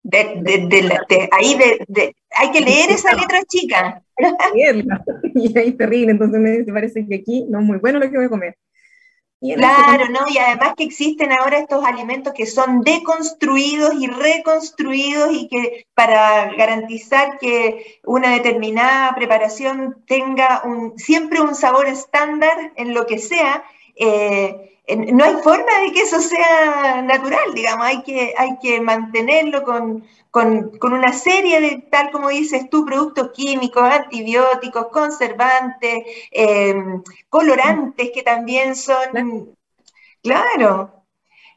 De, 0.03 0.41
de, 0.43 1.29
ahí 1.33 1.59
de, 1.59 2.17
hay 2.31 2.51
que 2.51 2.61
leer 2.61 2.91
esa 2.91 3.13
letra 3.15 3.43
chica. 3.45 4.03
y 4.55 5.59
ahí 5.59 5.69
es 5.69 5.77
terrible, 5.77 6.13
entonces 6.13 6.41
me 6.41 6.73
parece 6.73 7.07
que 7.07 7.17
aquí 7.17 7.47
no 7.51 7.61
es 7.61 7.67
muy 7.67 7.79
bueno 7.79 7.99
lo 7.99 8.11
que 8.11 8.17
voy 8.17 8.27
a 8.27 8.31
comer. 8.31 8.57
Claro, 9.41 10.09
¿no? 10.09 10.21
Y 10.29 10.39
además 10.39 10.75
que 10.77 10.83
existen 10.83 11.31
ahora 11.31 11.59
estos 11.59 11.85
alimentos 11.85 12.33
que 12.33 12.45
son 12.45 12.81
deconstruidos 12.81 13.95
y 13.95 14.09
reconstruidos 14.09 15.33
y 15.33 15.49
que 15.49 15.87
para 15.95 16.53
garantizar 16.57 17.39
que 17.39 18.01
una 18.05 18.33
determinada 18.33 19.15
preparación 19.15 20.03
tenga 20.07 20.63
un, 20.65 20.99
siempre 20.99 21.41
un 21.41 21.55
sabor 21.55 21.87
estándar 21.87 22.73
en 22.75 22.95
lo 22.95 23.07
que 23.07 23.19
sea, 23.19 23.63
eh, 23.95 24.78
no 24.97 25.25
hay 25.25 25.35
forma 25.43 25.81
de 25.83 25.93
que 25.93 26.01
eso 26.01 26.21
sea 26.21 27.03
natural, 27.03 27.53
digamos, 27.55 27.87
hay 27.87 28.03
que, 28.03 28.35
hay 28.37 28.59
que 28.59 28.81
mantenerlo 28.81 29.63
con, 29.63 30.05
una 30.83 31.13
serie 31.13 31.61
de, 31.61 31.87
tal 31.91 32.11
como 32.11 32.29
dices 32.29 32.71
tú, 32.71 32.87
productos 32.87 33.33
químicos, 33.33 33.83
antibióticos, 33.83 34.87
conservantes, 34.89 36.05
em, 36.31 37.03
colorantes 37.29 38.11
que 38.15 38.23
también 38.23 38.75
son... 38.77 39.57
Claro. 40.23 40.95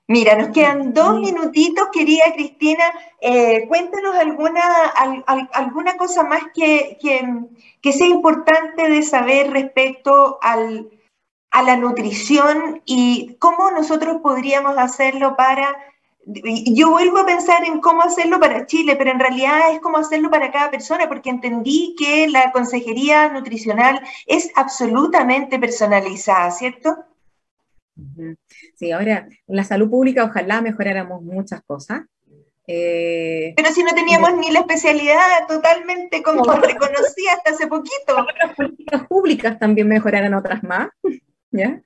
Mira, 0.08 0.36
nos 0.36 0.50
quedan 0.50 0.94
dos 0.94 1.20
minutitos, 1.20 1.88
querida 1.94 2.34
Cristina. 2.34 2.84
Eh, 3.22 3.66
cuéntanos 3.68 4.16
alguna, 4.16 4.62
alguna 5.54 5.96
cosa 5.96 6.24
más 6.24 6.44
que, 6.54 6.98
que 7.82 7.94
sea 7.94 8.08
importante 8.08 8.90
de 8.90 9.04
saber 9.04 9.52
respecto 9.52 10.38
al 10.42 10.90
a 11.52 11.64
la 11.64 11.76
nutrición 11.76 12.82
y 12.86 13.36
cómo 13.40 13.72
nosotros 13.72 14.18
podríamos 14.22 14.78
hacerlo 14.78 15.36
para... 15.36 15.76
Yo 16.26 16.92
vuelvo 16.92 17.20
a 17.20 17.26
pensar 17.26 17.66
en 17.66 17.82
cómo 17.82 18.04
hacerlo 18.04 18.40
para 18.40 18.66
Chile, 18.68 18.96
pero 18.96 19.12
en 19.12 19.20
realidad 19.20 19.74
es 19.74 19.80
cómo 19.80 19.98
hacerlo 19.98 20.30
para 20.30 20.52
cada 20.52 20.70
persona, 20.70 21.08
porque 21.10 21.30
entendí 21.30 21.96
que 21.98 22.28
la 22.30 22.52
consejería 22.52 23.30
nutricional 23.30 24.02
es 24.28 24.52
absolutamente 24.56 25.60
personalizada, 25.60 26.52
¿cierto? 26.52 27.06
Sí, 28.76 28.92
ahora, 28.92 29.28
en 29.48 29.56
la 29.56 29.64
salud 29.64 29.90
pública 29.90 30.24
ojalá 30.24 30.62
mejoráramos 30.62 31.22
muchas 31.22 31.62
cosas. 31.64 32.04
Eh, 32.68 33.54
pero 33.58 33.72
si 33.72 33.84
no 33.84 33.94
teníamos 33.94 34.34
ni 34.36 34.52
la 34.52 34.60
especialidad 34.60 35.48
totalmente 35.48 36.22
como 36.24 36.44
reconocida 36.54 37.34
hasta 37.34 37.52
hace 37.52 37.68
poquito. 37.68 38.26
Las 38.42 38.56
políticas 38.56 39.08
públicas 39.08 39.60
también 39.60 39.88
mejoraran 39.88 40.34
otras 40.34 40.64
más. 40.64 40.90
¿Ya? 41.52 41.82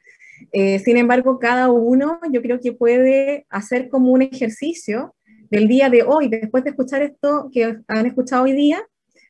Eh, 0.52 0.80
sin 0.80 0.98
embargo, 0.98 1.40
cada 1.40 1.70
uno 1.70 2.20
yo 2.32 2.42
creo 2.42 2.60
que 2.60 2.74
puede 2.74 3.46
hacer 3.50 3.90
como 3.90 4.12
un 4.12 4.22
ejercicio 4.22 5.16
del 5.50 5.68
día 5.68 5.90
de 5.90 6.04
hoy, 6.04 6.28
después 6.28 6.64
de 6.64 6.72
escuchar 6.72 7.02
esto 7.02 7.50
que 7.52 7.78
han 7.88 8.06
escuchado 8.06 8.44
hoy 8.44 8.54
día, 8.54 8.84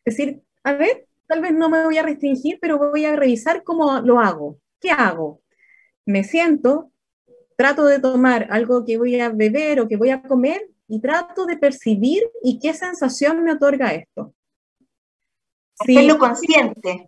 decir, 0.05 0.41
a 0.63 0.73
ver, 0.73 1.07
tal 1.27 1.41
vez 1.41 1.53
no 1.53 1.69
me 1.69 1.83
voy 1.83 1.97
a 1.97 2.03
restringir, 2.03 2.57
pero 2.61 2.77
voy 2.77 3.05
a 3.05 3.15
revisar 3.15 3.63
cómo 3.63 3.99
lo 4.01 4.19
hago. 4.19 4.59
¿Qué 4.79 4.91
hago? 4.91 5.41
Me 6.05 6.23
siento, 6.23 6.91
trato 7.57 7.85
de 7.85 7.99
tomar 7.99 8.47
algo 8.49 8.85
que 8.85 8.97
voy 8.97 9.19
a 9.19 9.29
beber 9.29 9.79
o 9.79 9.87
que 9.87 9.97
voy 9.97 10.09
a 10.09 10.21
comer 10.21 10.69
y 10.87 11.01
trato 11.01 11.45
de 11.45 11.57
percibir 11.57 12.23
y 12.43 12.59
qué 12.59 12.73
sensación 12.73 13.43
me 13.43 13.53
otorga 13.53 13.93
esto. 13.93 14.33
Hacerlo 15.79 16.17
consciente 16.17 17.07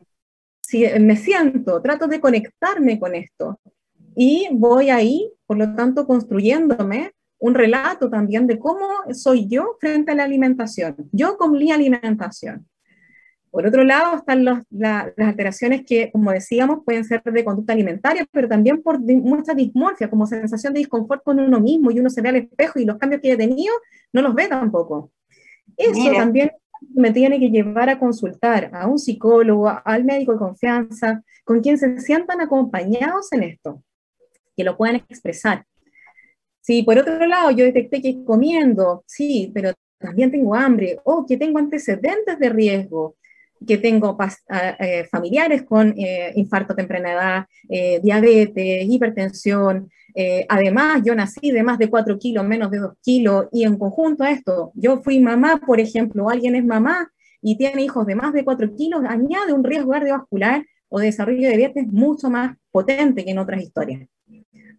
si 0.68 0.86
me 1.00 1.16
siento, 1.16 1.82
trato 1.82 2.08
de 2.08 2.20
conectarme 2.20 3.00
con 3.00 3.16
esto 3.16 3.58
y 4.18 4.50
voy 4.52 4.90
ahí, 4.90 5.32
por 5.46 5.58
lo 5.58 5.74
tanto, 5.76 6.06
construyéndome 6.06 7.14
un 7.40 7.56
relato 7.56 8.10
también 8.10 8.48
de 8.48 8.60
cómo 8.60 8.86
soy 9.14 9.48
yo 9.48 9.78
frente 9.80 10.12
a 10.12 10.16
la 10.16 10.26
alimentación, 10.26 10.98
yo 11.14 11.38
con 11.38 11.54
mi 11.54 11.72
alimentación. 11.72 12.68
Por 13.50 13.66
otro 13.66 13.86
lado, 13.86 14.18
están 14.18 14.44
las 14.44 15.14
alteraciones 15.18 15.86
que, 15.86 16.12
como 16.12 16.32
decíamos, 16.32 16.80
pueden 16.84 17.06
ser 17.06 17.24
de 17.24 17.46
conducta 17.46 17.72
alimentaria, 17.72 18.28
pero 18.30 18.50
también 18.50 18.84
por 18.84 19.00
mucha 19.00 19.54
dismorfia, 19.54 20.10
como 20.10 20.28
sensación 20.28 20.74
de 20.74 20.80
disconfort 20.80 21.24
con 21.24 21.40
uno 21.40 21.62
mismo 21.62 21.92
y 21.92 22.00
uno 22.02 22.10
se 22.10 22.22
ve 22.22 22.28
al 22.28 22.36
espejo 22.36 22.78
y 22.78 22.84
los 22.84 22.98
cambios 22.98 23.22
que 23.22 23.32
he 23.32 23.38
tenido 23.38 23.74
no 24.12 24.22
los 24.22 24.36
ve 24.36 24.50
tampoco. 24.50 25.12
Eso 25.78 26.12
también 26.12 26.52
me 26.94 27.12
tiene 27.12 27.40
que 27.40 27.50
llevar 27.50 27.90
a 27.90 28.00
consultar 28.00 28.70
a 28.74 28.88
un 28.88 29.00
psicólogo, 29.00 29.72
al 29.84 30.04
médico 30.04 30.34
de 30.34 30.40
confianza, 30.40 31.24
con 31.44 31.62
quien 31.62 31.78
se 31.78 32.00
sientan 32.00 32.42
acompañados 32.42 33.32
en 33.32 33.44
esto, 33.44 33.84
que 34.56 34.64
lo 34.64 34.78
puedan 34.78 34.98
expresar. 34.98 35.66
Si 36.62 36.84
por 36.84 36.98
otro 36.98 37.26
lado 37.26 37.52
yo 37.52 37.66
detecté 37.66 38.02
que 38.02 38.24
comiendo, 38.24 39.04
sí, 39.08 39.52
pero 39.54 39.72
también 39.98 40.32
tengo 40.32 40.54
hambre, 40.54 41.00
o 41.04 41.26
que 41.26 41.38
tengo 41.38 41.60
antecedentes 41.60 42.38
de 42.40 42.50
riesgo, 42.50 43.16
que 43.66 43.78
tengo 43.78 44.18
eh, 44.80 45.08
familiares 45.10 45.64
con 45.64 45.94
eh, 45.98 46.32
infarto 46.36 46.76
temprana 46.76 47.12
edad, 47.12 47.46
eh, 47.70 48.00
diabetes, 48.02 48.86
hipertensión, 48.90 49.90
además, 50.50 51.04
yo 51.06 51.14
nací 51.14 51.52
de 51.52 51.62
más 51.62 51.78
de 51.78 51.92
4 51.92 52.18
kilos, 52.18 52.44
menos 52.44 52.72
de 52.72 52.80
2 52.80 52.94
kilos, 53.04 53.46
y 53.52 53.66
en 53.66 53.78
conjunto 53.78 54.24
a 54.24 54.32
esto, 54.32 54.72
yo 54.74 54.98
fui 55.04 55.20
mamá, 55.20 55.62
por 55.64 55.80
ejemplo, 55.80 56.28
alguien 56.28 56.56
es 56.56 56.66
mamá 56.66 57.12
y 57.40 57.56
tiene 57.56 57.84
hijos 57.84 58.08
de 58.08 58.16
más 58.16 58.34
de 58.34 58.44
4 58.44 58.76
kilos, 58.76 59.04
añade 59.08 59.54
un 59.54 59.64
riesgo 59.64 59.92
cardiovascular 59.92 60.66
o 60.90 61.00
de 61.00 61.06
desarrollo 61.08 61.48
de 61.48 61.58
diabetes 61.58 61.88
mucho 61.88 62.32
más 62.32 62.58
potente 62.72 63.24
que 63.24 63.32
en 63.32 63.38
otras 63.38 63.62
historias. 63.62 64.08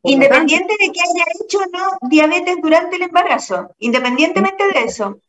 Independiente 0.03 0.74
de 0.79 0.93
que 0.93 1.01
haya 1.01 1.24
hecho 1.41 1.59
o 1.59 1.66
no 1.70 2.09
diabetes 2.09 2.57
durante 2.61 2.97
el 2.97 3.03
embarazo, 3.03 3.74
independientemente 3.79 4.64
de 4.74 4.85
eso. 4.85 5.20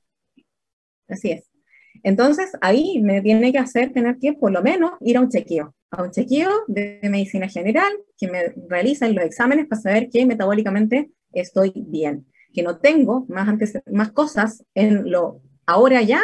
Así 1.07 1.31
es. 1.31 1.48
Entonces, 2.03 2.51
ahí 2.61 3.01
me 3.01 3.21
tiene 3.21 3.51
que 3.51 3.59
hacer 3.59 3.91
tener 3.91 4.17
que, 4.19 4.33
por 4.33 4.51
lo 4.51 4.61
menos, 4.61 4.91
ir 5.01 5.17
a 5.17 5.21
un 5.21 5.29
chequeo 5.29 5.73
a 5.91 6.03
un 6.03 6.11
chequeo 6.11 6.51
de 6.67 6.99
medicina 7.03 7.47
general 7.47 7.91
que 8.17 8.27
me 8.27 8.53
realizan 8.67 9.15
los 9.15 9.25
exámenes 9.25 9.67
para 9.67 9.81
saber 9.81 10.09
que 10.09 10.25
metabólicamente 10.25 11.11
estoy 11.31 11.73
bien, 11.75 12.27
que 12.53 12.63
no 12.63 12.77
tengo 12.77 13.25
más, 13.27 13.47
antes, 13.47 13.79
más 13.91 14.11
cosas 14.11 14.63
en 14.75 15.09
lo 15.09 15.41
ahora 15.65 16.01
ya 16.01 16.21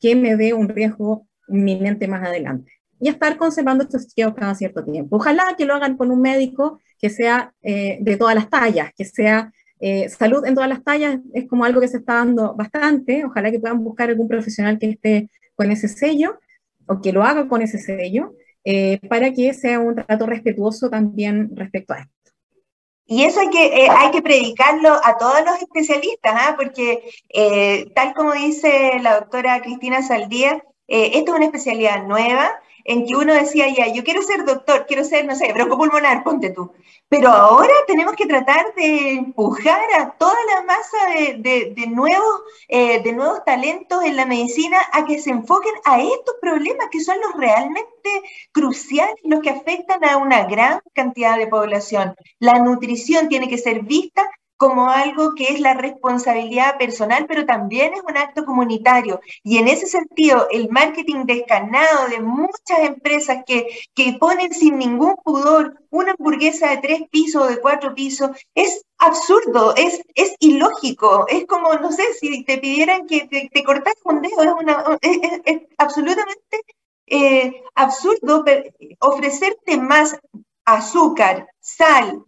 que 0.00 0.14
me 0.16 0.36
dé 0.36 0.52
un 0.52 0.68
riesgo 0.68 1.26
inminente 1.48 2.08
más 2.08 2.26
adelante. 2.26 2.72
Y 3.00 3.08
estar 3.08 3.36
conservando 3.36 3.84
estos 3.84 4.08
chequeos 4.08 4.34
cada 4.34 4.54
cierto 4.54 4.84
tiempo. 4.84 5.16
Ojalá 5.16 5.54
que 5.56 5.64
lo 5.64 5.74
hagan 5.74 5.96
con 5.96 6.10
un 6.10 6.20
médico 6.20 6.80
que 6.98 7.10
sea 7.10 7.52
eh, 7.62 7.98
de 8.00 8.16
todas 8.16 8.34
las 8.34 8.48
tallas, 8.48 8.90
que 8.96 9.04
sea 9.04 9.52
eh, 9.84 10.08
salud 10.08 10.46
en 10.46 10.54
todas 10.54 10.70
las 10.70 10.84
tallas, 10.84 11.18
es 11.34 11.48
como 11.48 11.64
algo 11.64 11.80
que 11.80 11.88
se 11.88 11.96
está 11.96 12.14
dando 12.14 12.54
bastante. 12.54 13.24
Ojalá 13.24 13.50
que 13.50 13.58
puedan 13.58 13.82
buscar 13.82 14.08
algún 14.08 14.28
profesional 14.28 14.78
que 14.78 14.90
esté 14.90 15.28
con 15.56 15.72
ese 15.72 15.88
sello 15.88 16.38
o 16.86 17.00
que 17.00 17.12
lo 17.12 17.24
haga 17.24 17.48
con 17.48 17.62
ese 17.62 17.78
sello 17.78 18.32
eh, 18.64 19.00
para 19.08 19.32
que 19.32 19.52
sea 19.52 19.80
un 19.80 19.96
trato 19.96 20.24
respetuoso 20.26 20.88
también 20.88 21.50
respecto 21.56 21.94
a 21.94 21.98
esto. 21.98 22.12
Y 23.06 23.24
eso 23.24 23.40
hay 23.40 23.50
que, 23.50 23.66
eh, 23.66 23.88
hay 23.90 24.12
que 24.12 24.22
predicarlo 24.22 25.00
a 25.02 25.18
todos 25.18 25.44
los 25.44 25.60
especialistas, 25.60 26.32
¿ah? 26.32 26.54
porque 26.56 27.02
tal 27.92 28.14
como 28.14 28.34
dice 28.34 29.00
la 29.02 29.16
doctora 29.16 29.60
Cristina 29.62 30.00
Saldía, 30.00 30.62
esto 30.86 31.32
es 31.32 31.36
una 31.36 31.46
especialidad 31.46 32.06
nueva, 32.06 32.52
en 32.84 33.06
que 33.06 33.16
uno 33.16 33.34
decía, 33.34 33.68
ya, 33.68 33.88
yo 33.88 34.04
quiero 34.04 34.22
ser 34.22 34.44
doctor, 34.44 34.86
quiero 34.86 35.04
ser, 35.04 35.24
no 35.24 35.34
sé, 35.34 35.52
broncopulmonar, 35.52 36.24
ponte 36.24 36.50
tú. 36.50 36.72
Pero 37.08 37.28
ahora 37.28 37.74
tenemos 37.86 38.14
que 38.14 38.26
tratar 38.26 38.74
de 38.74 39.10
empujar 39.10 39.82
a 39.98 40.12
toda 40.12 40.36
la 40.54 40.62
masa 40.62 40.96
de, 41.38 41.74
de, 41.76 41.86
nuevos, 41.86 42.40
eh, 42.68 43.02
de 43.02 43.12
nuevos 43.12 43.44
talentos 43.44 44.02
en 44.02 44.16
la 44.16 44.24
medicina 44.24 44.78
a 44.92 45.04
que 45.04 45.20
se 45.20 45.30
enfoquen 45.30 45.74
a 45.84 46.00
estos 46.00 46.36
problemas 46.40 46.88
que 46.90 47.00
son 47.00 47.16
los 47.20 47.34
realmente 47.34 48.10
cruciales, 48.52 49.14
los 49.24 49.40
que 49.40 49.50
afectan 49.50 50.02
a 50.04 50.16
una 50.16 50.44
gran 50.44 50.80
cantidad 50.94 51.36
de 51.36 51.48
población. 51.48 52.14
La 52.38 52.58
nutrición 52.60 53.28
tiene 53.28 53.48
que 53.48 53.58
ser 53.58 53.82
vista 53.82 54.28
como 54.62 54.88
algo 54.88 55.34
que 55.34 55.48
es 55.48 55.58
la 55.58 55.74
responsabilidad 55.74 56.78
personal, 56.78 57.26
pero 57.26 57.44
también 57.44 57.94
es 57.94 58.02
un 58.08 58.16
acto 58.16 58.44
comunitario. 58.44 59.20
Y 59.42 59.58
en 59.58 59.66
ese 59.66 59.88
sentido, 59.88 60.46
el 60.52 60.68
marketing 60.68 61.24
descarnado 61.24 62.06
de 62.08 62.20
muchas 62.20 62.78
empresas 62.78 63.42
que, 63.44 63.66
que 63.92 64.16
ponen 64.20 64.54
sin 64.54 64.78
ningún 64.78 65.16
pudor 65.16 65.82
una 65.90 66.12
hamburguesa 66.12 66.70
de 66.70 66.76
tres 66.76 67.02
pisos 67.10 67.42
o 67.42 67.46
de 67.48 67.60
cuatro 67.60 67.92
pisos 67.92 68.30
es 68.54 68.84
absurdo, 68.98 69.74
es, 69.74 70.00
es 70.14 70.36
ilógico. 70.38 71.26
Es 71.26 71.44
como, 71.46 71.74
no 71.74 71.90
sé, 71.90 72.04
si 72.20 72.44
te 72.44 72.58
pidieran 72.58 73.08
que 73.08 73.26
te, 73.26 73.50
te 73.52 73.64
cortas 73.64 73.94
un 74.04 74.22
dedo, 74.22 74.44
es, 74.44 74.52
una, 74.60 74.96
es, 75.00 75.62
absolutamente 75.76 76.62
eh, 77.06 77.64
absurdo 77.74 78.44
ofrecerte 79.00 79.76
más 79.76 80.16
azúcar, 80.64 81.48
sal, 81.58 82.24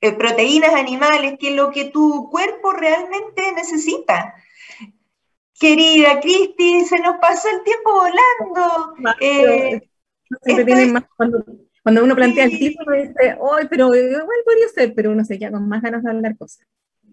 eh, 0.00 0.12
proteínas 0.12 0.74
animales, 0.74 1.36
que 1.38 1.50
es 1.50 1.56
lo 1.56 1.70
que 1.70 1.86
tu 1.86 2.28
cuerpo 2.30 2.72
realmente 2.72 3.52
necesita. 3.54 4.34
Querida 5.58 6.20
Cristi, 6.20 6.84
se 6.84 7.00
nos 7.00 7.16
pasó 7.16 7.48
el 7.48 7.64
tiempo 7.64 7.90
volando. 7.92 9.14
Eh, 9.20 9.80
más 10.92 11.04
cuando, 11.16 12.04
uno 12.04 12.14
plantea 12.14 12.44
el 12.44 12.58
título, 12.58 12.92
dice, 12.96 13.14
¡ay, 13.20 13.66
pero 13.68 13.94
igual 13.94 14.38
podría 14.44 14.68
ser! 14.68 14.94
Pero 14.94 15.10
uno 15.10 15.24
se 15.24 15.38
queda 15.38 15.52
con 15.52 15.68
más 15.68 15.82
ganas 15.82 16.02
de 16.04 16.10
hablar 16.10 16.36
cosas. 16.36 16.66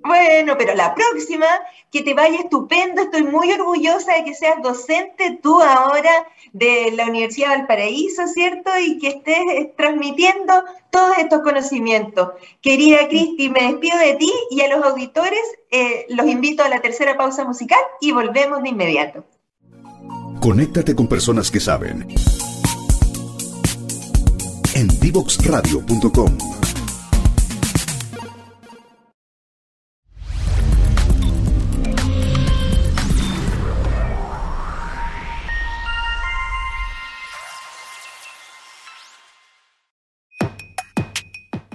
Bueno, 0.05 0.53
pero 0.55 0.75
la 0.75 0.93
próxima, 0.93 1.47
que 1.91 2.03
te 2.03 2.13
vaya 2.13 2.37
estupendo. 2.39 3.01
Estoy 3.01 3.23
muy 3.23 3.51
orgullosa 3.51 4.13
de 4.13 4.23
que 4.23 4.35
seas 4.35 4.61
docente 4.61 5.39
tú 5.41 5.59
ahora 5.61 6.11
de 6.53 6.91
la 6.91 7.07
Universidad 7.07 7.57
Valparaíso, 7.57 8.27
¿cierto? 8.27 8.69
Y 8.79 8.99
que 8.99 9.07
estés 9.07 9.75
transmitiendo 9.75 10.53
todos 10.91 11.17
estos 11.17 11.41
conocimientos. 11.41 12.29
Querida 12.61 13.07
Cristi, 13.07 13.49
me 13.49 13.71
despido 13.71 13.97
de 13.97 14.13
ti 14.13 14.31
y 14.51 14.61
a 14.61 14.75
los 14.75 14.85
auditores 14.85 15.41
eh, 15.71 16.05
los 16.09 16.27
invito 16.27 16.63
a 16.63 16.69
la 16.69 16.81
tercera 16.81 17.17
pausa 17.17 17.43
musical 17.43 17.79
y 17.99 18.11
volvemos 18.11 18.61
de 18.61 18.69
inmediato. 18.69 19.25
Conéctate 20.39 20.95
con 20.95 21.07
personas 21.07 21.49
que 21.49 21.59
saben. 21.59 22.07
En 24.75 24.87
divoxradio.com 24.99 26.64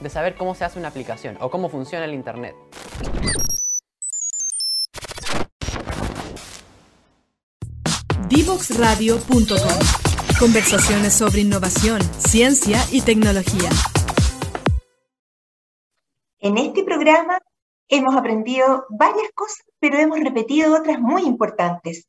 de 0.00 0.10
saber 0.10 0.34
cómo 0.34 0.54
se 0.54 0.64
hace 0.64 0.78
una 0.78 0.88
aplicación 0.88 1.36
o 1.40 1.50
cómo 1.50 1.68
funciona 1.68 2.04
el 2.04 2.14
Internet. 2.14 2.54
Divoxradio.com 8.28 10.06
Conversaciones 10.38 11.14
sobre 11.14 11.40
innovación, 11.40 12.02
ciencia 12.18 12.78
y 12.92 13.00
tecnología. 13.00 13.70
En 16.40 16.58
este 16.58 16.84
programa 16.84 17.38
hemos 17.88 18.14
aprendido 18.14 18.84
varias 18.90 19.30
cosas, 19.34 19.64
pero 19.80 19.98
hemos 19.98 20.20
repetido 20.20 20.76
otras 20.76 21.00
muy 21.00 21.22
importantes. 21.22 22.06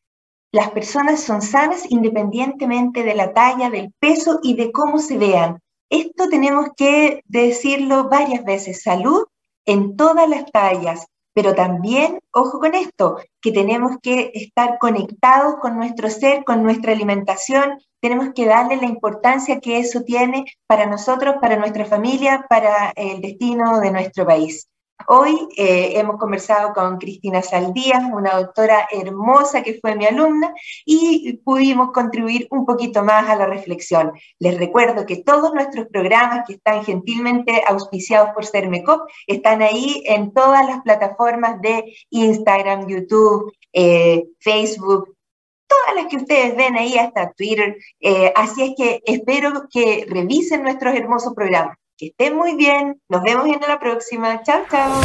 Las 0.51 0.71
personas 0.71 1.21
son 1.21 1.41
sanas 1.41 1.89
independientemente 1.89 3.03
de 3.03 3.15
la 3.15 3.33
talla, 3.33 3.69
del 3.69 3.93
peso 3.99 4.39
y 4.43 4.55
de 4.55 4.71
cómo 4.73 4.99
se 4.99 5.17
vean. 5.17 5.61
Esto 5.89 6.27
tenemos 6.29 6.67
que 6.75 7.21
decirlo 7.25 8.09
varias 8.09 8.43
veces, 8.43 8.83
salud 8.83 9.25
en 9.65 9.95
todas 9.95 10.27
las 10.29 10.51
tallas, 10.51 11.07
pero 11.33 11.53
también, 11.53 12.19
ojo 12.33 12.59
con 12.59 12.73
esto, 12.73 13.17
que 13.41 13.51
tenemos 13.51 13.97
que 14.01 14.31
estar 14.33 14.79
conectados 14.79 15.55
con 15.61 15.77
nuestro 15.77 16.09
ser, 16.09 16.43
con 16.43 16.63
nuestra 16.63 16.91
alimentación, 16.91 17.79
tenemos 18.01 18.29
que 18.33 18.45
darle 18.45 18.77
la 18.77 18.87
importancia 18.87 19.59
que 19.59 19.79
eso 19.79 20.01
tiene 20.01 20.45
para 20.67 20.85
nosotros, 20.85 21.35
para 21.39 21.57
nuestra 21.57 21.85
familia, 21.85 22.45
para 22.49 22.91
el 22.95 23.21
destino 23.21 23.79
de 23.79 23.91
nuestro 23.91 24.25
país. 24.25 24.67
Hoy 25.05 25.47
eh, 25.55 25.93
hemos 25.95 26.17
conversado 26.17 26.73
con 26.73 26.97
Cristina 26.97 27.41
Saldías, 27.41 28.03
una 28.11 28.35
doctora 28.41 28.87
hermosa 28.91 29.61
que 29.61 29.79
fue 29.79 29.95
mi 29.95 30.05
alumna, 30.05 30.53
y 30.85 31.37
pudimos 31.45 31.91
contribuir 31.91 32.47
un 32.49 32.65
poquito 32.65 33.03
más 33.03 33.29
a 33.29 33.35
la 33.35 33.45
reflexión. 33.45 34.11
Les 34.39 34.57
recuerdo 34.57 35.05
que 35.05 35.23
todos 35.23 35.53
nuestros 35.53 35.87
programas 35.87 36.45
que 36.47 36.53
están 36.53 36.83
gentilmente 36.83 37.63
auspiciados 37.67 38.31
por 38.31 38.45
Cermecop 38.45 39.07
están 39.27 39.61
ahí 39.61 40.03
en 40.07 40.33
todas 40.33 40.65
las 40.67 40.81
plataformas 40.81 41.61
de 41.61 41.95
Instagram, 42.09 42.87
YouTube, 42.87 43.53
eh, 43.71 44.25
Facebook, 44.39 45.15
todas 45.67 45.95
las 45.95 46.07
que 46.07 46.17
ustedes 46.17 46.55
ven 46.57 46.75
ahí, 46.75 46.97
hasta 46.97 47.31
Twitter. 47.33 47.77
Eh, 47.99 48.33
así 48.35 48.63
es 48.63 48.73
que 48.75 49.01
espero 49.05 49.67
que 49.71 50.05
revisen 50.09 50.63
nuestros 50.63 50.95
hermosos 50.95 51.33
programas. 51.33 51.77
Que 51.97 52.07
estén 52.07 52.35
muy 52.35 52.55
bien. 52.55 53.01
Nos 53.09 53.23
vemos 53.23 53.47
en 53.47 53.59
la 53.67 53.79
próxima. 53.79 54.43
Chao, 54.43 54.63
chao. 54.69 55.01